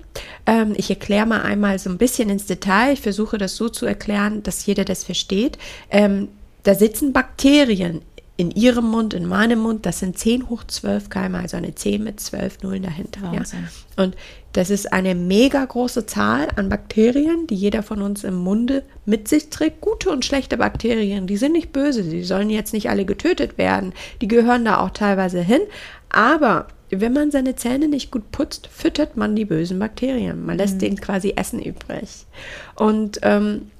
ähm, 0.46 0.74
ich 0.76 0.90
erkläre 0.90 1.26
mal 1.26 1.42
einmal 1.42 1.78
so 1.80 1.90
ein 1.90 1.98
bisschen 1.98 2.30
ins 2.30 2.46
Detail, 2.46 2.92
ich 2.92 3.00
versuche 3.00 3.36
das 3.36 3.56
so 3.56 3.68
zu 3.68 3.84
erklären, 3.84 4.44
dass 4.44 4.64
jeder 4.64 4.84
das 4.84 5.02
versteht. 5.02 5.58
Ähm, 5.90 6.28
da 6.62 6.74
sitzen 6.76 7.12
Bakterien 7.12 8.02
in 8.38 8.50
ihrem 8.50 8.90
Mund, 8.90 9.14
in 9.14 9.26
meinem 9.26 9.60
Mund, 9.60 9.86
das 9.86 10.00
sind 10.00 10.18
10 10.18 10.50
hoch 10.50 10.64
12 10.64 11.08
Keime, 11.08 11.38
also 11.38 11.56
eine 11.56 11.74
10 11.74 12.04
mit 12.04 12.20
12 12.20 12.62
Nullen 12.62 12.82
dahinter. 12.82 13.32
Ja. 13.32 13.42
Und 14.02 14.14
das 14.52 14.68
ist 14.68 14.92
eine 14.92 15.14
mega 15.14 15.64
große 15.64 16.04
Zahl 16.06 16.48
an 16.56 16.68
Bakterien, 16.68 17.46
die 17.46 17.54
jeder 17.54 17.82
von 17.82 18.02
uns 18.02 18.24
im 18.24 18.34
Munde 18.34 18.82
mit 19.06 19.28
sich 19.28 19.48
trägt. 19.48 19.80
Gute 19.80 20.10
und 20.10 20.24
schlechte 20.24 20.58
Bakterien, 20.58 21.26
die 21.26 21.38
sind 21.38 21.52
nicht 21.52 21.72
böse, 21.72 22.02
die 22.02 22.24
sollen 22.24 22.50
jetzt 22.50 22.74
nicht 22.74 22.90
alle 22.90 23.06
getötet 23.06 23.56
werden. 23.56 23.94
Die 24.20 24.28
gehören 24.28 24.66
da 24.66 24.80
auch 24.80 24.90
teilweise 24.90 25.40
hin. 25.40 25.62
Aber 26.10 26.68
wenn 26.90 27.14
man 27.14 27.30
seine 27.30 27.56
Zähne 27.56 27.88
nicht 27.88 28.10
gut 28.10 28.30
putzt, 28.32 28.68
füttert 28.68 29.16
man 29.16 29.34
die 29.34 29.44
bösen 29.46 29.78
Bakterien. 29.78 30.44
Man 30.44 30.58
lässt 30.58 30.74
mhm. 30.74 30.80
denen 30.80 30.96
quasi 31.00 31.32
Essen 31.36 31.60
übrig. 31.60 32.26
Und 32.76 33.18
ähm, 33.22 33.70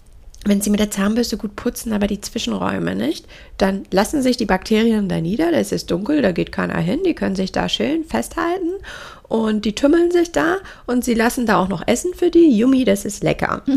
wenn 0.48 0.60
Sie 0.60 0.70
mit 0.70 0.80
der 0.80 0.90
Zahnbürste 0.90 1.36
gut 1.36 1.56
putzen, 1.56 1.92
aber 1.92 2.06
die 2.06 2.20
Zwischenräume 2.20 2.94
nicht, 2.94 3.26
dann 3.58 3.84
lassen 3.90 4.22
sich 4.22 4.36
die 4.36 4.46
Bakterien 4.46 5.08
da 5.08 5.20
nieder. 5.20 5.50
Da 5.50 5.58
ist 5.58 5.72
es 5.72 5.86
dunkel, 5.86 6.22
da 6.22 6.32
geht 6.32 6.52
keiner 6.52 6.78
hin. 6.78 7.00
Die 7.04 7.14
können 7.14 7.36
sich 7.36 7.52
da 7.52 7.68
schön 7.68 8.04
festhalten 8.04 8.70
und 9.28 9.64
die 9.64 9.74
tümmeln 9.74 10.10
sich 10.10 10.32
da 10.32 10.58
und 10.86 11.04
Sie 11.04 11.14
lassen 11.14 11.46
da 11.46 11.60
auch 11.60 11.68
noch 11.68 11.86
Essen 11.86 12.14
für 12.14 12.30
die. 12.30 12.56
Yummy, 12.56 12.84
das 12.84 13.04
ist 13.04 13.22
lecker. 13.22 13.62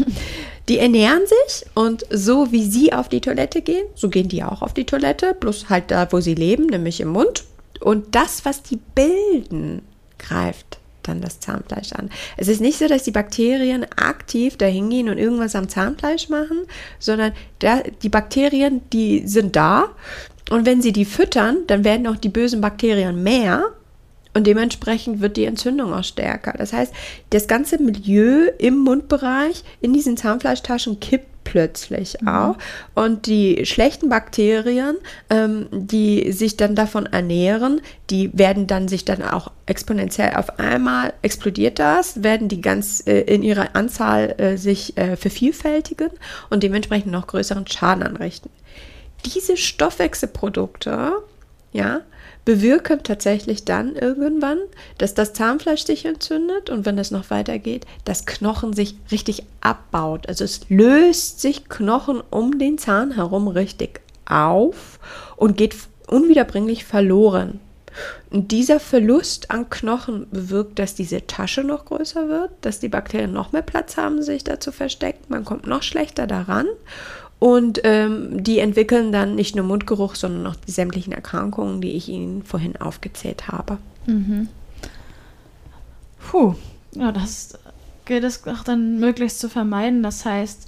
Die 0.67 0.77
ernähren 0.77 1.23
sich 1.25 1.65
und 1.73 2.05
so 2.11 2.51
wie 2.51 2.63
Sie 2.63 2.93
auf 2.93 3.09
die 3.09 3.21
Toilette 3.21 3.63
gehen, 3.63 3.87
so 3.95 4.07
gehen 4.07 4.27
die 4.27 4.43
auch 4.43 4.61
auf 4.61 4.75
die 4.75 4.85
Toilette, 4.85 5.33
bloß 5.33 5.67
halt 5.67 5.89
da, 5.89 6.07
wo 6.11 6.19
sie 6.19 6.35
leben, 6.35 6.67
nämlich 6.67 7.01
im 7.01 7.07
Mund. 7.07 7.43
Und 7.79 8.13
das, 8.13 8.45
was 8.45 8.61
die 8.61 8.77
bilden, 8.93 9.81
greift 10.19 10.78
dann 11.09 11.21
das 11.21 11.39
Zahnfleisch 11.39 11.93
an. 11.93 12.09
Es 12.37 12.47
ist 12.47 12.61
nicht 12.61 12.77
so, 12.77 12.87
dass 12.87 13.03
die 13.03 13.11
Bakterien 13.11 13.85
aktiv 13.95 14.57
dahin 14.57 14.89
gehen 14.89 15.09
und 15.09 15.17
irgendwas 15.17 15.55
am 15.55 15.67
Zahnfleisch 15.67 16.29
machen, 16.29 16.59
sondern 16.99 17.33
da, 17.59 17.81
die 18.01 18.09
Bakterien, 18.09 18.81
die 18.93 19.27
sind 19.27 19.55
da 19.55 19.89
und 20.49 20.65
wenn 20.65 20.81
sie 20.81 20.93
die 20.93 21.05
füttern, 21.05 21.57
dann 21.67 21.83
werden 21.83 22.07
auch 22.07 22.17
die 22.17 22.29
bösen 22.29 22.61
Bakterien 22.61 23.21
mehr 23.23 23.65
und 24.33 24.45
dementsprechend 24.45 25.21
wird 25.21 25.37
die 25.37 25.45
Entzündung 25.45 25.93
auch 25.93 26.03
stärker. 26.03 26.53
Das 26.57 26.71
heißt, 26.71 26.93
das 27.31 27.47
ganze 27.47 27.81
Milieu 27.81 28.47
im 28.59 28.77
Mundbereich 28.79 29.63
in 29.81 29.93
diesen 29.93 30.17
Zahnfleischtaschen 30.17 30.99
kippt 30.99 31.38
plötzlich 31.49 32.17
mhm. 32.21 32.27
auch. 32.27 32.57
Und 32.93 33.25
die 33.25 33.65
schlechten 33.65 34.07
Bakterien, 34.07 34.97
ähm, 35.31 35.67
die 35.71 36.31
sich 36.31 36.57
dann 36.57 36.75
davon 36.75 37.07
ernähren, 37.07 37.81
die 38.11 38.29
werden 38.37 38.67
dann 38.67 38.87
sich 38.87 39.03
dann 39.03 39.23
auch 39.23 39.51
exponentiell 39.65 40.35
auf 40.35 40.59
einmal 40.59 41.13
explodiert 41.23 41.79
das, 41.79 42.21
werden 42.23 42.49
die 42.49 42.61
ganz 42.61 43.03
äh, 43.07 43.21
in 43.21 43.41
ihrer 43.41 43.75
Anzahl 43.75 44.35
äh, 44.37 44.57
sich 44.57 44.95
äh, 44.97 45.15
vervielfältigen 45.15 46.11
und 46.51 46.61
dementsprechend 46.61 47.11
noch 47.11 47.25
größeren 47.25 47.65
Schaden 47.65 48.03
anrichten. 48.03 48.51
Diese 49.25 49.57
Stoffwechselprodukte, 49.57 51.13
ja, 51.71 52.01
bewirken 52.45 53.03
tatsächlich 53.03 53.65
dann 53.65 53.95
irgendwann, 53.95 54.59
dass 54.97 55.13
das 55.13 55.33
Zahnfleisch 55.33 55.85
sich 55.85 56.05
entzündet 56.05 56.69
und 56.69 56.85
wenn 56.85 56.97
es 56.97 57.11
noch 57.11 57.29
weitergeht, 57.29 57.85
das 58.05 58.25
Knochen 58.25 58.73
sich 58.73 58.95
richtig 59.11 59.43
abbaut. 59.61 60.27
Also 60.27 60.45
es 60.45 60.61
löst 60.69 61.41
sich 61.41 61.69
Knochen 61.69 62.21
um 62.29 62.57
den 62.57 62.77
Zahn 62.77 63.11
herum 63.11 63.47
richtig 63.47 64.01
auf 64.25 64.99
und 65.35 65.57
geht 65.57 65.75
unwiederbringlich 66.07 66.85
verloren. 66.85 67.59
Und 68.29 68.51
dieser 68.51 68.79
Verlust 68.79 69.51
an 69.51 69.69
Knochen 69.69 70.27
bewirkt, 70.31 70.79
dass 70.79 70.95
diese 70.95 71.25
Tasche 71.25 71.63
noch 71.63 71.85
größer 71.85 72.29
wird, 72.29 72.51
dass 72.61 72.79
die 72.79 72.89
Bakterien 72.89 73.33
noch 73.33 73.51
mehr 73.51 73.61
Platz 73.61 73.97
haben, 73.97 74.21
sich 74.21 74.43
da 74.43 74.59
zu 74.59 74.71
verstecken. 74.71 75.25
Man 75.27 75.45
kommt 75.45 75.67
noch 75.67 75.83
schlechter 75.83 76.27
daran. 76.27 76.67
Und 77.39 77.79
ähm, 77.85 78.43
die 78.43 78.59
entwickeln 78.59 79.13
dann 79.13 79.35
nicht 79.35 79.55
nur 79.55 79.65
Mundgeruch, 79.65 80.15
sondern 80.15 80.45
auch 80.45 80.55
die 80.55 80.71
sämtlichen 80.71 81.13
Erkrankungen, 81.13 81.79
die 81.79 81.91
ich 81.91 82.09
Ihnen 82.09 82.43
vorhin 82.43 82.75
aufgezählt 82.75 83.47
habe. 83.47 83.77
Mhm. 84.05 84.49
Puh, 86.19 86.55
ja, 86.95 87.13
das 87.13 87.57
gilt 88.03 88.25
es 88.25 88.45
auch 88.45 88.63
dann 88.63 88.99
möglichst 88.99 89.39
zu 89.39 89.49
vermeiden. 89.49 90.03
Das 90.03 90.25
heißt, 90.25 90.67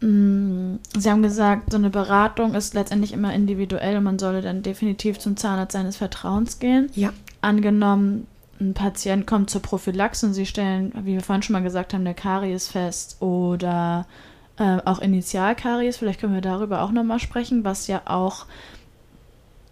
mh, 0.00 0.08
mm, 0.08 0.78
Sie 0.96 1.10
haben 1.10 1.22
gesagt, 1.22 1.72
so 1.72 1.76
eine 1.76 1.90
Beratung 1.90 2.54
ist 2.54 2.72
letztendlich 2.72 3.12
immer 3.12 3.34
individuell 3.34 3.98
und 3.98 4.04
man 4.04 4.18
solle 4.18 4.40
dann 4.40 4.62
definitiv 4.62 5.18
zum 5.18 5.36
Zahnarzt 5.36 5.72
seines 5.72 5.98
Vertrauens 5.98 6.58
gehen. 6.58 6.88
Ja. 6.94 7.12
Angenommen, 7.42 8.26
ein 8.60 8.72
Patient 8.74 9.26
kommt 9.26 9.50
zur 9.50 9.62
Prophylaxe 9.62 10.26
und 10.26 10.34
Sie 10.34 10.46
stellen, 10.46 10.92
wie 11.02 11.14
wir 11.14 11.22
vorhin 11.22 11.42
schon 11.42 11.54
mal 11.54 11.62
gesagt 11.62 11.92
haben, 11.92 12.02
eine 12.02 12.14
Karies 12.14 12.68
fest 12.68 13.20
oder 13.20 14.06
äh, 14.60 14.78
auch 14.84 15.00
Initialkaries. 15.00 15.96
Vielleicht 15.96 16.20
können 16.20 16.34
wir 16.34 16.42
darüber 16.42 16.82
auch 16.82 16.92
nochmal 16.92 17.18
sprechen, 17.18 17.64
was 17.64 17.86
ja 17.86 18.02
auch 18.04 18.46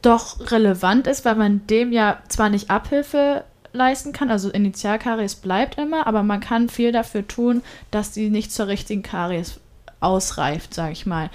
doch 0.02 0.50
relevant 0.50 1.06
ist, 1.06 1.24
weil 1.24 1.34
man 1.34 1.66
dem 1.66 1.92
ja 1.92 2.18
zwar 2.28 2.48
nicht 2.48 2.70
Abhilfe 2.70 3.44
leisten 3.72 4.12
kann, 4.12 4.30
also 4.30 4.48
Initialkaries 4.48 5.34
bleibt 5.34 5.76
immer, 5.76 6.06
aber 6.06 6.22
man 6.22 6.40
kann 6.40 6.70
viel 6.70 6.90
dafür 6.90 7.28
tun, 7.28 7.62
dass 7.90 8.12
die 8.12 8.30
nicht 8.30 8.50
zur 8.50 8.68
richtigen 8.68 9.02
Karies 9.02 9.60
ausreift, 10.00 10.72
sage 10.72 10.92
ich 10.92 11.04
mal. 11.04 11.28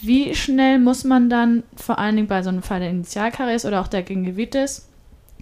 Wie 0.00 0.34
schnell 0.34 0.78
muss 0.80 1.04
man 1.04 1.30
dann 1.30 1.62
vor 1.76 1.98
allen 1.98 2.16
Dingen 2.16 2.28
bei 2.28 2.42
so 2.42 2.48
einem 2.48 2.62
Fall 2.62 2.80
der 2.80 2.90
Initialkaries 2.90 3.64
oder 3.64 3.80
auch 3.80 3.88
der 3.88 4.02
Gingivitis 4.02 4.88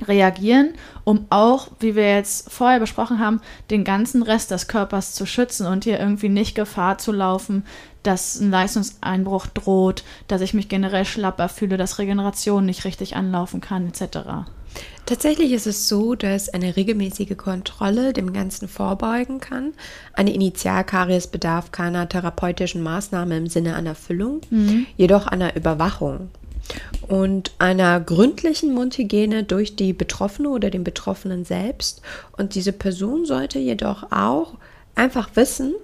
reagieren, 0.02 0.74
um 1.04 1.26
auch, 1.30 1.68
wie 1.80 1.94
wir 1.94 2.14
jetzt 2.14 2.50
vorher 2.50 2.80
besprochen 2.80 3.18
haben, 3.18 3.40
den 3.70 3.84
ganzen 3.84 4.22
Rest 4.22 4.50
des 4.50 4.68
Körpers 4.68 5.14
zu 5.14 5.26
schützen 5.26 5.66
und 5.66 5.84
hier 5.84 5.98
irgendwie 5.98 6.28
nicht 6.28 6.54
Gefahr 6.54 6.98
zu 6.98 7.12
laufen, 7.12 7.64
dass 8.02 8.40
ein 8.40 8.50
Leistungseinbruch 8.50 9.46
droht, 9.46 10.04
dass 10.28 10.40
ich 10.40 10.54
mich 10.54 10.68
generell 10.68 11.04
schlapper 11.04 11.48
fühle, 11.48 11.76
dass 11.76 11.98
Regeneration 11.98 12.64
nicht 12.64 12.84
richtig 12.84 13.16
anlaufen 13.16 13.60
kann, 13.60 13.88
etc. 13.88 14.18
Tatsächlich 15.06 15.52
ist 15.52 15.66
es 15.66 15.88
so, 15.88 16.14
dass 16.14 16.48
eine 16.48 16.76
regelmäßige 16.76 17.36
Kontrolle 17.36 18.12
dem 18.12 18.32
Ganzen 18.32 18.68
vorbeugen 18.68 19.40
kann. 19.40 19.72
Eine 20.12 20.32
Initialkaries 20.32 21.26
bedarf 21.26 21.72
keiner 21.72 22.08
therapeutischen 22.08 22.82
Maßnahme 22.82 23.36
im 23.36 23.48
Sinne 23.48 23.74
einer 23.74 23.96
Füllung, 23.96 24.40
mhm. 24.50 24.86
jedoch 24.96 25.26
einer 25.26 25.56
Überwachung 25.56 26.30
und 27.08 27.52
einer 27.58 28.00
gründlichen 28.00 28.72
Mundhygiene 28.72 29.44
durch 29.44 29.76
die 29.76 29.92
Betroffene 29.92 30.48
oder 30.50 30.70
den 30.70 30.84
Betroffenen 30.84 31.44
selbst. 31.44 32.02
Und 32.36 32.54
diese 32.54 32.72
Person 32.72 33.26
sollte 33.26 33.58
jedoch 33.58 34.12
auch 34.12 34.54
einfach 34.94 35.30
wissen, 35.34 35.74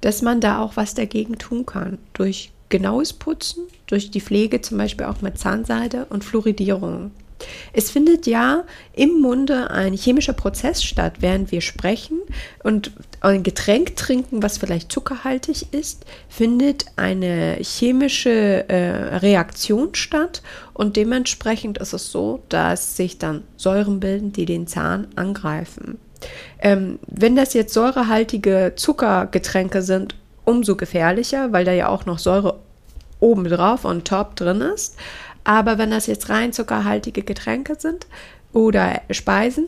dass 0.00 0.22
man 0.22 0.40
da 0.40 0.60
auch 0.60 0.76
was 0.76 0.94
dagegen 0.94 1.38
tun 1.38 1.66
kann. 1.66 1.98
Durch 2.12 2.52
genaues 2.68 3.12
Putzen, 3.12 3.64
durch 3.86 4.10
die 4.10 4.20
Pflege 4.20 4.60
zum 4.60 4.78
Beispiel 4.78 5.06
auch 5.06 5.22
mit 5.22 5.38
Zahnseide 5.38 6.06
und 6.10 6.24
Fluoridierung. 6.24 7.10
Es 7.72 7.90
findet 7.90 8.26
ja 8.26 8.64
im 8.94 9.20
Munde 9.20 9.70
ein 9.70 9.92
chemischer 9.92 10.32
Prozess 10.32 10.82
statt, 10.82 11.14
während 11.20 11.52
wir 11.52 11.60
sprechen 11.60 12.20
und 12.62 12.92
ein 13.20 13.42
Getränk 13.42 13.96
trinken, 13.96 14.42
was 14.42 14.58
vielleicht 14.58 14.90
zuckerhaltig 14.92 15.72
ist, 15.72 16.04
findet 16.28 16.86
eine 16.96 17.58
chemische 17.60 18.68
äh, 18.68 19.16
Reaktion 19.18 19.94
statt 19.94 20.42
und 20.74 20.96
dementsprechend 20.96 21.78
ist 21.78 21.92
es 21.92 22.10
so, 22.10 22.42
dass 22.48 22.96
sich 22.96 23.18
dann 23.18 23.44
Säuren 23.56 24.00
bilden, 24.00 24.32
die 24.32 24.44
den 24.44 24.66
Zahn 24.66 25.08
angreifen. 25.16 25.98
Ähm, 26.60 26.98
wenn 27.06 27.36
das 27.36 27.54
jetzt 27.54 27.74
säurehaltige 27.74 28.72
Zuckergetränke 28.76 29.82
sind, 29.82 30.16
umso 30.44 30.76
gefährlicher, 30.76 31.52
weil 31.52 31.64
da 31.64 31.72
ja 31.72 31.88
auch 31.88 32.06
noch 32.06 32.18
Säure 32.18 32.58
obendrauf 33.20 33.84
und 33.84 34.06
top 34.06 34.36
drin 34.36 34.60
ist. 34.60 34.96
Aber 35.48 35.78
wenn 35.78 35.90
das 35.90 36.06
jetzt 36.06 36.28
rein 36.28 36.52
zuckerhaltige 36.52 37.22
Getränke 37.22 37.76
sind 37.78 38.06
oder 38.52 39.00
Speisen, 39.10 39.66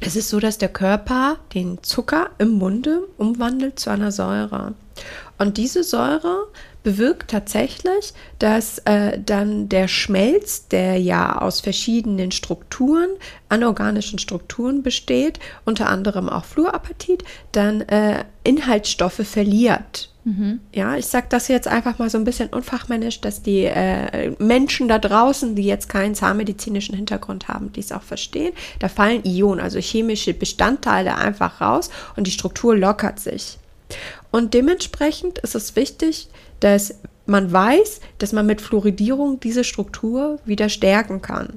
es 0.00 0.16
ist 0.16 0.30
so, 0.30 0.40
dass 0.40 0.58
der 0.58 0.68
Körper 0.68 1.36
den 1.54 1.80
Zucker 1.84 2.30
im 2.38 2.54
Munde 2.54 3.04
umwandelt 3.16 3.78
zu 3.78 3.90
einer 3.90 4.10
Säure. 4.10 4.74
Und 5.38 5.58
diese 5.58 5.84
Säure 5.84 6.48
bewirkt 6.82 7.30
tatsächlich, 7.30 8.14
dass 8.40 8.78
äh, 8.78 9.20
dann 9.24 9.68
der 9.68 9.86
Schmelz, 9.86 10.66
der 10.66 11.00
ja 11.00 11.40
aus 11.40 11.60
verschiedenen 11.60 12.32
Strukturen, 12.32 13.10
anorganischen 13.48 14.18
Strukturen 14.18 14.82
besteht, 14.82 15.38
unter 15.64 15.88
anderem 15.88 16.28
auch 16.28 16.44
Fluorapatit, 16.44 17.22
dann 17.52 17.82
äh, 17.82 18.24
Inhaltsstoffe 18.42 19.24
verliert. 19.24 20.10
Ja, 20.74 20.96
ich 20.96 21.06
sage 21.06 21.26
das 21.28 21.46
jetzt 21.46 21.68
einfach 21.68 21.98
mal 21.98 22.10
so 22.10 22.18
ein 22.18 22.24
bisschen 22.24 22.48
unfachmännisch, 22.48 23.20
dass 23.20 23.42
die 23.42 23.64
äh, 23.64 24.34
Menschen 24.38 24.88
da 24.88 24.98
draußen, 24.98 25.54
die 25.54 25.62
jetzt 25.62 25.88
keinen 25.88 26.16
zahnmedizinischen 26.16 26.96
Hintergrund 26.96 27.46
haben, 27.46 27.72
dies 27.72 27.92
auch 27.92 28.02
verstehen. 28.02 28.52
Da 28.80 28.88
fallen 28.88 29.24
Ionen, 29.24 29.60
also 29.60 29.78
chemische 29.78 30.34
Bestandteile 30.34 31.14
einfach 31.16 31.60
raus 31.60 31.90
und 32.16 32.26
die 32.26 32.32
Struktur 32.32 32.76
lockert 32.76 33.20
sich. 33.20 33.58
Und 34.32 34.52
dementsprechend 34.52 35.38
ist 35.38 35.54
es 35.54 35.76
wichtig, 35.76 36.28
dass 36.58 36.96
man 37.26 37.52
weiß, 37.52 38.00
dass 38.18 38.32
man 38.32 38.46
mit 38.46 38.60
Fluoridierung 38.60 39.38
diese 39.38 39.62
Struktur 39.62 40.40
wieder 40.44 40.68
stärken 40.68 41.22
kann. 41.22 41.54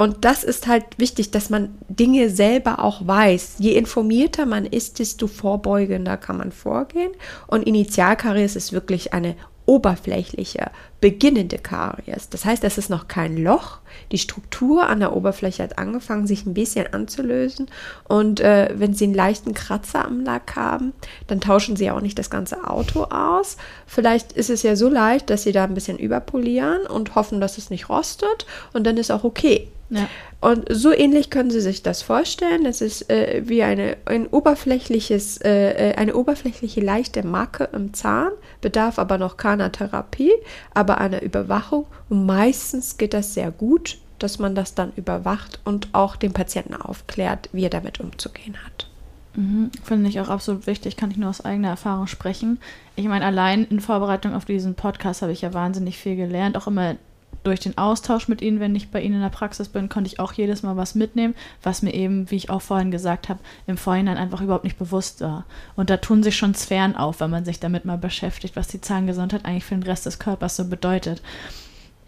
Und 0.00 0.24
das 0.24 0.44
ist 0.44 0.66
halt 0.66 0.84
wichtig, 0.96 1.30
dass 1.30 1.50
man 1.50 1.76
Dinge 1.90 2.30
selber 2.30 2.82
auch 2.82 3.06
weiß. 3.06 3.56
Je 3.58 3.72
informierter 3.72 4.46
man 4.46 4.64
ist, 4.64 4.98
desto 4.98 5.26
vorbeugender 5.26 6.16
kann 6.16 6.38
man 6.38 6.52
vorgehen. 6.52 7.10
Und 7.48 7.66
Initialkaries 7.66 8.56
ist 8.56 8.72
wirklich 8.72 9.12
eine 9.12 9.36
oberflächliche, 9.70 10.72
beginnende 11.00 11.56
Karies. 11.56 12.28
Das 12.28 12.44
heißt, 12.44 12.64
es 12.64 12.76
ist 12.76 12.90
noch 12.90 13.06
kein 13.06 13.36
Loch. 13.36 13.78
Die 14.10 14.18
Struktur 14.18 14.88
an 14.88 14.98
der 14.98 15.14
Oberfläche 15.14 15.62
hat 15.62 15.78
angefangen, 15.78 16.26
sich 16.26 16.44
ein 16.44 16.54
bisschen 16.54 16.92
anzulösen. 16.92 17.68
Und 18.08 18.40
äh, 18.40 18.70
wenn 18.74 18.94
Sie 18.94 19.04
einen 19.04 19.14
leichten 19.14 19.54
Kratzer 19.54 20.04
am 20.04 20.24
Lack 20.24 20.56
haben, 20.56 20.92
dann 21.28 21.40
tauschen 21.40 21.76
Sie 21.76 21.88
auch 21.88 22.00
nicht 22.00 22.18
das 22.18 22.30
ganze 22.30 22.68
Auto 22.68 23.04
aus. 23.04 23.58
Vielleicht 23.86 24.32
ist 24.32 24.50
es 24.50 24.64
ja 24.64 24.74
so 24.74 24.88
leicht, 24.88 25.30
dass 25.30 25.44
Sie 25.44 25.52
da 25.52 25.62
ein 25.62 25.74
bisschen 25.74 25.98
überpolieren 25.98 26.84
und 26.88 27.14
hoffen, 27.14 27.40
dass 27.40 27.56
es 27.56 27.70
nicht 27.70 27.88
rostet. 27.88 28.46
Und 28.72 28.88
dann 28.88 28.96
ist 28.96 29.12
auch 29.12 29.22
okay. 29.22 29.68
Ja. 29.90 30.08
Und 30.40 30.64
so 30.70 30.90
ähnlich 30.90 31.28
können 31.28 31.50
Sie 31.50 31.60
sich 31.60 31.82
das 31.82 32.00
vorstellen. 32.00 32.64
Das 32.64 32.80
ist 32.80 33.10
äh, 33.10 33.42
wie 33.44 33.62
eine, 33.62 33.98
ein 34.06 34.26
oberflächliches, 34.26 35.36
äh, 35.38 35.90
äh, 35.90 35.94
eine 35.96 36.14
oberflächliche 36.14 36.80
leichte 36.80 37.26
Marke 37.26 37.68
im 37.72 37.92
Zahn, 37.92 38.30
bedarf 38.62 38.98
aber 38.98 39.18
noch 39.18 39.36
keiner 39.36 39.70
Therapie, 39.70 40.32
aber 40.72 40.98
einer 40.98 41.20
Überwachung. 41.22 41.86
Und 42.08 42.24
meistens 42.24 42.96
geht 42.96 43.12
das 43.12 43.34
sehr 43.34 43.50
gut, 43.50 43.98
dass 44.18 44.38
man 44.38 44.54
das 44.54 44.74
dann 44.74 44.92
überwacht 44.96 45.60
und 45.64 45.88
auch 45.92 46.16
den 46.16 46.32
Patienten 46.32 46.74
aufklärt, 46.74 47.50
wie 47.52 47.64
er 47.64 47.70
damit 47.70 48.00
umzugehen 48.00 48.56
hat. 48.64 48.86
Mhm, 49.34 49.70
Finde 49.84 50.08
ich 50.08 50.20
auch 50.20 50.28
absolut 50.28 50.66
wichtig, 50.66 50.96
kann 50.96 51.10
ich 51.10 51.16
nur 51.16 51.30
aus 51.30 51.44
eigener 51.44 51.68
Erfahrung 51.68 52.06
sprechen. 52.06 52.58
Ich 52.96 53.06
meine, 53.06 53.24
allein 53.24 53.64
in 53.66 53.80
Vorbereitung 53.80 54.34
auf 54.34 54.46
diesen 54.46 54.74
Podcast 54.74 55.22
habe 55.22 55.32
ich 55.32 55.42
ja 55.42 55.54
wahnsinnig 55.54 55.98
viel 55.98 56.16
gelernt, 56.16 56.56
auch 56.56 56.66
immer 56.66 56.96
durch 57.42 57.60
den 57.60 57.78
Austausch 57.78 58.28
mit 58.28 58.42
ihnen, 58.42 58.60
wenn 58.60 58.74
ich 58.74 58.90
bei 58.90 59.00
ihnen 59.00 59.16
in 59.16 59.20
der 59.20 59.30
Praxis 59.30 59.68
bin, 59.68 59.88
konnte 59.88 60.08
ich 60.08 60.20
auch 60.20 60.32
jedes 60.32 60.62
Mal 60.62 60.76
was 60.76 60.94
mitnehmen, 60.94 61.34
was 61.62 61.82
mir 61.82 61.94
eben, 61.94 62.30
wie 62.30 62.36
ich 62.36 62.50
auch 62.50 62.62
vorhin 62.62 62.90
gesagt 62.90 63.28
habe, 63.28 63.40
im 63.66 63.76
Vorhinein 63.76 64.18
einfach 64.18 64.42
überhaupt 64.42 64.64
nicht 64.64 64.78
bewusst 64.78 65.20
war. 65.20 65.46
Und 65.76 65.90
da 65.90 65.96
tun 65.96 66.22
sich 66.22 66.36
schon 66.36 66.54
Sphären 66.54 66.96
auf, 66.96 67.20
wenn 67.20 67.30
man 67.30 67.44
sich 67.44 67.60
damit 67.60 67.84
mal 67.84 67.98
beschäftigt, 67.98 68.56
was 68.56 68.68
die 68.68 68.80
Zahngesundheit 68.80 69.44
eigentlich 69.44 69.64
für 69.64 69.74
den 69.74 69.84
Rest 69.84 70.06
des 70.06 70.18
Körpers 70.18 70.56
so 70.56 70.66
bedeutet. 70.66 71.22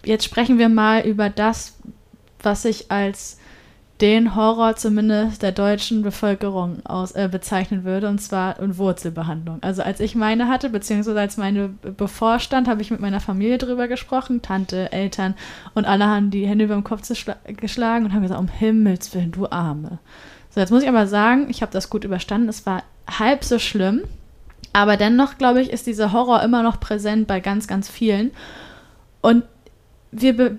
Jetzt 0.04 0.24
sprechen 0.24 0.58
wir 0.58 0.68
mal 0.68 1.06
über 1.06 1.30
das, 1.30 1.78
was 2.42 2.64
ich 2.64 2.90
als 2.90 3.38
den 4.02 4.34
Horror 4.34 4.74
zumindest 4.74 5.42
der 5.42 5.52
deutschen 5.52 6.02
Bevölkerung 6.02 6.84
aus, 6.84 7.12
äh, 7.12 7.28
bezeichnen 7.30 7.84
würde, 7.84 8.08
und 8.08 8.18
zwar 8.18 8.58
in 8.58 8.76
Wurzelbehandlung. 8.76 9.58
Also 9.62 9.82
als 9.82 10.00
ich 10.00 10.16
meine 10.16 10.48
hatte, 10.48 10.70
beziehungsweise 10.70 11.20
als 11.20 11.36
meine 11.36 11.68
bevorstand, 11.68 12.66
habe 12.66 12.82
ich 12.82 12.90
mit 12.90 12.98
meiner 12.98 13.20
Familie 13.20 13.58
drüber 13.58 13.86
gesprochen, 13.86 14.42
Tante, 14.42 14.90
Eltern, 14.90 15.34
und 15.74 15.84
alle 15.84 16.08
haben 16.08 16.30
die 16.30 16.48
Hände 16.48 16.64
über 16.64 16.74
dem 16.74 16.82
Kopf 16.82 17.08
geschlagen 17.56 18.04
und 18.04 18.12
haben 18.12 18.22
gesagt, 18.22 18.40
um 18.40 18.48
Himmels 18.48 19.14
Willen, 19.14 19.30
du 19.30 19.48
Arme. 19.48 20.00
So, 20.50 20.58
jetzt 20.58 20.72
muss 20.72 20.82
ich 20.82 20.88
aber 20.88 21.06
sagen, 21.06 21.46
ich 21.48 21.62
habe 21.62 21.72
das 21.72 21.88
gut 21.88 22.02
überstanden. 22.02 22.48
Es 22.48 22.66
war 22.66 22.82
halb 23.06 23.44
so 23.44 23.60
schlimm, 23.60 24.02
aber 24.72 24.96
dennoch, 24.96 25.38
glaube 25.38 25.62
ich, 25.62 25.70
ist 25.70 25.86
dieser 25.86 26.12
Horror 26.12 26.42
immer 26.42 26.64
noch 26.64 26.80
präsent 26.80 27.28
bei 27.28 27.38
ganz, 27.38 27.68
ganz 27.68 27.88
vielen. 27.88 28.32
Und 29.20 29.44
wir 30.12 30.36
be 30.36 30.50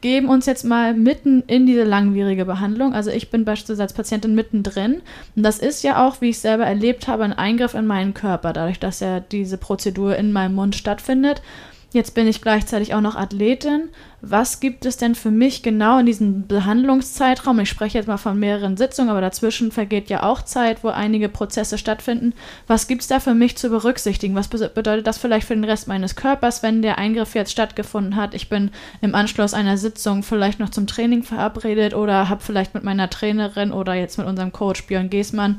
begeben 0.00 0.28
uns 0.28 0.46
jetzt 0.46 0.64
mal 0.64 0.94
mitten 0.94 1.42
in 1.48 1.66
diese 1.66 1.82
langwierige 1.82 2.44
Behandlung. 2.44 2.92
Also 2.92 3.10
ich 3.10 3.30
bin 3.30 3.44
beispielsweise 3.44 3.82
als 3.82 3.92
Patientin 3.94 4.34
mittendrin. 4.34 5.02
Und 5.34 5.42
das 5.42 5.58
ist 5.58 5.82
ja 5.82 6.06
auch, 6.06 6.20
wie 6.20 6.28
ich 6.28 6.38
selber 6.38 6.66
erlebt 6.66 7.08
habe, 7.08 7.24
ein 7.24 7.32
Eingriff 7.32 7.74
in 7.74 7.86
meinen 7.86 8.14
Körper, 8.14 8.52
dadurch, 8.52 8.78
dass 8.78 9.00
ja 9.00 9.18
diese 9.18 9.58
Prozedur 9.58 10.14
in 10.14 10.32
meinem 10.32 10.54
Mund 10.54 10.76
stattfindet. 10.76 11.42
Jetzt 11.90 12.14
bin 12.14 12.28
ich 12.28 12.42
gleichzeitig 12.42 12.92
auch 12.92 13.00
noch 13.00 13.16
Athletin. 13.16 13.88
Was 14.20 14.60
gibt 14.60 14.84
es 14.84 14.98
denn 14.98 15.14
für 15.14 15.30
mich 15.30 15.62
genau 15.62 15.98
in 15.98 16.04
diesem 16.04 16.46
Behandlungszeitraum? 16.46 17.60
Ich 17.60 17.70
spreche 17.70 17.96
jetzt 17.96 18.08
mal 18.08 18.18
von 18.18 18.38
mehreren 18.38 18.76
Sitzungen, 18.76 19.08
aber 19.08 19.22
dazwischen 19.22 19.72
vergeht 19.72 20.10
ja 20.10 20.22
auch 20.22 20.42
Zeit, 20.42 20.84
wo 20.84 20.88
einige 20.88 21.30
Prozesse 21.30 21.78
stattfinden. 21.78 22.34
Was 22.66 22.88
gibt 22.88 23.02
es 23.02 23.08
da 23.08 23.20
für 23.20 23.32
mich 23.32 23.56
zu 23.56 23.70
berücksichtigen? 23.70 24.34
Was 24.34 24.48
bedeutet 24.48 25.06
das 25.06 25.16
vielleicht 25.16 25.46
für 25.46 25.54
den 25.54 25.64
Rest 25.64 25.88
meines 25.88 26.14
Körpers, 26.14 26.62
wenn 26.62 26.82
der 26.82 26.98
Eingriff 26.98 27.34
jetzt 27.34 27.52
stattgefunden 27.52 28.16
hat? 28.16 28.34
Ich 28.34 28.50
bin 28.50 28.70
im 29.00 29.14
Anschluss 29.14 29.54
einer 29.54 29.78
Sitzung 29.78 30.22
vielleicht 30.22 30.60
noch 30.60 30.68
zum 30.68 30.86
Training 30.86 31.22
verabredet 31.22 31.94
oder 31.94 32.28
habe 32.28 32.42
vielleicht 32.42 32.74
mit 32.74 32.84
meiner 32.84 33.08
Trainerin 33.08 33.72
oder 33.72 33.94
jetzt 33.94 34.18
mit 34.18 34.26
unserem 34.26 34.52
Coach 34.52 34.86
Björn 34.86 35.08
Geßmann 35.08 35.58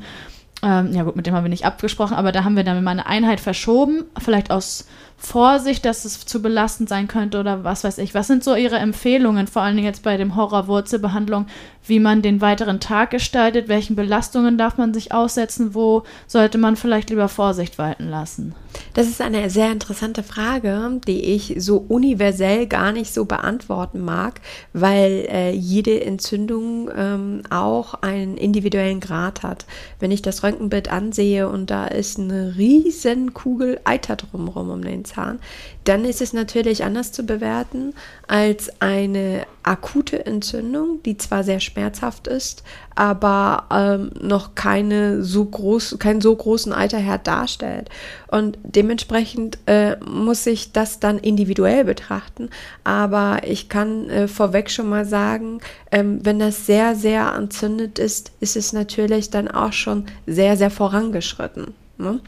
ähm, 0.62 0.92
ja 0.92 1.04
gut, 1.04 1.16
mit 1.16 1.26
dem 1.26 1.34
haben 1.34 1.44
wir 1.44 1.50
nicht 1.50 1.64
abgesprochen, 1.64 2.14
aber 2.14 2.32
da 2.32 2.44
haben 2.44 2.56
wir 2.56 2.64
dann 2.64 2.84
mal 2.84 2.90
eine 2.90 3.06
Einheit 3.06 3.40
verschoben, 3.40 4.04
vielleicht 4.18 4.50
aus 4.50 4.86
Vorsicht, 5.22 5.84
dass 5.84 6.06
es 6.06 6.24
zu 6.24 6.40
belastend 6.40 6.88
sein 6.88 7.06
könnte 7.06 7.38
oder 7.38 7.62
was 7.62 7.84
weiß 7.84 7.98
ich. 7.98 8.14
Was 8.14 8.26
sind 8.26 8.42
so 8.42 8.54
Ihre 8.54 8.78
Empfehlungen, 8.78 9.46
vor 9.46 9.60
allen 9.60 9.76
Dingen 9.76 9.86
jetzt 9.86 10.02
bei 10.02 10.16
dem 10.16 10.34
Horrorwurzelbehandlung, 10.34 11.46
wie 11.86 12.00
man 12.00 12.22
den 12.22 12.40
weiteren 12.40 12.80
Tag 12.80 13.10
gestaltet? 13.10 13.68
Welchen 13.68 13.96
Belastungen 13.96 14.56
darf 14.56 14.78
man 14.78 14.94
sich 14.94 15.12
aussetzen? 15.12 15.74
Wo 15.74 16.04
sollte 16.26 16.56
man 16.56 16.76
vielleicht 16.76 17.10
lieber 17.10 17.28
Vorsicht 17.28 17.78
walten 17.78 18.08
lassen? 18.08 18.54
Das 18.94 19.08
ist 19.08 19.20
eine 19.20 19.50
sehr 19.50 19.70
interessante 19.70 20.22
Frage, 20.22 21.00
die 21.06 21.20
ich 21.20 21.56
so 21.58 21.84
universell 21.88 22.66
gar 22.66 22.92
nicht 22.92 23.12
so 23.12 23.24
beantworten 23.24 24.00
mag, 24.00 24.40
weil 24.72 25.26
äh, 25.30 25.50
jede 25.52 26.02
Entzündung 26.04 26.90
ähm, 26.96 27.42
auch 27.50 27.94
einen 27.94 28.36
individuellen 28.36 29.00
Grad 29.00 29.42
hat. 29.42 29.66
Wenn 29.98 30.10
ich 30.10 30.22
das 30.22 30.42
Röntgenbild 30.42 30.90
ansehe 30.90 31.48
und 31.48 31.70
da 31.70 31.86
ist 31.86 32.18
eine 32.18 32.54
riesen 32.56 33.34
Kugel 33.34 33.80
Eiter 33.84 34.16
drumherum 34.16 34.70
um 34.70 34.82
den 34.82 35.04
Zahn, 35.10 35.40
dann 35.84 36.04
ist 36.04 36.20
es 36.20 36.32
natürlich 36.32 36.84
anders 36.84 37.12
zu 37.12 37.24
bewerten 37.24 37.94
als 38.26 38.70
eine 38.80 39.46
akute 39.62 40.24
Entzündung, 40.24 41.02
die 41.04 41.16
zwar 41.16 41.44
sehr 41.44 41.60
schmerzhaft 41.60 42.26
ist, 42.26 42.62
aber 42.94 43.64
ähm, 43.72 44.10
noch 44.20 44.54
keine 44.54 45.22
so 45.22 45.44
groß, 45.44 45.96
keinen 45.98 46.20
so 46.20 46.34
großen 46.34 46.72
Alterherd 46.72 47.26
darstellt. 47.26 47.88
Und 48.28 48.58
dementsprechend 48.62 49.58
äh, 49.66 49.96
muss 50.04 50.46
ich 50.46 50.72
das 50.72 51.00
dann 51.00 51.18
individuell 51.18 51.84
betrachten. 51.84 52.50
Aber 52.84 53.40
ich 53.44 53.68
kann 53.68 54.08
äh, 54.10 54.28
vorweg 54.28 54.70
schon 54.70 54.88
mal 54.88 55.04
sagen, 55.04 55.60
ähm, 55.90 56.20
wenn 56.22 56.38
das 56.38 56.66
sehr, 56.66 56.94
sehr 56.94 57.34
entzündet 57.34 57.98
ist, 57.98 58.32
ist 58.40 58.56
es 58.56 58.72
natürlich 58.72 59.30
dann 59.30 59.48
auch 59.48 59.72
schon 59.72 60.06
sehr, 60.26 60.56
sehr 60.56 60.70
vorangeschritten. 60.70 61.74
Ne? 62.00 62.20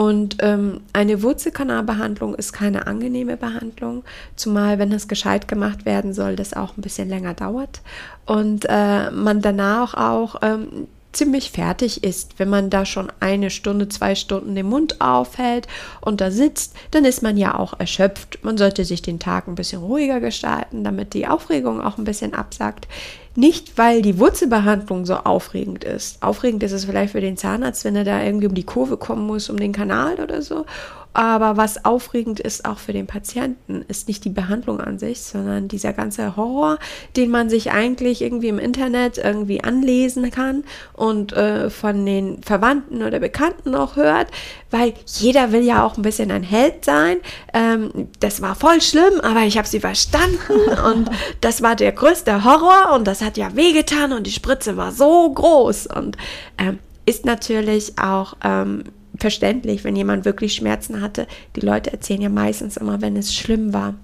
Und 0.00 0.38
ähm, 0.40 0.80
eine 0.94 1.22
Wurzelkanalbehandlung 1.22 2.34
ist 2.34 2.54
keine 2.54 2.86
angenehme 2.86 3.36
Behandlung, 3.36 4.02
zumal 4.34 4.78
wenn 4.78 4.88
das 4.88 5.08
gescheit 5.08 5.46
gemacht 5.46 5.84
werden 5.84 6.14
soll, 6.14 6.36
das 6.36 6.54
auch 6.54 6.78
ein 6.78 6.80
bisschen 6.80 7.10
länger 7.10 7.34
dauert 7.34 7.82
und 8.24 8.64
äh, 8.66 9.10
man 9.10 9.42
danach 9.42 9.92
auch 9.92 10.36
ähm, 10.40 10.88
ziemlich 11.12 11.50
fertig 11.50 12.02
ist. 12.02 12.38
Wenn 12.38 12.48
man 12.48 12.70
da 12.70 12.86
schon 12.86 13.12
eine 13.20 13.50
Stunde, 13.50 13.90
zwei 13.90 14.14
Stunden 14.14 14.54
den 14.54 14.70
Mund 14.70 15.02
aufhält 15.02 15.68
und 16.00 16.22
da 16.22 16.30
sitzt, 16.30 16.74
dann 16.92 17.04
ist 17.04 17.22
man 17.22 17.36
ja 17.36 17.58
auch 17.58 17.78
erschöpft. 17.78 18.38
Man 18.42 18.56
sollte 18.56 18.86
sich 18.86 19.02
den 19.02 19.18
Tag 19.18 19.48
ein 19.48 19.54
bisschen 19.54 19.82
ruhiger 19.82 20.20
gestalten, 20.20 20.82
damit 20.82 21.12
die 21.12 21.26
Aufregung 21.26 21.82
auch 21.82 21.98
ein 21.98 22.04
bisschen 22.04 22.32
absackt. 22.32 22.88
Nicht, 23.36 23.78
weil 23.78 24.02
die 24.02 24.18
Wurzelbehandlung 24.18 25.06
so 25.06 25.14
aufregend 25.14 25.84
ist. 25.84 26.22
Aufregend 26.22 26.62
ist 26.62 26.72
es 26.72 26.84
vielleicht 26.84 27.12
für 27.12 27.20
den 27.20 27.36
Zahnarzt, 27.36 27.84
wenn 27.84 27.94
er 27.94 28.04
da 28.04 28.22
irgendwie 28.22 28.48
um 28.48 28.54
die 28.54 28.64
Kurve 28.64 28.96
kommen 28.96 29.26
muss, 29.26 29.48
um 29.48 29.56
den 29.56 29.72
Kanal 29.72 30.14
oder 30.20 30.42
so. 30.42 30.66
Aber 31.12 31.56
was 31.56 31.84
aufregend 31.84 32.38
ist 32.38 32.64
auch 32.64 32.78
für 32.78 32.92
den 32.92 33.06
Patienten, 33.06 33.84
ist 33.88 34.06
nicht 34.06 34.24
die 34.24 34.30
Behandlung 34.30 34.80
an 34.80 34.98
sich, 34.98 35.20
sondern 35.20 35.66
dieser 35.66 35.92
ganze 35.92 36.36
Horror, 36.36 36.78
den 37.16 37.30
man 37.30 37.50
sich 37.50 37.72
eigentlich 37.72 38.22
irgendwie 38.22 38.48
im 38.48 38.60
Internet 38.60 39.18
irgendwie 39.18 39.64
anlesen 39.64 40.30
kann 40.30 40.64
und 40.92 41.32
äh, 41.32 41.68
von 41.68 42.06
den 42.06 42.42
Verwandten 42.42 43.02
oder 43.02 43.18
Bekannten 43.18 43.74
auch 43.74 43.96
hört, 43.96 44.28
weil 44.70 44.94
jeder 45.06 45.50
will 45.50 45.62
ja 45.62 45.84
auch 45.84 45.96
ein 45.96 46.02
bisschen 46.02 46.30
ein 46.30 46.44
Held 46.44 46.84
sein. 46.84 47.16
Ähm, 47.54 48.08
das 48.20 48.40
war 48.40 48.54
voll 48.54 48.80
schlimm, 48.80 49.20
aber 49.22 49.40
ich 49.40 49.58
habe 49.58 49.66
sie 49.66 49.80
verstanden 49.80 50.38
und 50.92 51.10
das 51.40 51.60
war 51.60 51.74
der 51.74 51.92
größte 51.92 52.44
Horror 52.44 52.94
und 52.94 53.06
das 53.06 53.20
hat 53.20 53.36
ja 53.36 53.56
wehgetan 53.56 54.12
und 54.12 54.26
die 54.26 54.32
Spritze 54.32 54.76
war 54.76 54.92
so 54.92 55.32
groß. 55.32 55.88
Und 55.88 56.16
ähm, 56.58 56.78
ist 57.06 57.24
natürlich 57.24 57.98
auch 57.98 58.34
ähm, 58.44 58.84
verständlich, 59.20 59.84
wenn 59.84 59.96
jemand 59.96 60.24
wirklich 60.24 60.54
Schmerzen 60.54 61.00
hatte. 61.00 61.26
Die 61.56 61.60
Leute 61.60 61.92
erzählen 61.92 62.22
ja 62.22 62.28
meistens 62.28 62.76
immer, 62.76 63.00
wenn 63.00 63.16
es 63.16 63.34
schlimm 63.34 63.72
war 63.72 63.94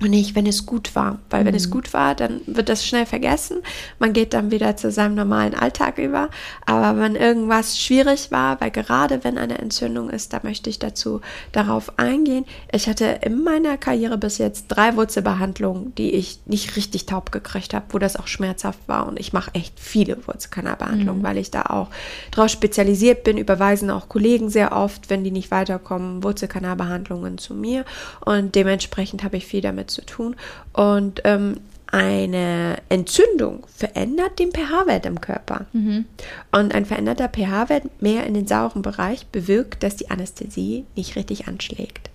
und 0.00 0.10
nicht, 0.10 0.36
wenn 0.36 0.46
es 0.46 0.64
gut 0.64 0.94
war. 0.94 1.18
Weil 1.28 1.44
wenn 1.44 1.54
es 1.54 1.66
mhm. 1.66 1.72
gut 1.72 1.92
war, 1.92 2.14
dann 2.14 2.40
wird 2.46 2.68
das 2.68 2.86
schnell 2.86 3.04
vergessen. 3.04 3.58
Man 3.98 4.12
geht 4.12 4.32
dann 4.32 4.50
wieder 4.50 4.76
zu 4.76 4.92
seinem 4.92 5.16
normalen 5.16 5.54
Alltag 5.54 5.98
über. 5.98 6.28
Aber 6.66 7.00
wenn 7.00 7.16
irgendwas 7.16 7.78
schwierig 7.78 8.30
war, 8.30 8.60
weil 8.60 8.70
gerade 8.70 9.24
wenn 9.24 9.38
eine 9.38 9.58
Entzündung 9.58 10.10
ist, 10.10 10.32
da 10.32 10.40
möchte 10.42 10.70
ich 10.70 10.78
dazu 10.78 11.20
darauf 11.50 11.98
eingehen. 11.98 12.44
Ich 12.72 12.88
hatte 12.88 13.18
in 13.22 13.42
meiner 13.42 13.76
Karriere 13.76 14.18
bis 14.18 14.38
jetzt 14.38 14.66
drei 14.68 14.94
Wurzelbehandlungen, 14.94 15.94
die 15.96 16.12
ich 16.14 16.38
nicht 16.46 16.76
richtig 16.76 17.06
taub 17.06 17.32
gekriegt 17.32 17.74
habe, 17.74 17.86
wo 17.90 17.98
das 17.98 18.16
auch 18.16 18.28
schmerzhaft 18.28 18.80
war. 18.86 19.08
Und 19.08 19.18
ich 19.18 19.32
mache 19.32 19.52
echt 19.54 19.80
viele 19.80 20.16
Wurzelkanalbehandlungen, 20.28 21.22
mhm. 21.22 21.26
weil 21.26 21.38
ich 21.38 21.50
da 21.50 21.62
auch 21.62 21.88
drauf 22.30 22.50
spezialisiert 22.50 23.24
bin. 23.24 23.36
Überweisen 23.36 23.90
auch 23.90 24.08
Kollegen 24.08 24.48
sehr 24.48 24.72
oft, 24.72 25.10
wenn 25.10 25.24
die 25.24 25.32
nicht 25.32 25.50
weiterkommen, 25.50 26.22
Wurzelkanalbehandlungen 26.22 27.38
zu 27.38 27.54
mir. 27.54 27.84
Und 28.24 28.54
dementsprechend 28.54 29.24
habe 29.24 29.38
ich 29.38 29.46
viel 29.46 29.60
damit 29.60 29.87
zu 29.88 30.04
tun. 30.04 30.36
Und 30.72 31.22
ähm, 31.24 31.56
eine 31.90 32.76
Entzündung 32.90 33.66
verändert 33.74 34.38
den 34.38 34.52
pH-Wert 34.52 35.06
im 35.06 35.20
Körper. 35.20 35.66
Mhm. 35.72 36.04
Und 36.52 36.74
ein 36.74 36.84
veränderter 36.84 37.28
pH-Wert 37.28 38.02
mehr 38.02 38.26
in 38.26 38.34
den 38.34 38.46
sauren 38.46 38.82
Bereich 38.82 39.26
bewirkt, 39.28 39.82
dass 39.82 39.96
die 39.96 40.10
Anästhesie 40.10 40.84
nicht 40.96 41.16
richtig 41.16 41.48
anschlägt. 41.48 42.10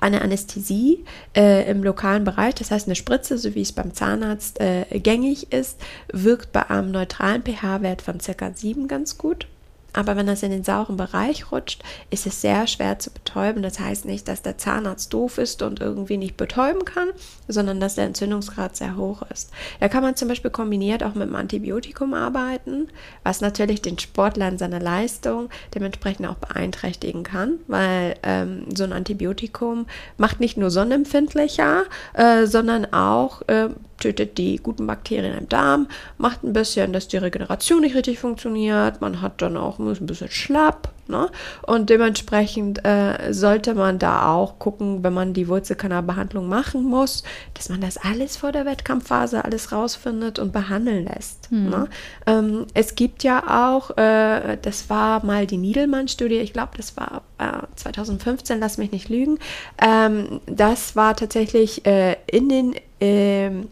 Eine 0.00 0.22
Anästhesie 0.22 1.04
äh, 1.36 1.70
im 1.70 1.82
lokalen 1.82 2.24
Bereich, 2.24 2.54
das 2.54 2.70
heißt 2.70 2.86
eine 2.86 2.94
Spritze, 2.94 3.36
so 3.36 3.54
wie 3.54 3.60
es 3.60 3.72
beim 3.72 3.92
Zahnarzt 3.92 4.60
äh, 4.60 4.84
gängig 4.98 5.52
ist, 5.52 5.78
wirkt 6.10 6.52
bei 6.52 6.70
einem 6.70 6.90
neutralen 6.90 7.42
pH-Wert 7.42 8.00
von 8.00 8.18
ca. 8.18 8.50
7 8.54 8.88
ganz 8.88 9.18
gut. 9.18 9.46
Aber 9.92 10.16
wenn 10.16 10.26
das 10.26 10.42
in 10.42 10.50
den 10.50 10.64
sauren 10.64 10.96
Bereich 10.96 11.50
rutscht, 11.50 11.82
ist 12.10 12.26
es 12.26 12.40
sehr 12.40 12.66
schwer 12.66 12.98
zu 12.98 13.10
betäuben. 13.10 13.62
Das 13.62 13.80
heißt 13.80 14.04
nicht, 14.04 14.28
dass 14.28 14.42
der 14.42 14.58
Zahnarzt 14.58 15.12
doof 15.12 15.38
ist 15.38 15.62
und 15.62 15.80
irgendwie 15.80 16.18
nicht 16.18 16.36
betäuben 16.36 16.84
kann, 16.84 17.08
sondern 17.48 17.80
dass 17.80 17.94
der 17.94 18.04
Entzündungsgrad 18.04 18.76
sehr 18.76 18.96
hoch 18.96 19.22
ist. 19.32 19.50
Da 19.80 19.88
kann 19.88 20.02
man 20.02 20.14
zum 20.14 20.28
Beispiel 20.28 20.50
kombiniert 20.50 21.02
auch 21.02 21.14
mit 21.14 21.28
dem 21.28 21.34
Antibiotikum 21.34 22.14
arbeiten, 22.14 22.88
was 23.24 23.40
natürlich 23.40 23.80
den 23.80 23.98
Sportler 23.98 24.48
in 24.48 24.58
seiner 24.58 24.80
Leistung 24.80 25.48
dementsprechend 25.74 26.26
auch 26.26 26.36
beeinträchtigen 26.36 27.22
kann, 27.22 27.58
weil 27.66 28.16
ähm, 28.22 28.66
so 28.74 28.84
ein 28.84 28.92
Antibiotikum 28.92 29.86
macht 30.18 30.38
nicht 30.40 30.58
nur 30.58 30.70
sonnenempfindlicher, 30.70 31.84
äh, 32.12 32.46
sondern 32.46 32.92
auch 32.92 33.42
äh, 33.48 33.70
tötet 33.98 34.38
die 34.38 34.56
guten 34.56 34.86
Bakterien 34.86 35.36
im 35.36 35.48
Darm, 35.48 35.88
macht 36.16 36.44
ein 36.44 36.52
bisschen, 36.52 36.92
dass 36.92 37.08
die 37.08 37.16
Regeneration 37.16 37.80
nicht 37.80 37.94
richtig 37.94 38.18
funktioniert. 38.18 39.00
Man 39.00 39.20
hat 39.20 39.42
dann 39.42 39.56
auch 39.56 39.78
ein 39.78 40.06
bisschen 40.06 40.30
schlapp. 40.30 40.92
Ne? 41.08 41.30
Und 41.62 41.88
dementsprechend 41.88 42.84
äh, 42.84 43.32
sollte 43.32 43.74
man 43.74 43.98
da 43.98 44.30
auch 44.30 44.58
gucken, 44.58 45.02
wenn 45.02 45.14
man 45.14 45.32
die 45.32 45.48
Wurzelkanalbehandlung 45.48 46.46
machen 46.48 46.84
muss, 46.84 47.22
dass 47.54 47.70
man 47.70 47.80
das 47.80 47.96
alles 47.96 48.36
vor 48.36 48.52
der 48.52 48.66
Wettkampfphase 48.66 49.42
alles 49.42 49.72
rausfindet 49.72 50.38
und 50.38 50.52
behandeln 50.52 51.06
lässt. 51.06 51.50
Mhm. 51.50 51.70
Ne? 51.70 51.88
Ähm, 52.26 52.66
es 52.74 52.94
gibt 52.94 53.24
ja 53.24 53.70
auch, 53.70 53.96
äh, 53.96 54.58
das 54.60 54.90
war 54.90 55.24
mal 55.24 55.46
die 55.46 55.56
Niedelmann-Studie, 55.56 56.36
ich 56.36 56.52
glaube, 56.52 56.72
das 56.76 56.94
war 56.98 57.22
äh, 57.38 57.66
2015, 57.76 58.60
lass 58.60 58.76
mich 58.76 58.92
nicht 58.92 59.08
lügen. 59.08 59.38
Ähm, 59.78 60.40
das 60.44 60.94
war 60.94 61.16
tatsächlich 61.16 61.86
äh, 61.86 62.16
in 62.26 62.50
den 62.50 62.74
ähm, 63.00 63.68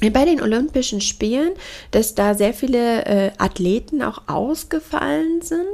bei 0.00 0.24
den 0.24 0.40
Olympischen 0.40 1.00
Spielen, 1.00 1.52
dass 1.90 2.14
da 2.14 2.34
sehr 2.34 2.54
viele 2.54 3.04
äh, 3.04 3.30
Athleten 3.38 4.02
auch 4.02 4.22
ausgefallen 4.28 5.42
sind, 5.42 5.66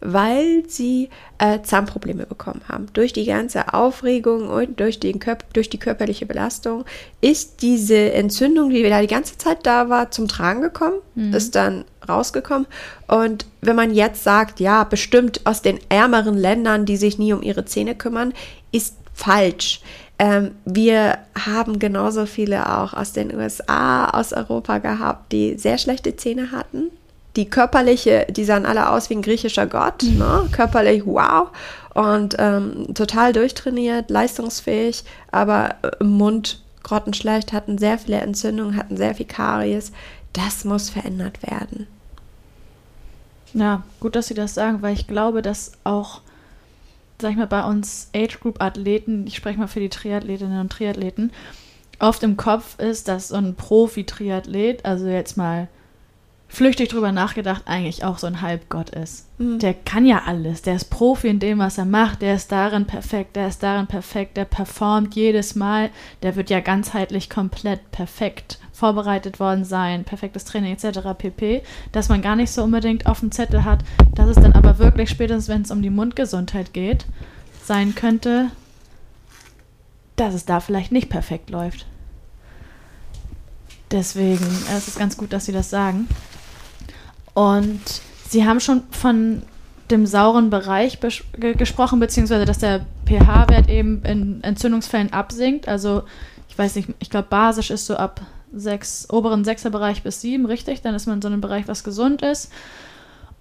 weil 0.00 0.64
sie 0.66 1.10
äh, 1.38 1.62
Zahnprobleme 1.62 2.26
bekommen 2.26 2.62
haben. 2.68 2.86
Durch 2.92 3.12
die 3.12 3.24
ganze 3.24 3.72
Aufregung 3.72 4.48
und 4.48 4.80
durch, 4.80 4.98
den 4.98 5.20
durch 5.52 5.70
die 5.70 5.78
körperliche 5.78 6.26
Belastung 6.26 6.84
ist 7.20 7.62
diese 7.62 8.12
Entzündung, 8.12 8.70
die 8.70 8.82
da 8.82 9.00
die 9.00 9.06
ganze 9.06 9.38
Zeit 9.38 9.64
da 9.64 9.88
war, 9.88 10.10
zum 10.10 10.26
Tragen 10.26 10.60
gekommen, 10.60 10.98
mhm. 11.14 11.32
ist 11.32 11.54
dann 11.54 11.84
rausgekommen. 12.08 12.66
Und 13.06 13.46
wenn 13.60 13.76
man 13.76 13.94
jetzt 13.94 14.24
sagt, 14.24 14.58
ja, 14.58 14.82
bestimmt 14.82 15.42
aus 15.44 15.62
den 15.62 15.78
ärmeren 15.88 16.36
Ländern, 16.36 16.84
die 16.84 16.96
sich 16.96 17.16
nie 17.16 17.32
um 17.32 17.42
ihre 17.42 17.64
Zähne 17.64 17.94
kümmern, 17.94 18.34
ist 18.72 18.96
falsch. 19.14 19.80
Ähm, 20.22 20.52
wir 20.64 21.18
haben 21.34 21.78
genauso 21.78 22.26
viele 22.26 22.78
auch 22.78 22.94
aus 22.94 23.12
den 23.12 23.34
USA, 23.34 24.10
aus 24.10 24.32
Europa 24.32 24.78
gehabt, 24.78 25.32
die 25.32 25.58
sehr 25.58 25.78
schlechte 25.78 26.14
Zähne 26.14 26.52
hatten 26.52 26.90
die 27.36 27.48
körperliche, 27.48 28.26
die 28.30 28.44
sahen 28.44 28.66
alle 28.66 28.90
aus 28.90 29.08
wie 29.08 29.14
ein 29.14 29.22
griechischer 29.22 29.66
Gott, 29.66 30.02
ne? 30.02 30.48
körperlich 30.52 31.06
wow 31.06 31.48
und 31.94 32.36
ähm, 32.38 32.94
total 32.94 33.32
durchtrainiert, 33.32 34.10
leistungsfähig, 34.10 35.04
aber 35.30 35.76
im 36.00 36.10
Mund 36.10 36.62
grottenschlecht, 36.82 37.52
hatten 37.52 37.78
sehr 37.78 37.98
viele 37.98 38.18
Entzündungen, 38.18 38.76
hatten 38.76 38.96
sehr 38.96 39.14
viel 39.14 39.26
Karies. 39.26 39.92
Das 40.32 40.64
muss 40.64 40.90
verändert 40.90 41.42
werden. 41.42 41.86
Ja, 43.54 43.82
gut, 44.00 44.16
dass 44.16 44.28
Sie 44.28 44.34
das 44.34 44.54
sagen, 44.54 44.82
weil 44.82 44.94
ich 44.94 45.06
glaube, 45.06 45.42
dass 45.42 45.72
auch, 45.84 46.22
sag 47.22 47.30
ich 47.30 47.36
mal, 47.36 47.46
bei 47.46 47.64
uns 47.64 48.10
Age 48.14 48.38
Group 48.40 48.62
Athleten, 48.62 49.26
ich 49.26 49.36
spreche 49.36 49.58
mal 49.58 49.68
für 49.68 49.80
die 49.80 49.88
Triathletinnen 49.88 50.60
und 50.60 50.70
Triathleten, 50.70 51.32
oft 51.98 52.22
im 52.22 52.36
Kopf 52.36 52.78
ist, 52.78 53.08
dass 53.08 53.28
so 53.28 53.36
ein 53.36 53.54
Profi-Triathlet, 53.54 54.84
also 54.84 55.06
jetzt 55.06 55.36
mal 55.36 55.68
flüchtig 56.52 56.90
drüber 56.90 57.12
nachgedacht, 57.12 57.62
eigentlich 57.64 58.04
auch 58.04 58.18
so 58.18 58.26
ein 58.26 58.42
Halbgott 58.42 58.90
ist. 58.90 59.26
Mhm. 59.38 59.58
Der 59.58 59.72
kann 59.72 60.04
ja 60.04 60.22
alles. 60.26 60.60
Der 60.60 60.74
ist 60.76 60.90
Profi 60.90 61.28
in 61.28 61.38
dem, 61.38 61.58
was 61.58 61.78
er 61.78 61.86
macht. 61.86 62.20
Der 62.20 62.34
ist 62.34 62.52
darin 62.52 62.84
perfekt. 62.84 63.36
Der 63.36 63.48
ist 63.48 63.62
darin 63.62 63.86
perfekt. 63.86 64.36
Der 64.36 64.44
performt 64.44 65.14
jedes 65.14 65.54
Mal. 65.54 65.88
Der 66.22 66.36
wird 66.36 66.50
ja 66.50 66.60
ganzheitlich 66.60 67.30
komplett 67.30 67.90
perfekt 67.90 68.58
vorbereitet 68.82 69.38
worden 69.38 69.64
sein. 69.64 70.02
Perfektes 70.02 70.44
Training 70.44 70.72
etc. 70.72 71.10
pp. 71.16 71.62
Dass 71.92 72.08
man 72.08 72.20
gar 72.20 72.34
nicht 72.34 72.50
so 72.50 72.64
unbedingt 72.64 73.06
auf 73.06 73.20
dem 73.20 73.30
Zettel 73.30 73.64
hat, 73.64 73.84
dass 74.16 74.26
es 74.26 74.34
dann 74.34 74.54
aber 74.54 74.80
wirklich 74.80 75.08
spätestens, 75.08 75.46
wenn 75.46 75.62
es 75.62 75.70
um 75.70 75.82
die 75.82 75.90
Mundgesundheit 75.90 76.72
geht, 76.72 77.06
sein 77.64 77.94
könnte, 77.94 78.50
dass 80.16 80.34
es 80.34 80.46
da 80.46 80.58
vielleicht 80.58 80.90
nicht 80.90 81.10
perfekt 81.10 81.48
läuft. 81.48 81.86
Deswegen 83.92 84.44
äh, 84.44 84.72
es 84.72 84.78
ist 84.78 84.88
es 84.88 84.96
ganz 84.96 85.16
gut, 85.16 85.32
dass 85.32 85.46
Sie 85.46 85.52
das 85.52 85.70
sagen. 85.70 86.08
Und 87.34 87.80
Sie 88.28 88.44
haben 88.44 88.58
schon 88.58 88.82
von 88.90 89.42
dem 89.92 90.06
sauren 90.06 90.50
Bereich 90.50 90.98
gesprochen, 91.38 92.00
beziehungsweise 92.00 92.46
dass 92.46 92.58
der 92.58 92.84
pH-Wert 93.06 93.68
eben 93.68 94.02
in 94.02 94.42
Entzündungsfällen 94.42 95.12
absinkt. 95.12 95.68
Also 95.68 96.02
ich 96.48 96.58
weiß 96.58 96.74
nicht, 96.74 96.88
ich 96.98 97.10
glaube 97.10 97.28
basisch 97.30 97.70
ist 97.70 97.86
so 97.86 97.94
ab 97.94 98.20
sechs, 98.52 99.08
oberen 99.10 99.42
Bereich 99.42 100.02
bis 100.02 100.20
sieben, 100.20 100.46
richtig? 100.46 100.82
Dann 100.82 100.94
ist 100.94 101.06
man 101.06 101.16
in 101.16 101.22
so 101.22 101.28
einem 101.28 101.40
Bereich, 101.40 101.68
was 101.68 101.84
gesund 101.84 102.22
ist. 102.22 102.50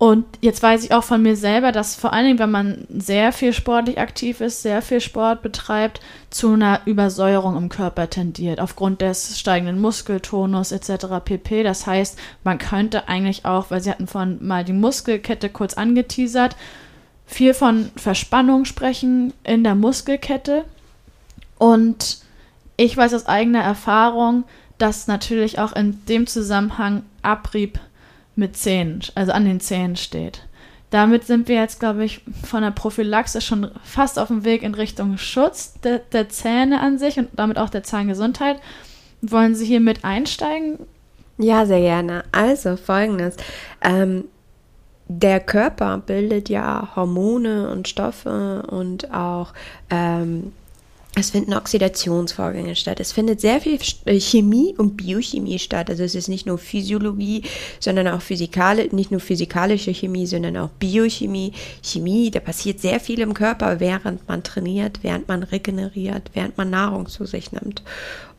Und 0.01 0.25
jetzt 0.41 0.63
weiß 0.63 0.83
ich 0.83 0.95
auch 0.95 1.03
von 1.03 1.21
mir 1.21 1.35
selber, 1.35 1.71
dass 1.71 1.95
vor 1.95 2.11
allen 2.11 2.25
Dingen, 2.25 2.39
wenn 2.39 2.49
man 2.49 2.87
sehr 2.89 3.31
viel 3.31 3.53
sportlich 3.53 3.99
aktiv 3.99 4.41
ist, 4.41 4.63
sehr 4.63 4.81
viel 4.81 4.99
Sport 4.99 5.43
betreibt, 5.43 5.99
zu 6.31 6.53
einer 6.53 6.81
Übersäuerung 6.85 7.55
im 7.55 7.69
Körper 7.69 8.09
tendiert, 8.09 8.59
aufgrund 8.59 9.01
des 9.01 9.39
steigenden 9.39 9.79
Muskeltonus 9.79 10.71
etc. 10.71 11.05
pp. 11.23 11.61
Das 11.61 11.85
heißt, 11.85 12.17
man 12.43 12.57
könnte 12.57 13.07
eigentlich 13.09 13.45
auch, 13.45 13.69
weil 13.69 13.81
Sie 13.81 13.91
hatten 13.91 14.07
vorhin 14.07 14.39
mal 14.41 14.65
die 14.65 14.73
Muskelkette 14.73 15.49
kurz 15.49 15.75
angeteasert, 15.75 16.55
viel 17.27 17.53
von 17.53 17.91
Verspannung 17.95 18.65
sprechen 18.65 19.33
in 19.43 19.63
der 19.63 19.75
Muskelkette. 19.75 20.65
Und 21.59 22.21
ich 22.75 22.97
weiß 22.97 23.13
aus 23.13 23.27
eigener 23.27 23.61
Erfahrung, 23.61 24.45
dass 24.81 25.07
natürlich 25.07 25.59
auch 25.59 25.73
in 25.73 26.03
dem 26.07 26.25
Zusammenhang 26.25 27.03
Abrieb 27.21 27.79
mit 28.35 28.57
Zähnen, 28.57 29.01
also 29.13 29.31
an 29.31 29.45
den 29.45 29.59
Zähnen 29.59 29.95
steht. 29.95 30.41
Damit 30.89 31.25
sind 31.25 31.47
wir 31.47 31.55
jetzt, 31.55 31.79
glaube 31.79 32.03
ich, 32.03 32.21
von 32.43 32.63
der 32.63 32.71
Prophylaxe 32.71 33.41
schon 33.41 33.71
fast 33.83 34.17
auf 34.17 34.27
dem 34.27 34.43
Weg 34.43 34.63
in 34.63 34.73
Richtung 34.73 35.17
Schutz 35.17 35.75
der, 35.83 35.99
der 35.99 36.29
Zähne 36.29 36.81
an 36.81 36.97
sich 36.97 37.17
und 37.17 37.29
damit 37.33 37.57
auch 37.57 37.69
der 37.69 37.83
Zahngesundheit. 37.83 38.59
Wollen 39.21 39.55
Sie 39.55 39.65
hier 39.65 39.79
mit 39.79 40.03
einsteigen? 40.03 40.79
Ja, 41.37 41.65
sehr 41.65 41.79
gerne. 41.79 42.23
Also 42.31 42.75
folgendes. 42.75 43.37
Ähm, 43.81 44.25
der 45.07 45.39
Körper 45.39 45.99
bildet 45.99 46.49
ja 46.49 46.89
Hormone 46.95 47.69
und 47.69 47.87
Stoffe 47.87 48.63
und 48.67 49.13
auch 49.13 49.53
ähm, 49.89 50.53
es 51.13 51.31
finden 51.31 51.53
Oxidationsvorgänge 51.53 52.75
statt. 52.75 53.01
Es 53.01 53.11
findet 53.11 53.41
sehr 53.41 53.59
viel 53.59 53.77
äh, 54.05 54.19
Chemie 54.19 54.73
und 54.77 54.95
Biochemie 54.95 55.59
statt. 55.59 55.89
Also 55.89 56.03
es 56.03 56.15
ist 56.15 56.29
nicht 56.29 56.45
nur 56.45 56.57
Physiologie, 56.57 57.43
sondern 57.81 58.07
auch 58.07 58.21
physikale, 58.21 58.87
nicht 58.95 59.11
nur 59.11 59.19
physikalische 59.19 59.93
Chemie, 59.93 60.25
sondern 60.25 60.55
auch 60.55 60.69
Biochemie, 60.79 61.51
Chemie. 61.83 62.31
Da 62.31 62.39
passiert 62.39 62.79
sehr 62.79 63.01
viel 63.01 63.19
im 63.19 63.33
Körper, 63.33 63.81
während 63.81 64.25
man 64.29 64.43
trainiert, 64.43 64.99
während 65.01 65.27
man 65.27 65.43
regeneriert, 65.43 66.31
während 66.33 66.57
man 66.57 66.69
Nahrung 66.69 67.07
zu 67.07 67.25
sich 67.25 67.51
nimmt. 67.51 67.83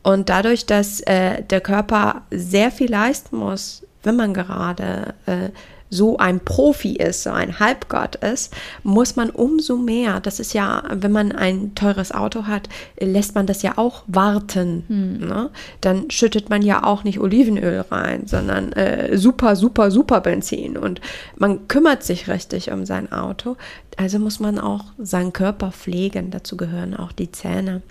Und 0.01 0.29
dadurch, 0.29 0.65
dass 0.65 0.99
äh, 1.01 1.43
der 1.43 1.61
Körper 1.61 2.23
sehr 2.31 2.71
viel 2.71 2.89
leisten 2.89 3.37
muss, 3.37 3.83
wenn 4.01 4.15
man 4.15 4.33
gerade 4.33 5.13
äh, 5.27 5.49
so 5.93 6.17
ein 6.17 6.39
Profi 6.39 6.95
ist, 6.95 7.23
so 7.23 7.29
ein 7.29 7.59
Halbgott 7.59 8.15
ist, 8.15 8.53
muss 8.83 9.15
man 9.15 9.29
umso 9.29 9.77
mehr, 9.77 10.19
das 10.19 10.39
ist 10.39 10.53
ja, 10.53 10.83
wenn 10.91 11.11
man 11.11 11.31
ein 11.31 11.75
teures 11.75 12.11
Auto 12.11 12.47
hat, 12.47 12.67
lässt 12.99 13.35
man 13.35 13.45
das 13.45 13.61
ja 13.61 13.77
auch 13.77 14.03
warten. 14.07 14.83
Hm. 14.87 15.27
Ne? 15.27 15.49
Dann 15.81 16.09
schüttet 16.09 16.49
man 16.49 16.63
ja 16.63 16.83
auch 16.83 17.03
nicht 17.03 17.19
Olivenöl 17.19 17.85
rein, 17.91 18.25
sondern 18.25 18.71
äh, 18.73 19.17
super, 19.17 19.55
super, 19.55 19.91
super 19.91 20.21
Benzin. 20.21 20.77
Und 20.77 20.99
man 21.37 21.67
kümmert 21.67 22.03
sich 22.03 22.27
richtig 22.27 22.71
um 22.71 22.85
sein 22.85 23.11
Auto. 23.11 23.55
Also 23.97 24.17
muss 24.17 24.39
man 24.39 24.57
auch 24.59 24.85
seinen 24.97 25.31
Körper 25.31 25.71
pflegen. 25.71 26.31
Dazu 26.31 26.57
gehören 26.57 26.95
auch 26.95 27.11
die 27.11 27.31
Zähne. 27.31 27.83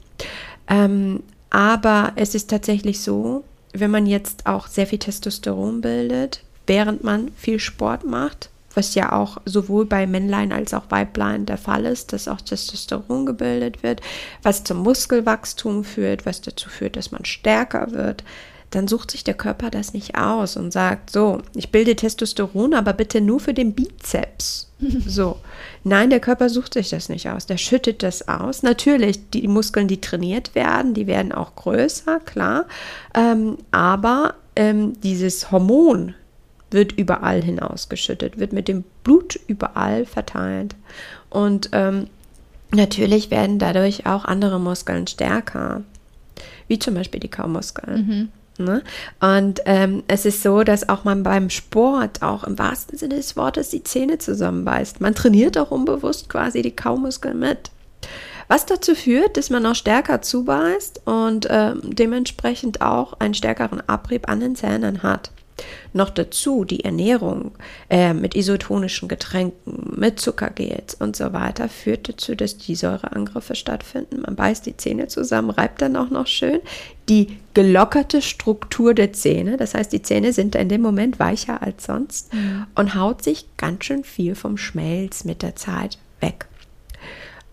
Ähm, 0.69 1.23
aber 1.51 2.13
es 2.17 2.35
ist 2.35 2.51
tatsächlich 2.51 3.01
so, 3.01 3.45
wenn 3.73 3.91
man 3.91 4.07
jetzt 4.07 4.47
auch 4.47 4.67
sehr 4.67 4.87
viel 4.87 4.99
Testosteron 4.99 5.81
bildet, 5.81 6.43
während 6.67 7.05
man 7.05 7.31
viel 7.37 7.59
Sport 7.59 8.05
macht, 8.05 8.51
was 8.75 8.95
ja 8.95 9.13
auch 9.13 9.39
sowohl 9.45 9.85
bei 9.85 10.07
Männlein 10.07 10.53
als 10.53 10.73
auch 10.75 10.85
Weiblein 10.91 11.47
der 11.47 11.59
Fall 11.59 11.85
ist, 11.85 12.13
dass 12.13 12.29
auch 12.29 12.41
Testosteron 12.41 13.27
gebildet 13.27 13.83
wird, 13.83 14.01
was 14.43 14.65
zum 14.65 14.79
Muskelwachstum 14.79 15.85
führt, 15.85 16.25
was 16.27 16.41
dazu 16.41 16.71
führt, 16.71 16.97
dass 16.97 17.13
man 17.13 17.25
stärker 17.25 17.93
wird, 17.93 18.25
dann 18.75 18.89
sucht 18.89 19.11
sich 19.11 19.23
der 19.23 19.35
Körper 19.35 19.71
das 19.71 19.93
nicht 19.93 20.17
aus 20.17 20.57
und 20.57 20.73
sagt, 20.73 21.11
so, 21.11 21.43
ich 21.55 21.71
bilde 21.71 21.95
Testosteron, 21.95 22.75
aber 22.75 22.95
bitte 22.95 23.21
nur 23.21 23.41
für 23.41 23.55
den 23.55 23.75
Bizeps. 23.75 24.69
So. 25.07 25.37
Nein, 25.85 26.11
der 26.11 26.19
Körper 26.19 26.49
sucht 26.49 26.75
sich 26.75 26.91
das 26.91 27.09
nicht 27.09 27.29
aus. 27.29 27.47
Der 27.47 27.57
schüttet 27.57 28.03
das 28.03 28.27
aus. 28.27 28.65
Natürlich, 28.65 29.31
die 29.31 29.47
Muskeln, 29.47 29.87
die 29.87 30.01
trainiert 30.01 30.57
werden, 30.57 30.93
die 30.93 31.07
werden 31.07 31.31
auch 31.31 31.55
größer, 31.55 32.19
klar. 32.19 32.67
Ähm, 33.15 33.59
aber 33.71 34.35
ähm, 34.57 35.01
dieses 35.03 35.53
Hormon, 35.53 36.15
wird 36.73 36.93
überall 36.93 37.43
hinausgeschüttet, 37.43 38.39
wird 38.39 38.53
mit 38.53 38.68
dem 38.68 38.85
Blut 39.05 39.39
überall 39.47 40.07
verteilt. 40.07 40.75
Und 41.31 41.70
ähm, 41.73 42.09
natürlich 42.73 43.31
werden 43.31 43.59
dadurch 43.59 44.07
auch 44.07 44.25
andere 44.25 44.61
Muskeln 44.61 45.07
stärker, 45.07 45.83
wie 46.68 46.79
zum 46.79 46.95
Beispiel 46.95 47.20
die 47.20 47.29
Kaumuskeln. 47.29 48.07
Mhm. 48.07 48.29
Ne? 48.59 48.83
Und 49.20 49.61
ähm, 49.64 50.03
es 50.09 50.27
ist 50.27 50.43
so, 50.43 50.62
dass 50.62 50.89
auch 50.89 51.05
man 51.05 51.23
beim 51.23 51.49
Sport 51.49 52.23
auch 52.23 52.45
im 52.45 52.59
wahrsten 52.59 52.99
Sinne 52.99 53.16
des 53.16 53.37
Wortes 53.37 53.70
die 53.70 53.83
Zähne 53.83 54.18
zusammenbeißt. 54.18 55.01
Man 55.01 55.14
trainiert 55.14 55.57
auch 55.57 55.70
unbewusst 55.70 56.29
quasi 56.29 56.62
die 56.62 56.77
Kaumuskeln 56.77 57.39
mit. 57.39 57.70
Was 58.49 58.66
dazu 58.66 58.95
führt, 58.95 59.37
dass 59.39 59.49
man 59.49 59.64
auch 59.64 59.75
stärker 59.75 60.20
zubeißt 60.20 61.07
und 61.07 61.47
ähm, 61.49 61.81
dementsprechend 61.85 62.83
auch 62.83 63.14
einen 63.14 63.35
stärkeren 63.35 63.81
Abrieb 63.89 64.29
an 64.29 64.41
den 64.41 64.57
Zähnen 64.57 65.03
hat. 65.03 65.31
Noch 65.93 66.11
dazu 66.11 66.65
die 66.65 66.85
Ernährung 66.85 67.53
äh, 67.91 68.15
mit 68.15 68.35
isotonischen 68.35 69.09
Getränken, 69.09 69.95
mit 69.97 70.21
Zuckergels 70.21 70.95
und 70.95 71.17
so 71.17 71.33
weiter 71.33 71.69
führt 71.69 72.09
dazu, 72.09 72.35
dass 72.35 72.57
die 72.57 72.75
Säureangriffe 72.75 73.55
stattfinden. 73.55 74.23
Man 74.23 74.37
beißt 74.37 74.65
die 74.67 74.77
Zähne 74.77 75.09
zusammen, 75.09 75.51
reibt 75.51 75.83
dann 75.83 75.97
auch 75.97 76.11
noch 76.11 76.27
schön. 76.27 76.61
Die 77.09 77.39
gelockerte 77.55 78.23
Struktur 78.23 78.95
der 78.95 79.13
Zähne, 79.13 79.57
das 79.57 79.75
heißt, 79.75 79.93
die 79.93 80.03
Zähne 80.03 80.33
sind 80.33 80.55
in 80.55 80.69
dem 80.69 80.81
Moment 80.81 81.19
weicher 81.19 81.63
als 81.63 81.85
sonst 81.85 82.33
mhm. 82.33 82.67
und 82.75 82.95
haut 82.95 83.23
sich 83.23 83.47
ganz 83.57 83.85
schön 83.85 84.05
viel 84.05 84.35
vom 84.35 84.57
Schmelz 84.57 85.25
mit 85.25 85.43
der 85.43 85.57
Zeit 85.57 85.99
weg. 86.21 86.47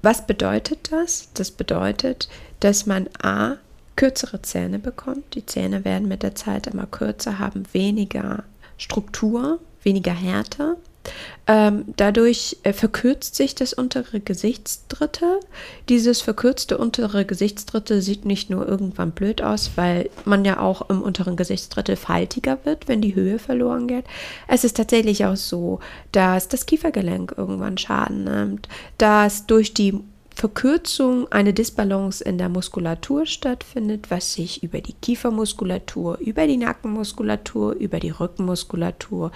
Was 0.01 0.25
bedeutet 0.25 0.91
das? 0.91 1.29
Das 1.33 1.51
bedeutet, 1.51 2.29
dass 2.61 2.85
man 2.85 3.09
A 3.21 3.57
kürzere 3.99 4.41
Zähne 4.41 4.79
bekommt. 4.79 5.35
Die 5.35 5.45
Zähne 5.45 5.83
werden 5.83 6.07
mit 6.07 6.23
der 6.23 6.33
Zeit 6.33 6.67
immer 6.67 6.85
kürzer, 6.85 7.37
haben 7.37 7.63
weniger 7.73 8.45
Struktur, 8.77 9.59
weniger 9.83 10.13
Härte. 10.13 10.77
Ähm, 11.47 11.83
dadurch 11.97 12.55
äh, 12.63 12.71
verkürzt 12.71 13.35
sich 13.35 13.55
das 13.55 13.73
untere 13.73 14.21
Gesichtsdrittel. 14.21 15.41
Dieses 15.89 16.21
verkürzte 16.21 16.77
untere 16.77 17.25
Gesichtsdrittel 17.25 18.01
sieht 18.01 18.23
nicht 18.23 18.49
nur 18.49 18.65
irgendwann 18.65 19.11
blöd 19.11 19.41
aus, 19.41 19.71
weil 19.75 20.09
man 20.23 20.45
ja 20.45 20.61
auch 20.61 20.89
im 20.89 21.01
unteren 21.01 21.35
Gesichtsdrittel 21.35 21.97
faltiger 21.97 22.59
wird, 22.63 22.87
wenn 22.87 23.01
die 23.01 23.15
Höhe 23.15 23.37
verloren 23.37 23.87
geht. 23.87 24.05
Es 24.47 24.63
ist 24.63 24.77
tatsächlich 24.77 25.25
auch 25.25 25.35
so, 25.35 25.81
dass 26.13 26.47
das 26.47 26.65
Kiefergelenk 26.65 27.33
irgendwann 27.35 27.77
Schaden 27.77 28.23
nimmt, 28.23 28.69
dass 28.97 29.45
durch 29.45 29.73
die 29.73 29.99
Verkürzung 30.39 31.29
eine 31.33 31.53
Disbalance 31.53 32.23
in 32.23 32.37
der 32.37 32.47
Muskulatur 32.47 33.25
stattfindet, 33.25 34.09
was 34.09 34.35
sich 34.35 34.63
über 34.63 34.79
die 34.79 34.93
Kiefermuskulatur, 34.93 36.17
über 36.19 36.47
die 36.47 36.55
Nackenmuskulatur, 36.55 37.73
über 37.73 37.99
die 37.99 38.11
Rückenmuskulatur, 38.11 39.33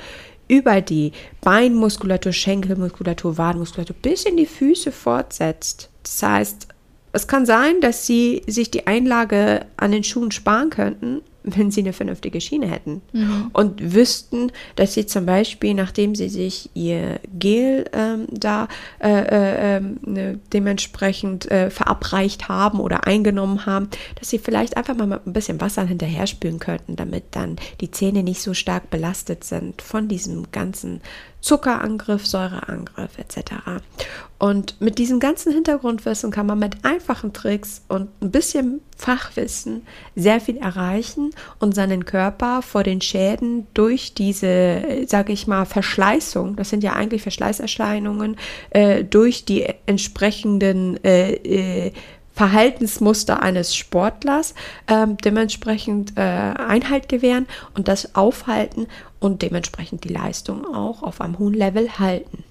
über 0.48 0.80
die 0.80 1.12
Beinmuskulatur, 1.42 2.32
Schenkelmuskulatur, 2.32 3.38
Wadenmuskulatur 3.38 3.98
bis 4.02 4.24
in 4.24 4.38
die 4.38 4.46
Füße 4.46 4.94
fortsetzt. 4.94 5.90
Das 6.04 6.24
heißt, 6.24 6.68
es 7.12 7.28
kann 7.28 7.46
sein, 7.46 7.82
dass 7.82 8.08
sie 8.08 8.42
sich 8.48 8.72
die 8.72 8.88
Einlage 8.88 9.66
an 9.76 9.92
den 9.92 10.06
Schuhen 10.06 10.32
sparen 10.32 10.70
könnten, 10.70 11.22
wenn 11.44 11.72
sie 11.72 11.82
eine 11.82 11.94
vernünftige 11.94 12.40
Schiene 12.42 12.68
hätten 12.68 13.02
Mhm. 13.12 13.50
und 13.54 13.94
wüssten, 13.94 14.52
dass 14.76 14.94
sie 14.94 15.06
zum 15.06 15.26
Beispiel, 15.26 15.74
nachdem 15.74 16.16
sie 16.16 16.30
sich 16.30 16.70
ihr 16.74 17.20
Gel 17.38 17.86
ähm, 17.94 18.28
da 18.32 18.68
äh, 19.00 19.10
äh, 19.10 19.78
ähm, 19.78 20.00
ne, 20.06 20.40
dementsprechend 20.54 21.50
äh, 21.52 21.70
verabreicht 21.70 22.50
haben 22.50 22.80
oder 22.80 23.06
eingenommen 23.08 23.66
haben, 23.66 23.90
dass 24.20 24.30
sie 24.30 24.40
vielleicht 24.40 24.78
einfach 24.78 24.96
mal 24.96 25.08
mit 25.08 25.28
ein 25.28 25.34
bisschen 25.34 25.62
Wasser 25.62 25.86
hinterher 25.86 26.28
spülen 26.28 26.60
könnten, 26.60 26.96
damit 26.96 27.24
dann 27.32 27.58
die 27.82 27.92
Zähne 27.92 28.24
nicht 28.24 28.42
so 28.42 28.54
stark 28.54 28.90
belastet 28.90 29.44
sind 29.44 29.82
von 29.82 30.08
diesem 30.08 30.52
ganzen 30.52 31.02
Zuckerangriff, 31.44 32.26
Säureangriff 32.26 33.20
etc. 33.20 33.52
Und 34.40 34.80
mit 34.80 34.98
diesem 34.98 35.20
ganzen 35.20 35.52
Hintergrundwissen 35.54 36.32
kann 36.32 36.46
man 36.46 36.58
mit 36.58 36.84
einfachen 36.84 37.34
Tricks 37.34 37.84
und 37.90 38.10
ein 38.22 38.32
bisschen 38.32 38.80
Fachwissen 38.98 39.86
sehr 40.16 40.40
viel 40.40 40.58
erreichen 40.58 41.32
und 41.60 41.76
seinen 41.76 42.06
Körper 42.06 42.62
vor 42.62 42.84
den 42.84 43.02
Schäden 43.02 43.68
durch 43.74 44.14
diese, 44.14 45.06
sage 45.08 45.34
ich 45.34 45.46
mal, 45.46 45.66
Verschleißung, 45.66 46.56
das 46.56 46.70
sind 46.70 46.84
ja 46.84 46.94
eigentlich 46.94 47.22
Verschleißerscheinungen, 47.22 48.38
äh, 48.70 49.04
durch 49.04 49.44
die 49.44 49.66
entsprechenden 49.86 51.04
äh, 51.04 51.34
äh, 51.34 51.92
Verhaltensmuster 52.34 53.42
eines 53.42 53.76
Sportlers 53.76 54.56
ähm, 54.88 55.18
dementsprechend 55.18 56.18
äh, 56.18 56.22
Einhalt 56.22 57.08
gewähren 57.08 57.48
und 57.76 57.88
das 57.88 58.16
aufhalten 58.16 58.88
und 59.20 59.42
dementsprechend 59.42 60.04
die 60.04 60.14
Leistung 60.14 60.66
auch 60.66 61.04
auf 61.04 61.22
einem 61.22 61.38
hohen 61.40 61.54
Level 61.54 62.00
halten. 62.00 62.44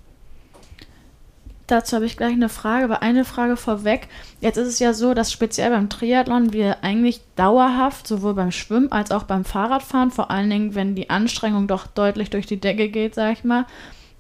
Dazu 1.67 1.97
habe 1.97 2.07
ich 2.07 2.17
gleich 2.17 2.35
eine 2.35 2.49
Frage, 2.49 2.85
aber 2.85 3.03
eine 3.03 3.25
Frage 3.25 3.57
vorweg. 3.57 4.09
Jetzt 4.41 4.57
ist 4.57 4.69
es 4.69 4.79
ja 4.79 4.93
so, 4.93 5.15
dass 5.15 5.33
speziell 5.33 5.71
beim 5.71 5.89
Triathlon 5.89 6.53
wir 6.53 6.83
eigentlich 6.83 7.21
dauerhaft, 7.37 8.07
sowohl 8.07 8.35
beim 8.35 8.51
Schwimmen 8.51 8.93
als 8.93 9.11
auch 9.11 9.23
beim 9.23 9.45
Fahrradfahren, 9.45 10.11
vor 10.11 10.31
allen 10.31 10.51
Dingen, 10.51 10.75
wenn 10.75 10.95
die 10.95 11.09
Anstrengung 11.09 11.69
doch 11.69 11.87
deutlich 11.87 12.31
durch 12.31 12.47
die 12.47 12.61
Decke 12.61 12.89
geht, 12.89 13.15
sag 13.15 13.33
ich 13.33 13.45
mal, 13.45 13.65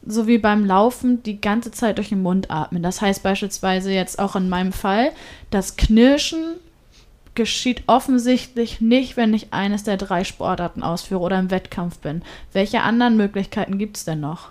so 0.05 0.26
wie 0.26 0.38
beim 0.38 0.64
Laufen 0.64 1.22
die 1.22 1.40
ganze 1.40 1.70
Zeit 1.70 1.98
durch 1.98 2.09
den 2.09 2.22
Mund 2.22 2.50
atmen. 2.50 2.82
Das 2.82 3.00
heißt 3.00 3.22
beispielsweise 3.22 3.92
jetzt 3.92 4.18
auch 4.18 4.36
in 4.36 4.48
meinem 4.48 4.72
Fall, 4.72 5.12
das 5.50 5.76
Knirschen 5.76 6.55
geschieht 7.34 7.84
offensichtlich 7.86 8.80
nicht, 8.80 9.16
wenn 9.16 9.32
ich 9.32 9.53
eines 9.53 9.84
der 9.84 9.96
drei 9.96 10.24
Sportarten 10.24 10.82
ausführe 10.82 11.22
oder 11.22 11.38
im 11.38 11.50
Wettkampf 11.50 11.98
bin. 11.98 12.22
Welche 12.53 12.82
anderen 12.82 13.16
Möglichkeiten 13.16 13.78
gibt 13.78 13.96
es 13.96 14.05
denn 14.05 14.20
noch? 14.20 14.50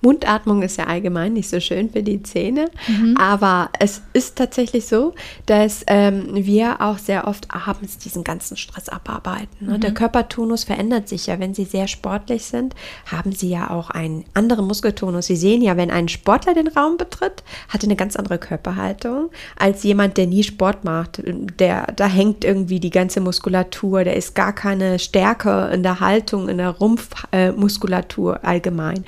Mundatmung 0.00 0.62
ist 0.62 0.78
ja 0.78 0.86
allgemein 0.86 1.32
nicht 1.32 1.48
so 1.48 1.60
schön 1.60 1.90
für 1.90 2.02
die 2.02 2.22
Zähne, 2.22 2.70
aber 3.16 3.70
es 3.78 4.02
ist 4.12 4.36
tatsächlich 4.36 4.86
so, 4.86 5.14
dass 5.46 5.84
ähm, 5.86 6.28
wir 6.32 6.80
auch 6.80 6.98
sehr 6.98 7.26
oft 7.26 7.48
abends 7.50 7.98
diesen 7.98 8.24
ganzen 8.24 8.56
Stress 8.56 8.88
abarbeiten. 8.88 9.66
Ne? 9.66 9.78
Der 9.78 9.92
Körpertonus 9.92 10.64
verändert 10.64 11.08
sich 11.08 11.26
ja. 11.26 11.38
Wenn 11.38 11.54
Sie 11.54 11.64
sehr 11.64 11.88
sportlich 11.88 12.44
sind, 12.44 12.74
haben 13.10 13.32
Sie 13.32 13.48
ja 13.48 13.70
auch 13.70 13.90
einen 13.90 14.24
anderen 14.34 14.66
Muskeltonus. 14.66 15.26
Sie 15.26 15.36
sehen 15.36 15.62
ja, 15.62 15.76
wenn 15.76 15.90
ein 15.90 16.08
Sportler 16.08 16.54
den 16.54 16.68
Raum 16.68 16.96
betritt, 16.96 17.42
hat 17.68 17.82
er 17.82 17.88
eine 17.88 17.96
ganz 17.96 18.16
andere 18.16 18.38
Körperhaltung 18.38 19.30
als 19.56 19.82
jemand, 19.82 20.16
der 20.16 20.26
nie 20.26 20.42
Sport 20.42 20.84
macht. 20.84 21.22
Der, 21.24 21.86
da 21.96 22.06
hängt 22.06 22.44
irgendwie 22.44 22.80
die 22.80 22.90
ganze 22.90 23.20
Muskulatur, 23.20 24.04
der 24.04 24.16
ist 24.16 24.34
gar 24.34 24.52
keine 24.52 24.98
Stärke 24.98 25.70
in 25.72 25.82
der 25.82 26.00
Haltung, 26.00 26.48
in 26.48 26.58
der 26.58 26.70
Rumpfmuskulatur 26.70 28.36
äh, 28.36 28.46
allgemein. 28.46 29.04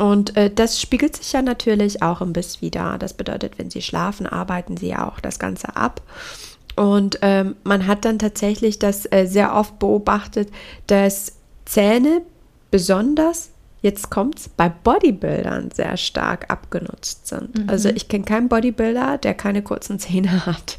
Und 0.00 0.34
äh, 0.34 0.50
das 0.50 0.80
spiegelt 0.80 1.14
sich 1.14 1.32
ja 1.34 1.42
natürlich 1.42 2.02
auch 2.02 2.22
im 2.22 2.32
Biss 2.32 2.62
wieder. 2.62 2.96
Das 2.98 3.12
bedeutet, 3.12 3.58
wenn 3.58 3.68
sie 3.68 3.82
schlafen, 3.82 4.26
arbeiten 4.26 4.78
sie 4.78 4.88
ja 4.88 5.06
auch 5.06 5.20
das 5.20 5.38
Ganze 5.38 5.76
ab. 5.76 6.00
Und 6.74 7.18
ähm, 7.20 7.56
man 7.64 7.86
hat 7.86 8.06
dann 8.06 8.18
tatsächlich 8.18 8.78
das 8.78 9.04
äh, 9.12 9.26
sehr 9.26 9.54
oft 9.54 9.78
beobachtet, 9.78 10.48
dass 10.86 11.34
Zähne 11.66 12.22
besonders, 12.70 13.50
jetzt 13.82 14.08
kommt's, 14.08 14.48
bei 14.48 14.70
Bodybuildern 14.70 15.70
sehr 15.70 15.98
stark 15.98 16.50
abgenutzt 16.50 17.26
sind. 17.26 17.68
Also 17.68 17.90
ich 17.90 18.08
kenne 18.08 18.24
keinen 18.24 18.48
Bodybuilder, 18.48 19.18
der 19.18 19.34
keine 19.34 19.60
kurzen 19.60 19.98
Zähne 19.98 20.46
hat. 20.46 20.78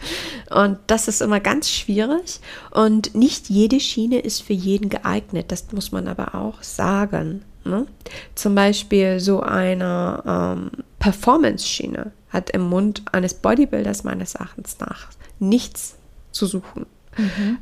Und 0.49 0.79
das 0.87 1.07
ist 1.07 1.21
immer 1.21 1.39
ganz 1.39 1.69
schwierig. 1.69 2.39
Und 2.71 3.13
nicht 3.13 3.51
jede 3.51 3.79
Schiene 3.79 4.17
ist 4.17 4.41
für 4.41 4.53
jeden 4.53 4.89
geeignet. 4.89 5.51
Das 5.51 5.71
muss 5.73 5.91
man 5.91 6.07
aber 6.07 6.33
auch 6.33 6.63
sagen. 6.63 7.43
Ne? 7.63 7.85
Zum 8.35 8.55
Beispiel 8.55 9.19
so 9.19 9.41
eine 9.41 10.23
ähm, 10.25 10.71
Performance-Schiene 10.99 12.11
hat 12.29 12.49
im 12.51 12.61
Mund 12.61 13.03
eines 13.11 13.33
Bodybuilders 13.33 14.03
meines 14.03 14.35
Erachtens 14.35 14.79
nach 14.79 15.09
nichts 15.39 15.95
zu 16.31 16.45
suchen. 16.45 16.85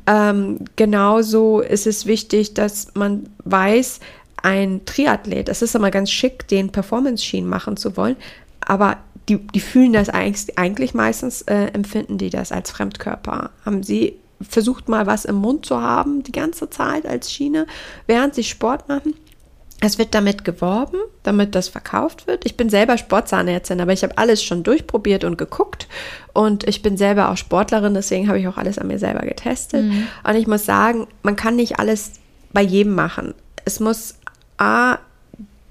Ähm, 0.06 0.58
genauso 0.76 1.60
ist 1.60 1.86
es 1.86 2.06
wichtig, 2.06 2.54
dass 2.54 2.94
man 2.94 3.28
weiß, 3.44 4.00
ein 4.42 4.84
Triathlet, 4.86 5.48
das 5.48 5.60
ist 5.60 5.74
immer 5.74 5.90
ganz 5.90 6.10
schick, 6.10 6.48
den 6.48 6.70
Performance-Schienen 6.70 7.48
machen 7.48 7.76
zu 7.76 7.96
wollen, 7.96 8.16
aber 8.60 8.98
die, 9.28 9.38
die 9.38 9.60
fühlen 9.60 9.92
das 9.92 10.08
eigentlich, 10.08 10.58
eigentlich 10.58 10.94
meistens, 10.94 11.42
äh, 11.42 11.66
empfinden 11.72 12.16
die 12.16 12.30
das 12.30 12.52
als 12.52 12.70
Fremdkörper. 12.70 13.50
Haben 13.64 13.82
sie 13.82 14.16
versucht 14.40 14.88
mal 14.88 15.06
was 15.06 15.26
im 15.26 15.36
Mund 15.36 15.66
zu 15.66 15.80
haben, 15.80 16.22
die 16.22 16.32
ganze 16.32 16.70
Zeit 16.70 17.04
als 17.04 17.30
Schiene, 17.30 17.66
während 18.06 18.34
sie 18.34 18.44
Sport 18.44 18.88
machen? 18.88 19.14
Es 19.82 19.96
wird 19.96 20.14
damit 20.14 20.44
geworben, 20.44 20.98
damit 21.22 21.54
das 21.54 21.68
verkauft 21.68 22.26
wird. 22.26 22.44
Ich 22.44 22.56
bin 22.56 22.68
selber 22.68 22.98
Sportzahnärztin, 22.98 23.80
aber 23.80 23.94
ich 23.94 24.02
habe 24.02 24.18
alles 24.18 24.42
schon 24.42 24.62
durchprobiert 24.62 25.24
und 25.24 25.38
geguckt. 25.38 25.88
Und 26.34 26.68
ich 26.68 26.82
bin 26.82 26.98
selber 26.98 27.30
auch 27.30 27.38
Sportlerin, 27.38 27.94
deswegen 27.94 28.28
habe 28.28 28.38
ich 28.38 28.46
auch 28.46 28.58
alles 28.58 28.78
an 28.78 28.88
mir 28.88 28.98
selber 28.98 29.20
getestet. 29.20 29.84
Und 30.22 30.36
ich 30.36 30.46
muss 30.46 30.66
sagen, 30.66 31.06
man 31.22 31.34
kann 31.34 31.56
nicht 31.56 31.78
alles 31.78 32.12
bei 32.52 32.60
jedem 32.60 32.94
machen. 32.94 33.34
Es 33.64 33.80
muss 33.80 34.16
A, 34.58 34.98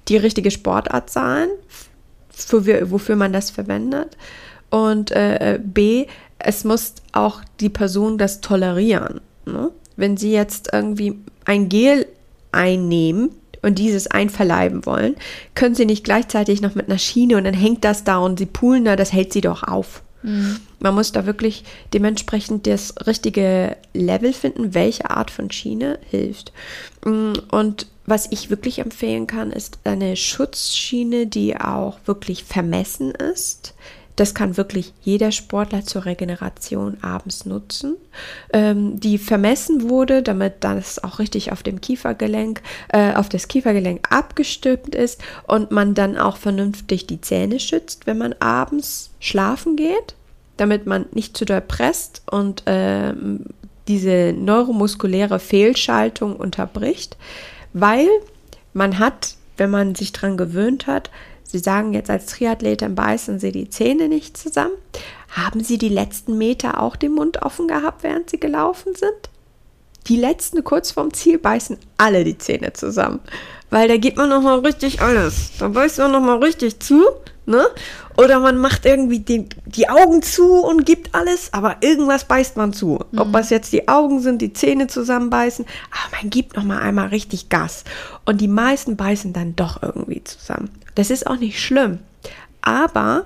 die 0.08 0.16
richtige 0.16 0.50
Sportart 0.50 1.08
sein, 1.10 1.48
für, 2.30 2.90
wofür 2.90 3.14
man 3.14 3.32
das 3.32 3.50
verwendet. 3.50 4.16
Und 4.70 5.12
äh, 5.12 5.60
B, 5.62 6.06
es 6.38 6.64
muss 6.64 6.94
auch 7.12 7.42
die 7.60 7.68
Person 7.68 8.18
das 8.18 8.40
tolerieren. 8.40 9.20
Ne? 9.46 9.70
Wenn 9.96 10.16
sie 10.16 10.32
jetzt 10.32 10.70
irgendwie 10.72 11.20
ein 11.44 11.68
Gel 11.68 12.06
einnehmen 12.50 13.30
und 13.62 13.78
dieses 13.78 14.06
einverleiben 14.06 14.86
wollen, 14.86 15.16
können 15.54 15.74
sie 15.74 15.86
nicht 15.86 16.04
gleichzeitig 16.04 16.60
noch 16.62 16.74
mit 16.74 16.88
einer 16.88 16.98
Schiene 16.98 17.36
und 17.36 17.44
dann 17.44 17.54
hängt 17.54 17.84
das 17.84 18.04
da 18.04 18.18
und 18.18 18.38
sie 18.38 18.46
poolen 18.46 18.84
da, 18.84 18.96
das 18.96 19.12
hält 19.12 19.32
sie 19.32 19.40
doch 19.40 19.62
auf. 19.62 20.02
Man 20.80 20.94
muss 20.94 21.12
da 21.12 21.24
wirklich 21.24 21.64
dementsprechend 21.94 22.66
das 22.66 22.94
richtige 23.06 23.76
Level 23.94 24.32
finden, 24.32 24.74
welche 24.74 25.08
Art 25.10 25.30
von 25.30 25.50
Schiene 25.50 25.98
hilft. 26.10 26.52
Mm, 27.04 27.32
Und 27.50 27.86
was 28.04 28.28
ich 28.30 28.50
wirklich 28.50 28.80
empfehlen 28.80 29.26
kann, 29.26 29.50
ist 29.50 29.78
eine 29.84 30.16
Schutzschiene, 30.16 31.26
die 31.26 31.56
auch 31.56 31.98
wirklich 32.04 32.44
vermessen 32.44 33.12
ist. 33.12 33.74
Das 34.16 34.34
kann 34.34 34.56
wirklich 34.56 34.92
jeder 35.00 35.32
Sportler 35.32 35.84
zur 35.84 36.04
Regeneration 36.04 36.98
abends 37.02 37.46
nutzen, 37.46 37.96
ähm, 38.52 39.00
die 39.00 39.18
vermessen 39.18 39.88
wurde, 39.88 40.22
damit 40.22 40.56
das 40.60 41.02
auch 41.02 41.18
richtig 41.18 41.52
auf 41.52 41.62
dem 41.62 41.80
Kiefergelenk, 41.80 42.60
äh, 42.88 43.14
auf 43.14 43.28
das 43.28 43.48
Kiefergelenk 43.48 44.06
abgestimmt 44.10 44.94
ist 44.94 45.22
und 45.46 45.70
man 45.70 45.94
dann 45.94 46.18
auch 46.18 46.36
vernünftig 46.36 47.06
die 47.06 47.20
Zähne 47.20 47.60
schützt, 47.60 48.06
wenn 48.06 48.18
man 48.18 48.34
abends 48.40 49.10
schlafen 49.20 49.76
geht, 49.76 50.14
damit 50.56 50.86
man 50.86 51.06
nicht 51.12 51.36
zu 51.36 51.44
doll 51.44 51.62
presst 51.62 52.22
und 52.30 52.64
ähm, 52.66 53.46
diese 53.88 54.34
neuromuskuläre 54.36 55.40
Fehlschaltung 55.40 56.36
unterbricht, 56.36 57.16
weil 57.72 58.08
man 58.72 58.98
hat, 58.98 59.36
wenn 59.56 59.70
man 59.70 59.94
sich 59.94 60.12
dran 60.12 60.36
gewöhnt 60.36 60.86
hat, 60.86 61.10
Sie 61.50 61.58
sagen 61.58 61.92
jetzt 61.92 62.10
als 62.10 62.26
Triathletin 62.26 62.94
beißen 62.94 63.40
Sie 63.40 63.50
die 63.50 63.68
Zähne 63.68 64.08
nicht 64.08 64.36
zusammen. 64.36 64.74
Haben 65.30 65.64
Sie 65.64 65.78
die 65.78 65.88
letzten 65.88 66.38
Meter 66.38 66.80
auch 66.80 66.96
den 66.96 67.12
Mund 67.12 67.42
offen 67.42 67.66
gehabt, 67.66 68.02
während 68.02 68.30
Sie 68.30 68.38
gelaufen 68.38 68.94
sind? 68.94 69.30
Die 70.06 70.16
letzten 70.16 70.64
kurz 70.64 70.92
vorm 70.92 71.12
Ziel 71.12 71.38
beißen 71.38 71.76
alle 71.98 72.24
die 72.24 72.38
Zähne 72.38 72.72
zusammen, 72.72 73.20
weil 73.68 73.88
da 73.88 73.96
gibt 73.96 74.16
man 74.16 74.28
noch 74.28 74.42
mal 74.42 74.60
richtig 74.60 75.02
alles. 75.02 75.52
Da 75.58 75.68
beißt 75.68 75.98
man 75.98 76.12
noch 76.12 76.20
mal 76.20 76.38
richtig 76.38 76.80
zu, 76.80 77.04
ne? 77.46 77.66
Oder 78.16 78.40
man 78.40 78.58
macht 78.58 78.86
irgendwie 78.86 79.20
die, 79.20 79.48
die 79.66 79.88
Augen 79.88 80.22
zu 80.22 80.54
und 80.54 80.84
gibt 80.84 81.14
alles, 81.14 81.52
aber 81.52 81.76
irgendwas 81.80 82.24
beißt 82.24 82.56
man 82.56 82.72
zu. 82.72 82.98
Ob 83.16 83.32
das 83.32 83.50
jetzt 83.50 83.72
die 83.72 83.88
Augen 83.88 84.20
sind, 84.20 84.42
die 84.42 84.52
Zähne 84.52 84.86
zusammenbeißen, 84.88 85.64
aber 85.90 86.16
man 86.20 86.30
gibt 86.30 86.56
noch 86.56 86.64
mal 86.64 86.80
einmal 86.80 87.08
richtig 87.08 87.48
Gas. 87.48 87.84
Und 88.24 88.40
die 88.40 88.48
meisten 88.48 88.96
beißen 88.96 89.32
dann 89.32 89.56
doch 89.56 89.82
irgendwie 89.82 90.22
zusammen. 90.24 90.70
Das 90.94 91.10
ist 91.10 91.26
auch 91.26 91.38
nicht 91.38 91.60
schlimm, 91.60 92.00
aber 92.62 93.24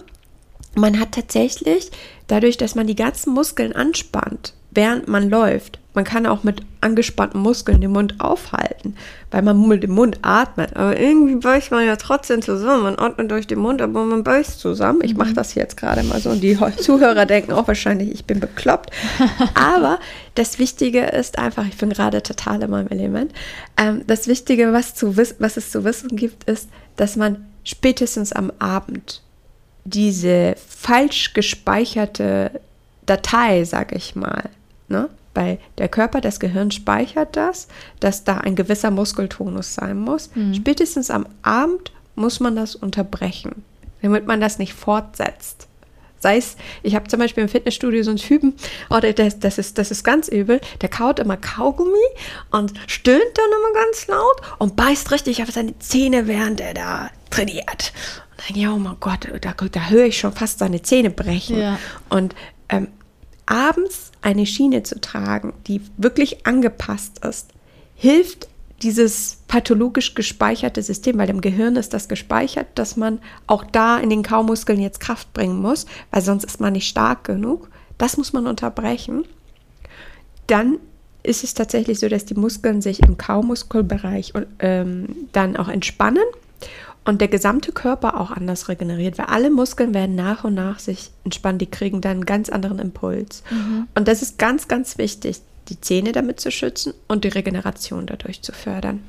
man 0.75 0.99
hat 0.99 1.13
tatsächlich, 1.13 1.91
dadurch, 2.27 2.57
dass 2.57 2.75
man 2.75 2.87
die 2.87 2.97
ganzen 2.97 3.33
Muskeln 3.33 3.75
anspannt, 3.75 4.55
während 4.71 5.09
man 5.09 5.31
läuft, 5.31 5.79
Man 5.97 6.03
kann 6.03 6.27
auch 6.27 6.43
mit 6.43 6.61
angespannten 6.81 7.41
Muskeln 7.41 7.81
den 7.81 7.93
Mund 7.93 8.17
aufhalten, 8.19 8.97
weil 9.31 9.43
man 9.43 9.69
mit 9.69 9.85
dem 9.85 9.93
Mund 9.93 10.19
atmet. 10.23 10.75
Aber 10.75 10.99
irgendwie 10.99 11.37
beißt 11.37 11.71
man 11.71 11.87
ja 11.87 11.95
trotzdem 11.95 12.43
zusammen. 12.43 12.83
Man 12.83 12.99
atmet 12.99 13.31
durch 13.31 13.47
den 13.47 13.61
Mund, 13.61 13.81
aber 13.81 14.05
man 14.05 14.25
beißt 14.25 14.59
zusammen. 14.59 15.03
Ich 15.05 15.17
mache 15.17 15.35
das 15.35 15.55
jetzt 15.55 15.77
gerade 15.77 16.03
mal 16.03 16.21
so 16.21 16.31
und 16.31 16.41
die 16.41 16.59
Zuhörer 16.79 17.27
denken 17.27 17.53
auch 17.53 17.69
wahrscheinlich, 17.69 18.11
ich 18.11 18.25
bin 18.25 18.41
bekloppt. 18.41 18.91
Aber 19.55 20.01
das 20.35 20.59
Wichtige 20.59 21.05
ist 21.07 21.39
einfach, 21.39 21.65
ich 21.65 21.77
bin 21.77 21.91
gerade 21.91 22.25
total 22.25 22.61
in 22.61 22.71
meinem 22.71 22.89
Element. 22.89 23.33
Ähm, 23.77 24.03
das 24.09 24.27
Wichtige, 24.27 24.73
was, 24.73 24.97
zu 24.97 25.17
was 25.17 25.57
es 25.57 25.71
zu 25.71 25.85
wissen 25.85 26.17
gibt, 26.17 26.51
ist, 26.51 26.69
dass 26.97 27.15
man 27.15 27.47
spätestens 27.65 28.33
am 28.33 28.53
Abend 28.59 29.23
diese 29.85 30.55
falsch 30.67 31.35
gespeicherte 31.35 32.61
Datei, 33.07 33.65
sage 33.65 33.97
ich 33.97 34.17
mal, 34.17 34.49
ne? 34.89 35.09
weil 35.35 35.59
der 35.79 35.89
Körper, 35.89 36.21
das 36.21 36.41
Gehirn 36.41 36.71
speichert 36.71 37.37
das, 37.37 37.69
dass 38.01 38.25
da 38.25 38.39
ein 38.39 38.55
gewisser 38.55 38.91
Muskeltonus 38.91 39.75
sein 39.75 39.99
muss. 39.99 40.31
Mhm. 40.35 40.55
Spätestens 40.55 41.11
am 41.11 41.27
Abend 41.43 41.93
muss 42.15 42.41
man 42.41 42.57
das 42.57 42.77
unterbrechen, 42.77 43.65
damit 44.01 44.27
man 44.27 44.41
das 44.41 44.59
nicht 44.59 44.75
fortsetzt. 44.75 45.67
Sei 46.21 46.39
es, 46.39 46.57
ich 46.83 46.95
habe 46.95 47.09
zum 47.09 47.19
Beispiel 47.19 47.43
im 47.43 47.51
Fitnessstudio 47.51 48.03
so 48.03 48.11
einen 48.11 48.19
Typen, 48.19 48.55
oder 48.89 49.13
das, 49.13 49.41
das, 49.41 49.59
ist, 49.59 49.77
das 49.77 49.91
ist 49.91 50.05
ganz 50.05 50.29
übel, 50.29 50.61
der 50.81 50.89
kaut 50.89 51.19
immer 51.19 51.37
Kaugummi 51.37 51.99
und 52.51 52.73
stöhnt 52.87 53.21
dann 53.35 53.45
immer 53.47 53.85
ganz 53.85 54.07
laut 54.07 54.41
und 54.59 54.75
beißt 54.75 55.11
richtig 55.11 55.43
auf 55.43 55.51
seine 55.51 55.79
Zähne, 55.81 56.27
während 56.27 56.63
er 56.63 56.73
da 56.73 57.11
trainiert. 57.35 57.93
Und 58.31 58.51
dann, 58.51 58.57
ja, 58.57 58.73
oh 58.73 58.79
mein 58.79 58.97
Gott, 59.01 59.29
da, 59.41 59.53
da 59.53 59.89
höre 59.89 60.07
ich 60.07 60.19
schon 60.19 60.33
fast 60.33 60.59
seine 60.59 60.83
Zähne 60.83 61.11
brechen. 61.11 61.59
Ja. 61.59 61.79
Und 62.09 62.35
ähm, 62.69 62.89
abends 63.47 64.13
eine 64.23 64.47
Schiene 64.47 64.83
zu 64.83 65.01
tragen, 65.01 65.53
die 65.67 65.81
wirklich 65.97 66.47
angepasst 66.47 67.25
ist, 67.25 67.51
hilft 67.95 68.49
dieses 68.83 69.39
pathologisch 69.49 70.15
gespeicherte 70.15 70.83
System, 70.83 71.17
weil 71.19 71.31
im 71.31 71.41
Gehirn 71.41 71.77
ist 71.77 71.95
das 71.95 72.09
gespeichert, 72.09 72.67
dass 72.75 72.97
man 72.97 73.19
auch 73.47 73.65
da 73.65 73.99
in 73.99 74.11
den 74.11 74.23
Kaumuskeln 74.23 74.81
jetzt 74.81 75.01
Kraft 75.01 75.33
bringen 75.33 75.61
muss, 75.61 75.87
weil 76.11 76.23
sonst 76.23 76.45
ist 76.45 76.61
man 76.61 76.73
nicht 76.73 76.89
stark 76.89 77.25
genug. 77.25 77.71
Das 77.99 78.17
muss 78.17 78.33
man 78.33 78.47
unterbrechen. 78.47 79.25
Dann 80.49 80.79
ist 81.23 81.45
es 81.45 81.55
tatsächlich 81.55 81.99
so, 81.99 82.09
dass 82.09 82.27
die 82.27 82.35
Muskeln 82.35 82.83
sich 82.83 83.01
im 83.01 83.17
Kaumuskelbereich 83.17 84.35
ähm, 84.59 85.29
dann 85.33 85.57
auch 85.57 85.69
entspannen 85.69 86.25
und 87.05 87.21
der 87.21 87.29
gesamte 87.29 87.73
Körper 87.73 88.19
auch 88.21 88.31
anders 88.31 88.69
regeneriert, 88.69 89.19
weil 89.19 89.27
alle 89.27 89.51
Muskeln 89.51 89.93
werden 89.93 90.15
nach 90.15 90.45
und 90.45 90.55
nach 90.55 90.79
sich 90.79 91.11
entspannen, 91.25 91.59
die 91.59 91.71
kriegen 91.71 92.01
dann 92.01 92.13
einen 92.13 92.27
ganz 92.27 92.49
anderen 92.49 92.79
Impuls. 92.79 93.43
Mhm. 93.51 93.89
Und 93.95 94.09
das 94.09 94.23
ist 94.23 94.39
ganz, 94.39 94.69
ganz 94.69 94.97
wichtig, 94.97 95.41
die 95.69 95.81
Zähne 95.81 96.13
damit 96.13 96.41
zu 96.41 96.51
schützen 96.51 96.95
und 97.09 97.25
die 97.25 97.29
Regeneration 97.29 98.07
dadurch 98.07 98.43
zu 98.43 98.53
fördern. 98.53 99.03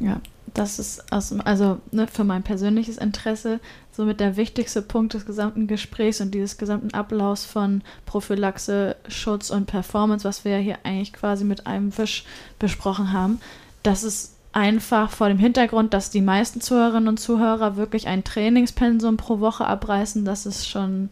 Ja, 0.00 0.20
das 0.54 0.78
ist 0.78 1.12
aus, 1.12 1.32
also 1.40 1.78
ne, 1.90 2.06
für 2.06 2.24
mein 2.24 2.42
persönliches 2.42 2.98
Interesse 2.98 3.60
somit 3.92 4.20
der 4.20 4.36
wichtigste 4.36 4.80
Punkt 4.82 5.14
des 5.14 5.26
gesamten 5.26 5.66
Gesprächs 5.66 6.20
und 6.20 6.32
dieses 6.32 6.56
gesamten 6.56 6.94
Ablaufs 6.94 7.44
von 7.44 7.82
Prophylaxe, 8.06 8.96
Schutz 9.08 9.50
und 9.50 9.66
Performance, 9.66 10.24
was 10.24 10.44
wir 10.44 10.52
ja 10.52 10.58
hier 10.58 10.78
eigentlich 10.84 11.12
quasi 11.12 11.44
mit 11.44 11.66
einem 11.66 11.96
Wisch 11.98 12.24
besprochen 12.58 13.12
haben. 13.12 13.40
Das 13.82 14.04
ist 14.04 14.37
einfach 14.58 15.10
vor 15.10 15.28
dem 15.28 15.38
Hintergrund, 15.38 15.94
dass 15.94 16.10
die 16.10 16.20
meisten 16.20 16.60
Zuhörerinnen 16.60 17.08
und 17.08 17.20
Zuhörer 17.20 17.76
wirklich 17.76 18.08
ein 18.08 18.24
Trainingspensum 18.24 19.16
pro 19.16 19.38
Woche 19.38 19.64
abreißen. 19.64 20.24
Das 20.24 20.46
ist 20.46 20.68
schon 20.68 21.10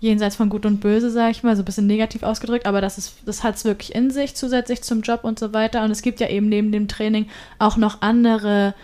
jenseits 0.00 0.36
von 0.36 0.48
Gut 0.48 0.66
und 0.66 0.80
Böse, 0.80 1.10
sage 1.10 1.30
ich 1.30 1.42
mal, 1.42 1.56
so 1.56 1.62
ein 1.62 1.64
bisschen 1.64 1.86
negativ 1.86 2.22
ausgedrückt, 2.22 2.66
aber 2.66 2.80
das, 2.80 3.14
das 3.24 3.42
hat 3.42 3.56
es 3.56 3.64
wirklich 3.64 3.94
in 3.94 4.10
sich, 4.10 4.34
zusätzlich 4.34 4.82
zum 4.82 5.02
Job 5.02 5.20
und 5.22 5.38
so 5.38 5.52
weiter. 5.52 5.84
Und 5.84 5.90
es 5.90 6.02
gibt 6.02 6.20
ja 6.20 6.28
eben 6.28 6.48
neben 6.48 6.72
dem 6.72 6.88
Training 6.88 7.26
auch 7.58 7.76
noch 7.76 8.02
andere 8.02 8.74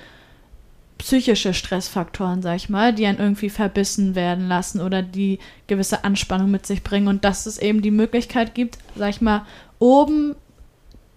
psychische 0.99 1.53
Stressfaktoren, 1.53 2.41
sag 2.41 2.57
ich 2.57 2.69
mal, 2.69 2.93
die 2.95 3.07
einen 3.07 3.19
irgendwie 3.19 3.51
verbissen 3.51 4.15
werden 4.15 4.49
lassen 4.49 4.81
oder 4.81 5.03
die 5.03 5.41
gewisse 5.67 6.05
Anspannung 6.05 6.51
mit 6.51 6.67
sich 6.67 6.85
bringen 6.85 7.09
und 7.09 7.25
dass 7.25 7.47
es 7.47 7.59
eben 7.59 7.83
die 7.83 7.91
Möglichkeit 7.91 8.55
gibt, 8.55 8.79
sag 8.95 9.11
ich 9.11 9.21
mal, 9.21 9.45
oben 9.81 10.37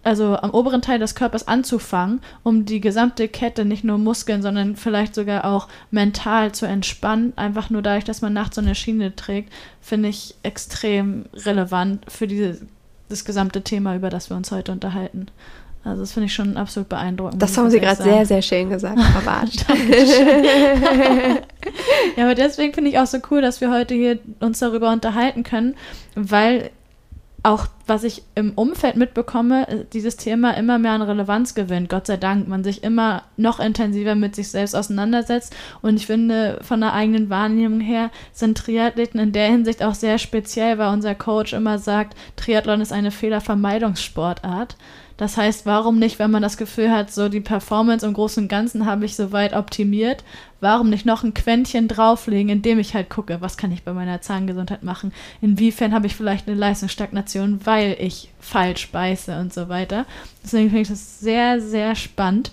also 0.07 0.37
am 0.37 0.51
oberen 0.51 0.81
Teil 0.81 0.99
des 0.99 1.15
Körpers 1.15 1.49
anzufangen, 1.49 2.21
um 2.41 2.63
die 2.63 2.79
gesamte 2.79 3.27
Kette, 3.27 3.65
nicht 3.65 3.83
nur 3.83 3.97
Muskeln, 3.97 4.41
sondern 4.41 4.77
vielleicht 4.77 5.13
sogar 5.13 5.43
auch 5.43 5.67
mental 5.91 6.53
zu 6.53 6.65
entspannen. 6.65 7.33
Einfach 7.35 7.69
nur 7.69 7.81
dadurch, 7.81 8.05
dass 8.05 8.21
man 8.21 8.31
nachts 8.31 8.55
so 8.55 8.61
eine 8.61 8.73
Schiene 8.73 9.17
trägt, 9.17 9.51
finde 9.81 10.07
ich 10.07 10.35
extrem 10.43 11.25
relevant 11.33 12.09
für 12.09 12.25
diese, 12.25 12.61
das 13.09 13.25
gesamte 13.25 13.63
Thema, 13.63 13.97
über 13.97 14.09
das 14.09 14.29
wir 14.29 14.37
uns 14.37 14.49
heute 14.49 14.71
unterhalten. 14.71 15.27
Also 15.83 16.03
das 16.03 16.13
finde 16.13 16.27
ich 16.27 16.33
schon 16.33 16.55
absolut 16.55 16.87
beeindruckend. 16.87 17.41
Das 17.41 17.57
haben 17.57 17.69
Sie 17.69 17.81
gerade 17.81 18.01
sehr, 18.01 18.25
sehr 18.25 18.41
schön 18.41 18.69
gesagt, 18.69 18.99
Bartsch. 19.25 19.57
ja, 22.15 22.23
aber 22.23 22.35
deswegen 22.35 22.73
finde 22.73 22.91
ich 22.91 22.99
auch 22.99 23.07
so 23.07 23.17
cool, 23.29 23.41
dass 23.41 23.59
wir 23.59 23.71
heute 23.71 23.93
hier 23.93 24.19
uns 24.39 24.59
darüber 24.59 24.89
unterhalten 24.89 25.43
können, 25.43 25.75
weil 26.15 26.71
auch 27.47 27.67
was 27.85 28.03
ich 28.03 28.23
im 28.35 28.51
Umfeld 28.51 28.97
mitbekomme, 28.97 29.67
äh, 29.69 29.85
dieses 29.93 30.17
Thema 30.17 30.51
immer 30.51 30.77
mehr 30.77 30.91
an 30.91 31.01
Relevanz 31.01 31.55
gewinnt. 31.55 31.87
Gott 31.87 32.05
sei 32.05 32.17
Dank, 32.17 32.49
man 32.49 32.65
sich 32.65 32.83
immer 32.83 33.23
noch 33.37 33.61
intensiver 33.61 34.15
mit 34.15 34.35
sich 34.35 34.49
selbst 34.49 34.75
auseinandersetzt. 34.75 35.55
Und 35.81 35.95
ich 35.95 36.05
finde, 36.05 36.59
von 36.61 36.81
der 36.81 36.93
eigenen 36.93 37.29
Wahrnehmung 37.29 37.79
her 37.79 38.11
sind 38.33 38.57
Triathleten 38.57 39.19
in 39.21 39.31
der 39.31 39.47
Hinsicht 39.47 39.81
auch 39.81 39.95
sehr 39.95 40.17
speziell, 40.17 40.77
weil 40.77 40.93
unser 40.93 41.15
Coach 41.15 41.53
immer 41.53 41.79
sagt, 41.79 42.17
Triathlon 42.35 42.81
ist 42.81 42.91
eine 42.91 43.11
Fehlervermeidungssportart. 43.11 44.75
Das 45.17 45.35
heißt, 45.35 45.65
warum 45.65 45.97
nicht, 45.97 46.19
wenn 46.19 46.29
man 46.29 46.43
das 46.43 46.57
Gefühl 46.57 46.91
hat, 46.91 47.11
so 47.11 47.27
die 47.27 47.41
Performance 47.41 48.05
im 48.05 48.13
Großen 48.13 48.43
und 48.43 48.49
Ganzen 48.49 48.85
habe 48.85 49.05
ich 49.05 49.15
soweit 49.15 49.53
optimiert, 49.53 50.23
warum 50.61 50.89
nicht 50.91 51.07
noch 51.07 51.23
ein 51.23 51.33
Quäntchen 51.33 51.87
drauflegen, 51.87 52.49
indem 52.49 52.77
ich 52.77 52.93
halt 52.93 53.09
gucke, 53.09 53.41
was 53.41 53.57
kann 53.57 53.71
ich 53.71 53.83
bei 53.83 53.93
meiner 53.93 54.21
Zahngesundheit 54.21 54.83
machen? 54.83 55.11
Inwiefern 55.41 55.93
habe 55.93 56.05
ich 56.05 56.15
vielleicht 56.15 56.47
eine 56.47 56.55
Leistungsstagnation, 56.55 57.61
weil 57.65 57.97
ich 57.99 58.29
falsch 58.39 58.91
beiße 58.91 59.39
und 59.39 59.53
so 59.53 59.69
weiter. 59.69 60.05
Deswegen 60.43 60.69
finde 60.69 60.81
ich 60.83 60.89
das 60.89 61.19
sehr, 61.19 61.59
sehr 61.61 61.95
spannend. 61.95 62.51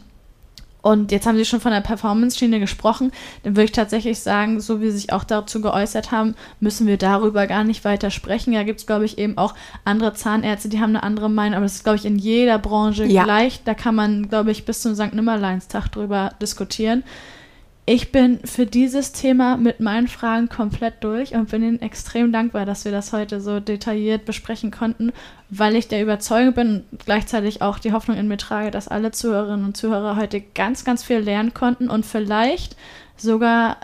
Und 0.84 1.12
jetzt 1.12 1.26
haben 1.26 1.38
Sie 1.38 1.46
schon 1.46 1.62
von 1.62 1.72
der 1.72 1.80
Performance-Schiene 1.80 2.60
gesprochen. 2.60 3.10
Dann 3.42 3.56
würde 3.56 3.64
ich 3.64 3.72
tatsächlich 3.72 4.20
sagen, 4.20 4.60
so 4.60 4.82
wie 4.82 4.90
Sie 4.90 4.98
sich 4.98 5.12
auch 5.14 5.24
dazu 5.24 5.62
geäußert 5.62 6.12
haben, 6.12 6.34
müssen 6.60 6.86
wir 6.86 6.98
darüber 6.98 7.46
gar 7.46 7.64
nicht 7.64 7.86
weiter 7.86 8.10
sprechen. 8.10 8.52
Da 8.52 8.64
gibt 8.64 8.80
es, 8.80 8.86
glaube 8.86 9.06
ich, 9.06 9.16
eben 9.16 9.38
auch 9.38 9.54
andere 9.86 10.12
Zahnärzte, 10.12 10.68
die 10.68 10.80
haben 10.80 10.90
eine 10.90 11.02
andere 11.02 11.30
Meinung. 11.30 11.54
Aber 11.54 11.64
das 11.64 11.76
ist, 11.76 11.84
glaube 11.84 11.96
ich, 11.96 12.04
in 12.04 12.18
jeder 12.18 12.58
Branche 12.58 13.06
ja. 13.06 13.24
gleich. 13.24 13.62
Da 13.64 13.72
kann 13.72 13.94
man, 13.94 14.28
glaube 14.28 14.50
ich, 14.50 14.66
bis 14.66 14.82
zum 14.82 14.94
St. 14.94 15.14
Nimmerleinstag 15.14 15.88
drüber 15.88 16.32
diskutieren. 16.42 17.02
Ich 17.86 18.12
bin 18.12 18.38
für 18.44 18.64
dieses 18.64 19.12
Thema 19.12 19.58
mit 19.58 19.78
meinen 19.78 20.08
Fragen 20.08 20.48
komplett 20.48 21.04
durch 21.04 21.34
und 21.34 21.50
bin 21.50 21.62
Ihnen 21.62 21.82
extrem 21.82 22.32
dankbar, 22.32 22.64
dass 22.64 22.86
wir 22.86 22.92
das 22.92 23.12
heute 23.12 23.42
so 23.42 23.60
detailliert 23.60 24.24
besprechen 24.24 24.70
konnten, 24.70 25.12
weil 25.50 25.76
ich 25.76 25.88
der 25.88 26.00
Überzeugung 26.00 26.54
bin 26.54 26.84
und 26.90 27.04
gleichzeitig 27.04 27.60
auch 27.60 27.78
die 27.78 27.92
Hoffnung 27.92 28.16
in 28.16 28.26
mir 28.26 28.38
trage, 28.38 28.70
dass 28.70 28.88
alle 28.88 29.10
Zuhörerinnen 29.10 29.66
und 29.66 29.76
Zuhörer 29.76 30.16
heute 30.16 30.40
ganz, 30.40 30.86
ganz 30.86 31.04
viel 31.04 31.18
lernen 31.18 31.52
konnten 31.52 31.90
und 31.90 32.06
vielleicht 32.06 32.74
sogar 33.18 33.76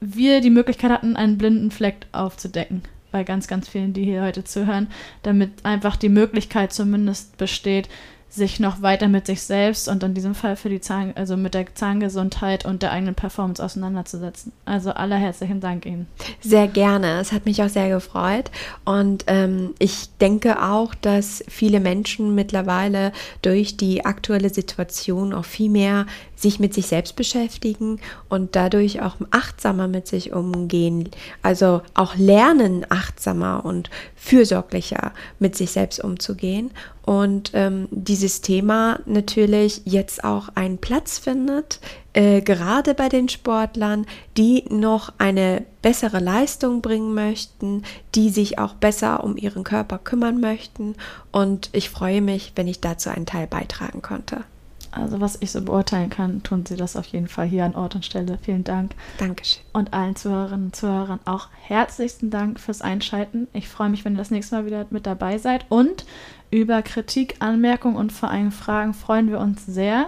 wir 0.00 0.40
die 0.40 0.50
Möglichkeit 0.50 0.90
hatten, 0.90 1.14
einen 1.14 1.38
blinden 1.38 1.70
Fleck 1.70 2.06
aufzudecken 2.10 2.82
bei 3.12 3.22
ganz, 3.22 3.46
ganz 3.46 3.68
vielen, 3.68 3.92
die 3.92 4.04
hier 4.04 4.22
heute 4.22 4.42
zuhören, 4.42 4.88
damit 5.22 5.64
einfach 5.64 5.94
die 5.94 6.08
Möglichkeit 6.08 6.72
zumindest 6.72 7.36
besteht, 7.38 7.88
sich 8.30 8.60
noch 8.60 8.80
weiter 8.80 9.08
mit 9.08 9.26
sich 9.26 9.42
selbst 9.42 9.88
und 9.88 10.02
in 10.04 10.14
diesem 10.14 10.34
Fall 10.34 10.54
für 10.54 10.68
die 10.68 10.80
Zahn, 10.80 11.12
also 11.16 11.36
mit 11.36 11.54
der 11.54 11.74
Zahngesundheit 11.74 12.64
und 12.64 12.82
der 12.82 12.92
eigenen 12.92 13.16
Performance 13.16 13.62
auseinanderzusetzen. 13.62 14.52
Also 14.64 14.92
allerherzlichen 14.92 15.60
Dank 15.60 15.84
Ihnen. 15.84 16.06
Sehr 16.40 16.68
gerne. 16.68 17.20
Es 17.20 17.32
hat 17.32 17.44
mich 17.44 17.62
auch 17.62 17.68
sehr 17.68 17.88
gefreut. 17.88 18.50
Und 18.84 19.24
ähm, 19.26 19.74
ich 19.80 20.08
denke 20.20 20.62
auch, 20.62 20.94
dass 20.94 21.44
viele 21.48 21.80
Menschen 21.80 22.34
mittlerweile 22.36 23.12
durch 23.42 23.76
die 23.76 24.04
aktuelle 24.04 24.50
Situation 24.50 25.34
auch 25.34 25.44
viel 25.44 25.70
mehr 25.70 26.06
sich 26.40 26.58
mit 26.58 26.74
sich 26.74 26.86
selbst 26.86 27.16
beschäftigen 27.16 28.00
und 28.28 28.56
dadurch 28.56 29.02
auch 29.02 29.16
achtsamer 29.30 29.88
mit 29.88 30.06
sich 30.06 30.32
umgehen. 30.32 31.10
Also 31.42 31.82
auch 31.94 32.16
lernen, 32.16 32.86
achtsamer 32.88 33.64
und 33.64 33.90
fürsorglicher 34.16 35.12
mit 35.38 35.54
sich 35.56 35.70
selbst 35.72 36.02
umzugehen. 36.02 36.70
Und 37.04 37.50
ähm, 37.54 37.88
dieses 37.90 38.40
Thema 38.40 39.00
natürlich 39.04 39.82
jetzt 39.84 40.22
auch 40.22 40.48
einen 40.54 40.78
Platz 40.78 41.18
findet, 41.18 41.80
äh, 42.12 42.40
gerade 42.40 42.94
bei 42.94 43.08
den 43.08 43.28
Sportlern, 43.28 44.06
die 44.36 44.64
noch 44.68 45.12
eine 45.18 45.64
bessere 45.82 46.20
Leistung 46.20 46.82
bringen 46.82 47.14
möchten, 47.14 47.82
die 48.14 48.30
sich 48.30 48.58
auch 48.58 48.74
besser 48.74 49.24
um 49.24 49.36
ihren 49.36 49.64
Körper 49.64 49.98
kümmern 49.98 50.40
möchten. 50.40 50.94
Und 51.32 51.70
ich 51.72 51.90
freue 51.90 52.22
mich, 52.22 52.52
wenn 52.54 52.68
ich 52.68 52.80
dazu 52.80 53.10
einen 53.10 53.26
Teil 53.26 53.46
beitragen 53.46 54.02
konnte. 54.02 54.44
Also 54.92 55.20
was 55.20 55.38
ich 55.40 55.50
so 55.50 55.62
beurteilen 55.62 56.10
kann, 56.10 56.42
tun 56.42 56.66
sie 56.66 56.76
das 56.76 56.96
auf 56.96 57.06
jeden 57.06 57.28
Fall 57.28 57.46
hier 57.46 57.64
an 57.64 57.74
Ort 57.74 57.94
und 57.94 58.04
Stelle. 58.04 58.38
Vielen 58.42 58.64
Dank. 58.64 58.94
Dankeschön. 59.18 59.62
Und 59.72 59.92
allen 59.92 60.16
Zuhörerinnen 60.16 60.66
und 60.66 60.76
Zuhörern 60.76 61.20
auch 61.24 61.48
herzlichsten 61.62 62.30
Dank 62.30 62.58
fürs 62.58 62.82
Einschalten. 62.82 63.48
Ich 63.52 63.68
freue 63.68 63.88
mich, 63.88 64.04
wenn 64.04 64.14
ihr 64.14 64.18
das 64.18 64.30
nächste 64.30 64.56
Mal 64.56 64.66
wieder 64.66 64.86
mit 64.90 65.06
dabei 65.06 65.38
seid. 65.38 65.66
Und 65.68 66.04
über 66.50 66.82
Kritik, 66.82 67.36
Anmerkungen 67.38 67.96
und 67.96 68.12
vor 68.12 68.30
allem 68.30 68.52
Fragen 68.52 68.94
freuen 68.94 69.30
wir 69.30 69.38
uns 69.38 69.64
sehr. 69.66 70.06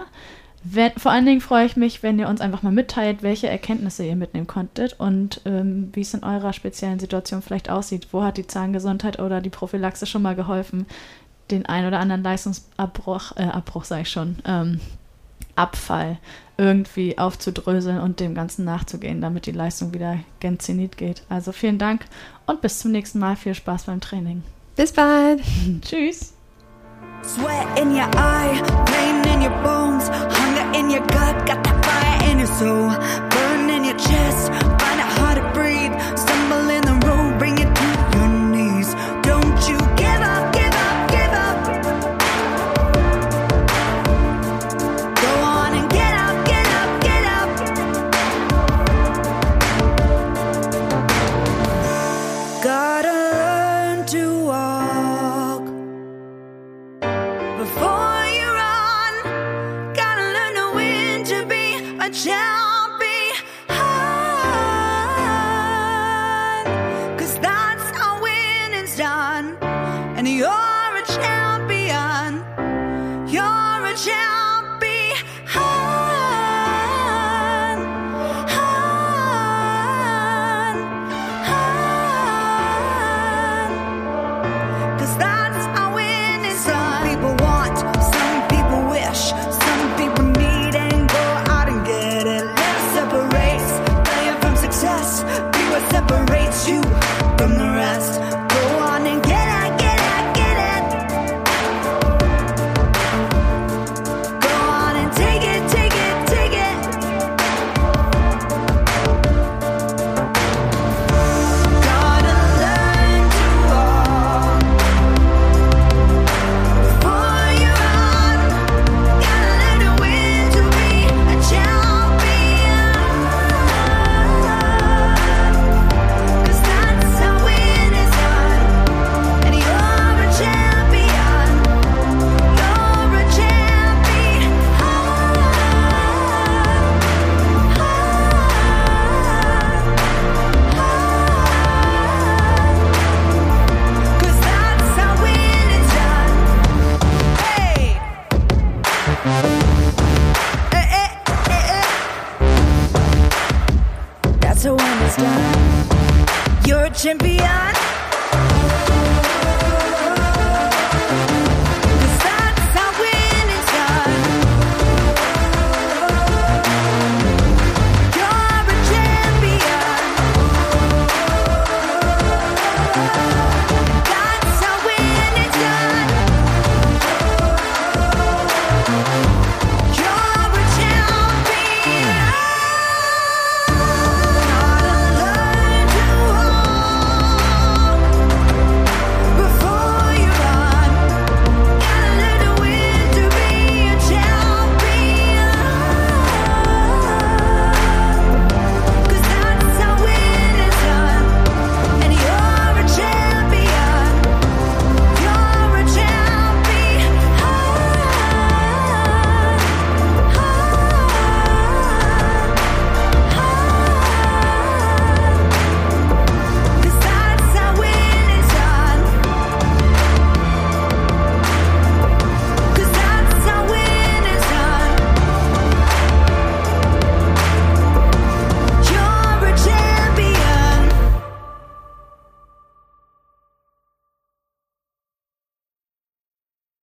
Wenn, 0.65 0.93
vor 0.93 1.11
allen 1.11 1.25
Dingen 1.25 1.41
freue 1.41 1.65
ich 1.65 1.75
mich, 1.75 2.03
wenn 2.03 2.19
ihr 2.19 2.29
uns 2.29 2.39
einfach 2.39 2.63
mal 2.63 2.71
mitteilt, 2.71 3.21
welche 3.21 3.49
Erkenntnisse 3.49 4.05
ihr 4.05 4.15
mitnehmen 4.15 4.47
konntet 4.47 4.97
und 4.97 5.41
ähm, 5.43 5.89
wie 5.91 6.01
es 6.01 6.13
in 6.13 6.23
eurer 6.23 6.53
speziellen 6.53 6.99
Situation 6.99 7.41
vielleicht 7.41 7.69
aussieht. 7.69 8.07
Wo 8.11 8.23
hat 8.23 8.37
die 8.37 8.47
Zahngesundheit 8.47 9.19
oder 9.19 9.41
die 9.41 9.49
Prophylaxe 9.49 10.05
schon 10.05 10.21
mal 10.21 10.35
geholfen, 10.35 10.85
den 11.53 11.65
ein 11.65 11.85
oder 11.85 11.99
anderen 11.99 12.23
Leistungsabbruch, 12.23 13.37
äh, 13.37 13.43
Abbruch 13.43 13.85
sage 13.85 14.01
ich 14.03 14.09
schon, 14.09 14.37
ähm, 14.45 14.79
Abfall 15.55 16.17
irgendwie 16.57 17.17
aufzudröseln 17.17 17.99
und 17.99 18.19
dem 18.19 18.35
Ganzen 18.35 18.65
nachzugehen, 18.65 19.21
damit 19.21 19.45
die 19.45 19.51
Leistung 19.51 19.93
wieder 19.93 20.19
gen 20.39 20.59
Zenit 20.59 20.97
geht. 20.97 21.23
Also 21.29 21.51
vielen 21.51 21.77
Dank 21.77 22.05
und 22.45 22.61
bis 22.61 22.79
zum 22.79 22.91
nächsten 22.91 23.19
Mal. 23.19 23.35
Viel 23.35 23.55
Spaß 23.55 23.83
beim 23.83 24.01
Training. 24.01 24.43
Bis 24.75 24.91
bald. 24.91 25.41
Tschüss. 25.81 26.33
Sweat 27.23 27.79
in 27.79 27.91
your 27.91 28.09
eye, 28.17 28.61
pain 28.85 29.23
in 29.33 29.41
your 29.41 29.63
bones, 29.63 30.09
hunger 30.09 30.77
in 30.77 30.89
your 30.89 30.99
gut, 31.07 31.45
got 31.45 31.63
that 31.63 31.85
fire 31.85 32.31
in 32.31 32.39
your 32.39 32.47
soul, 32.47 32.89
burn 33.29 33.69
in 33.69 33.85
your 33.85 33.95
chest, 33.95 34.51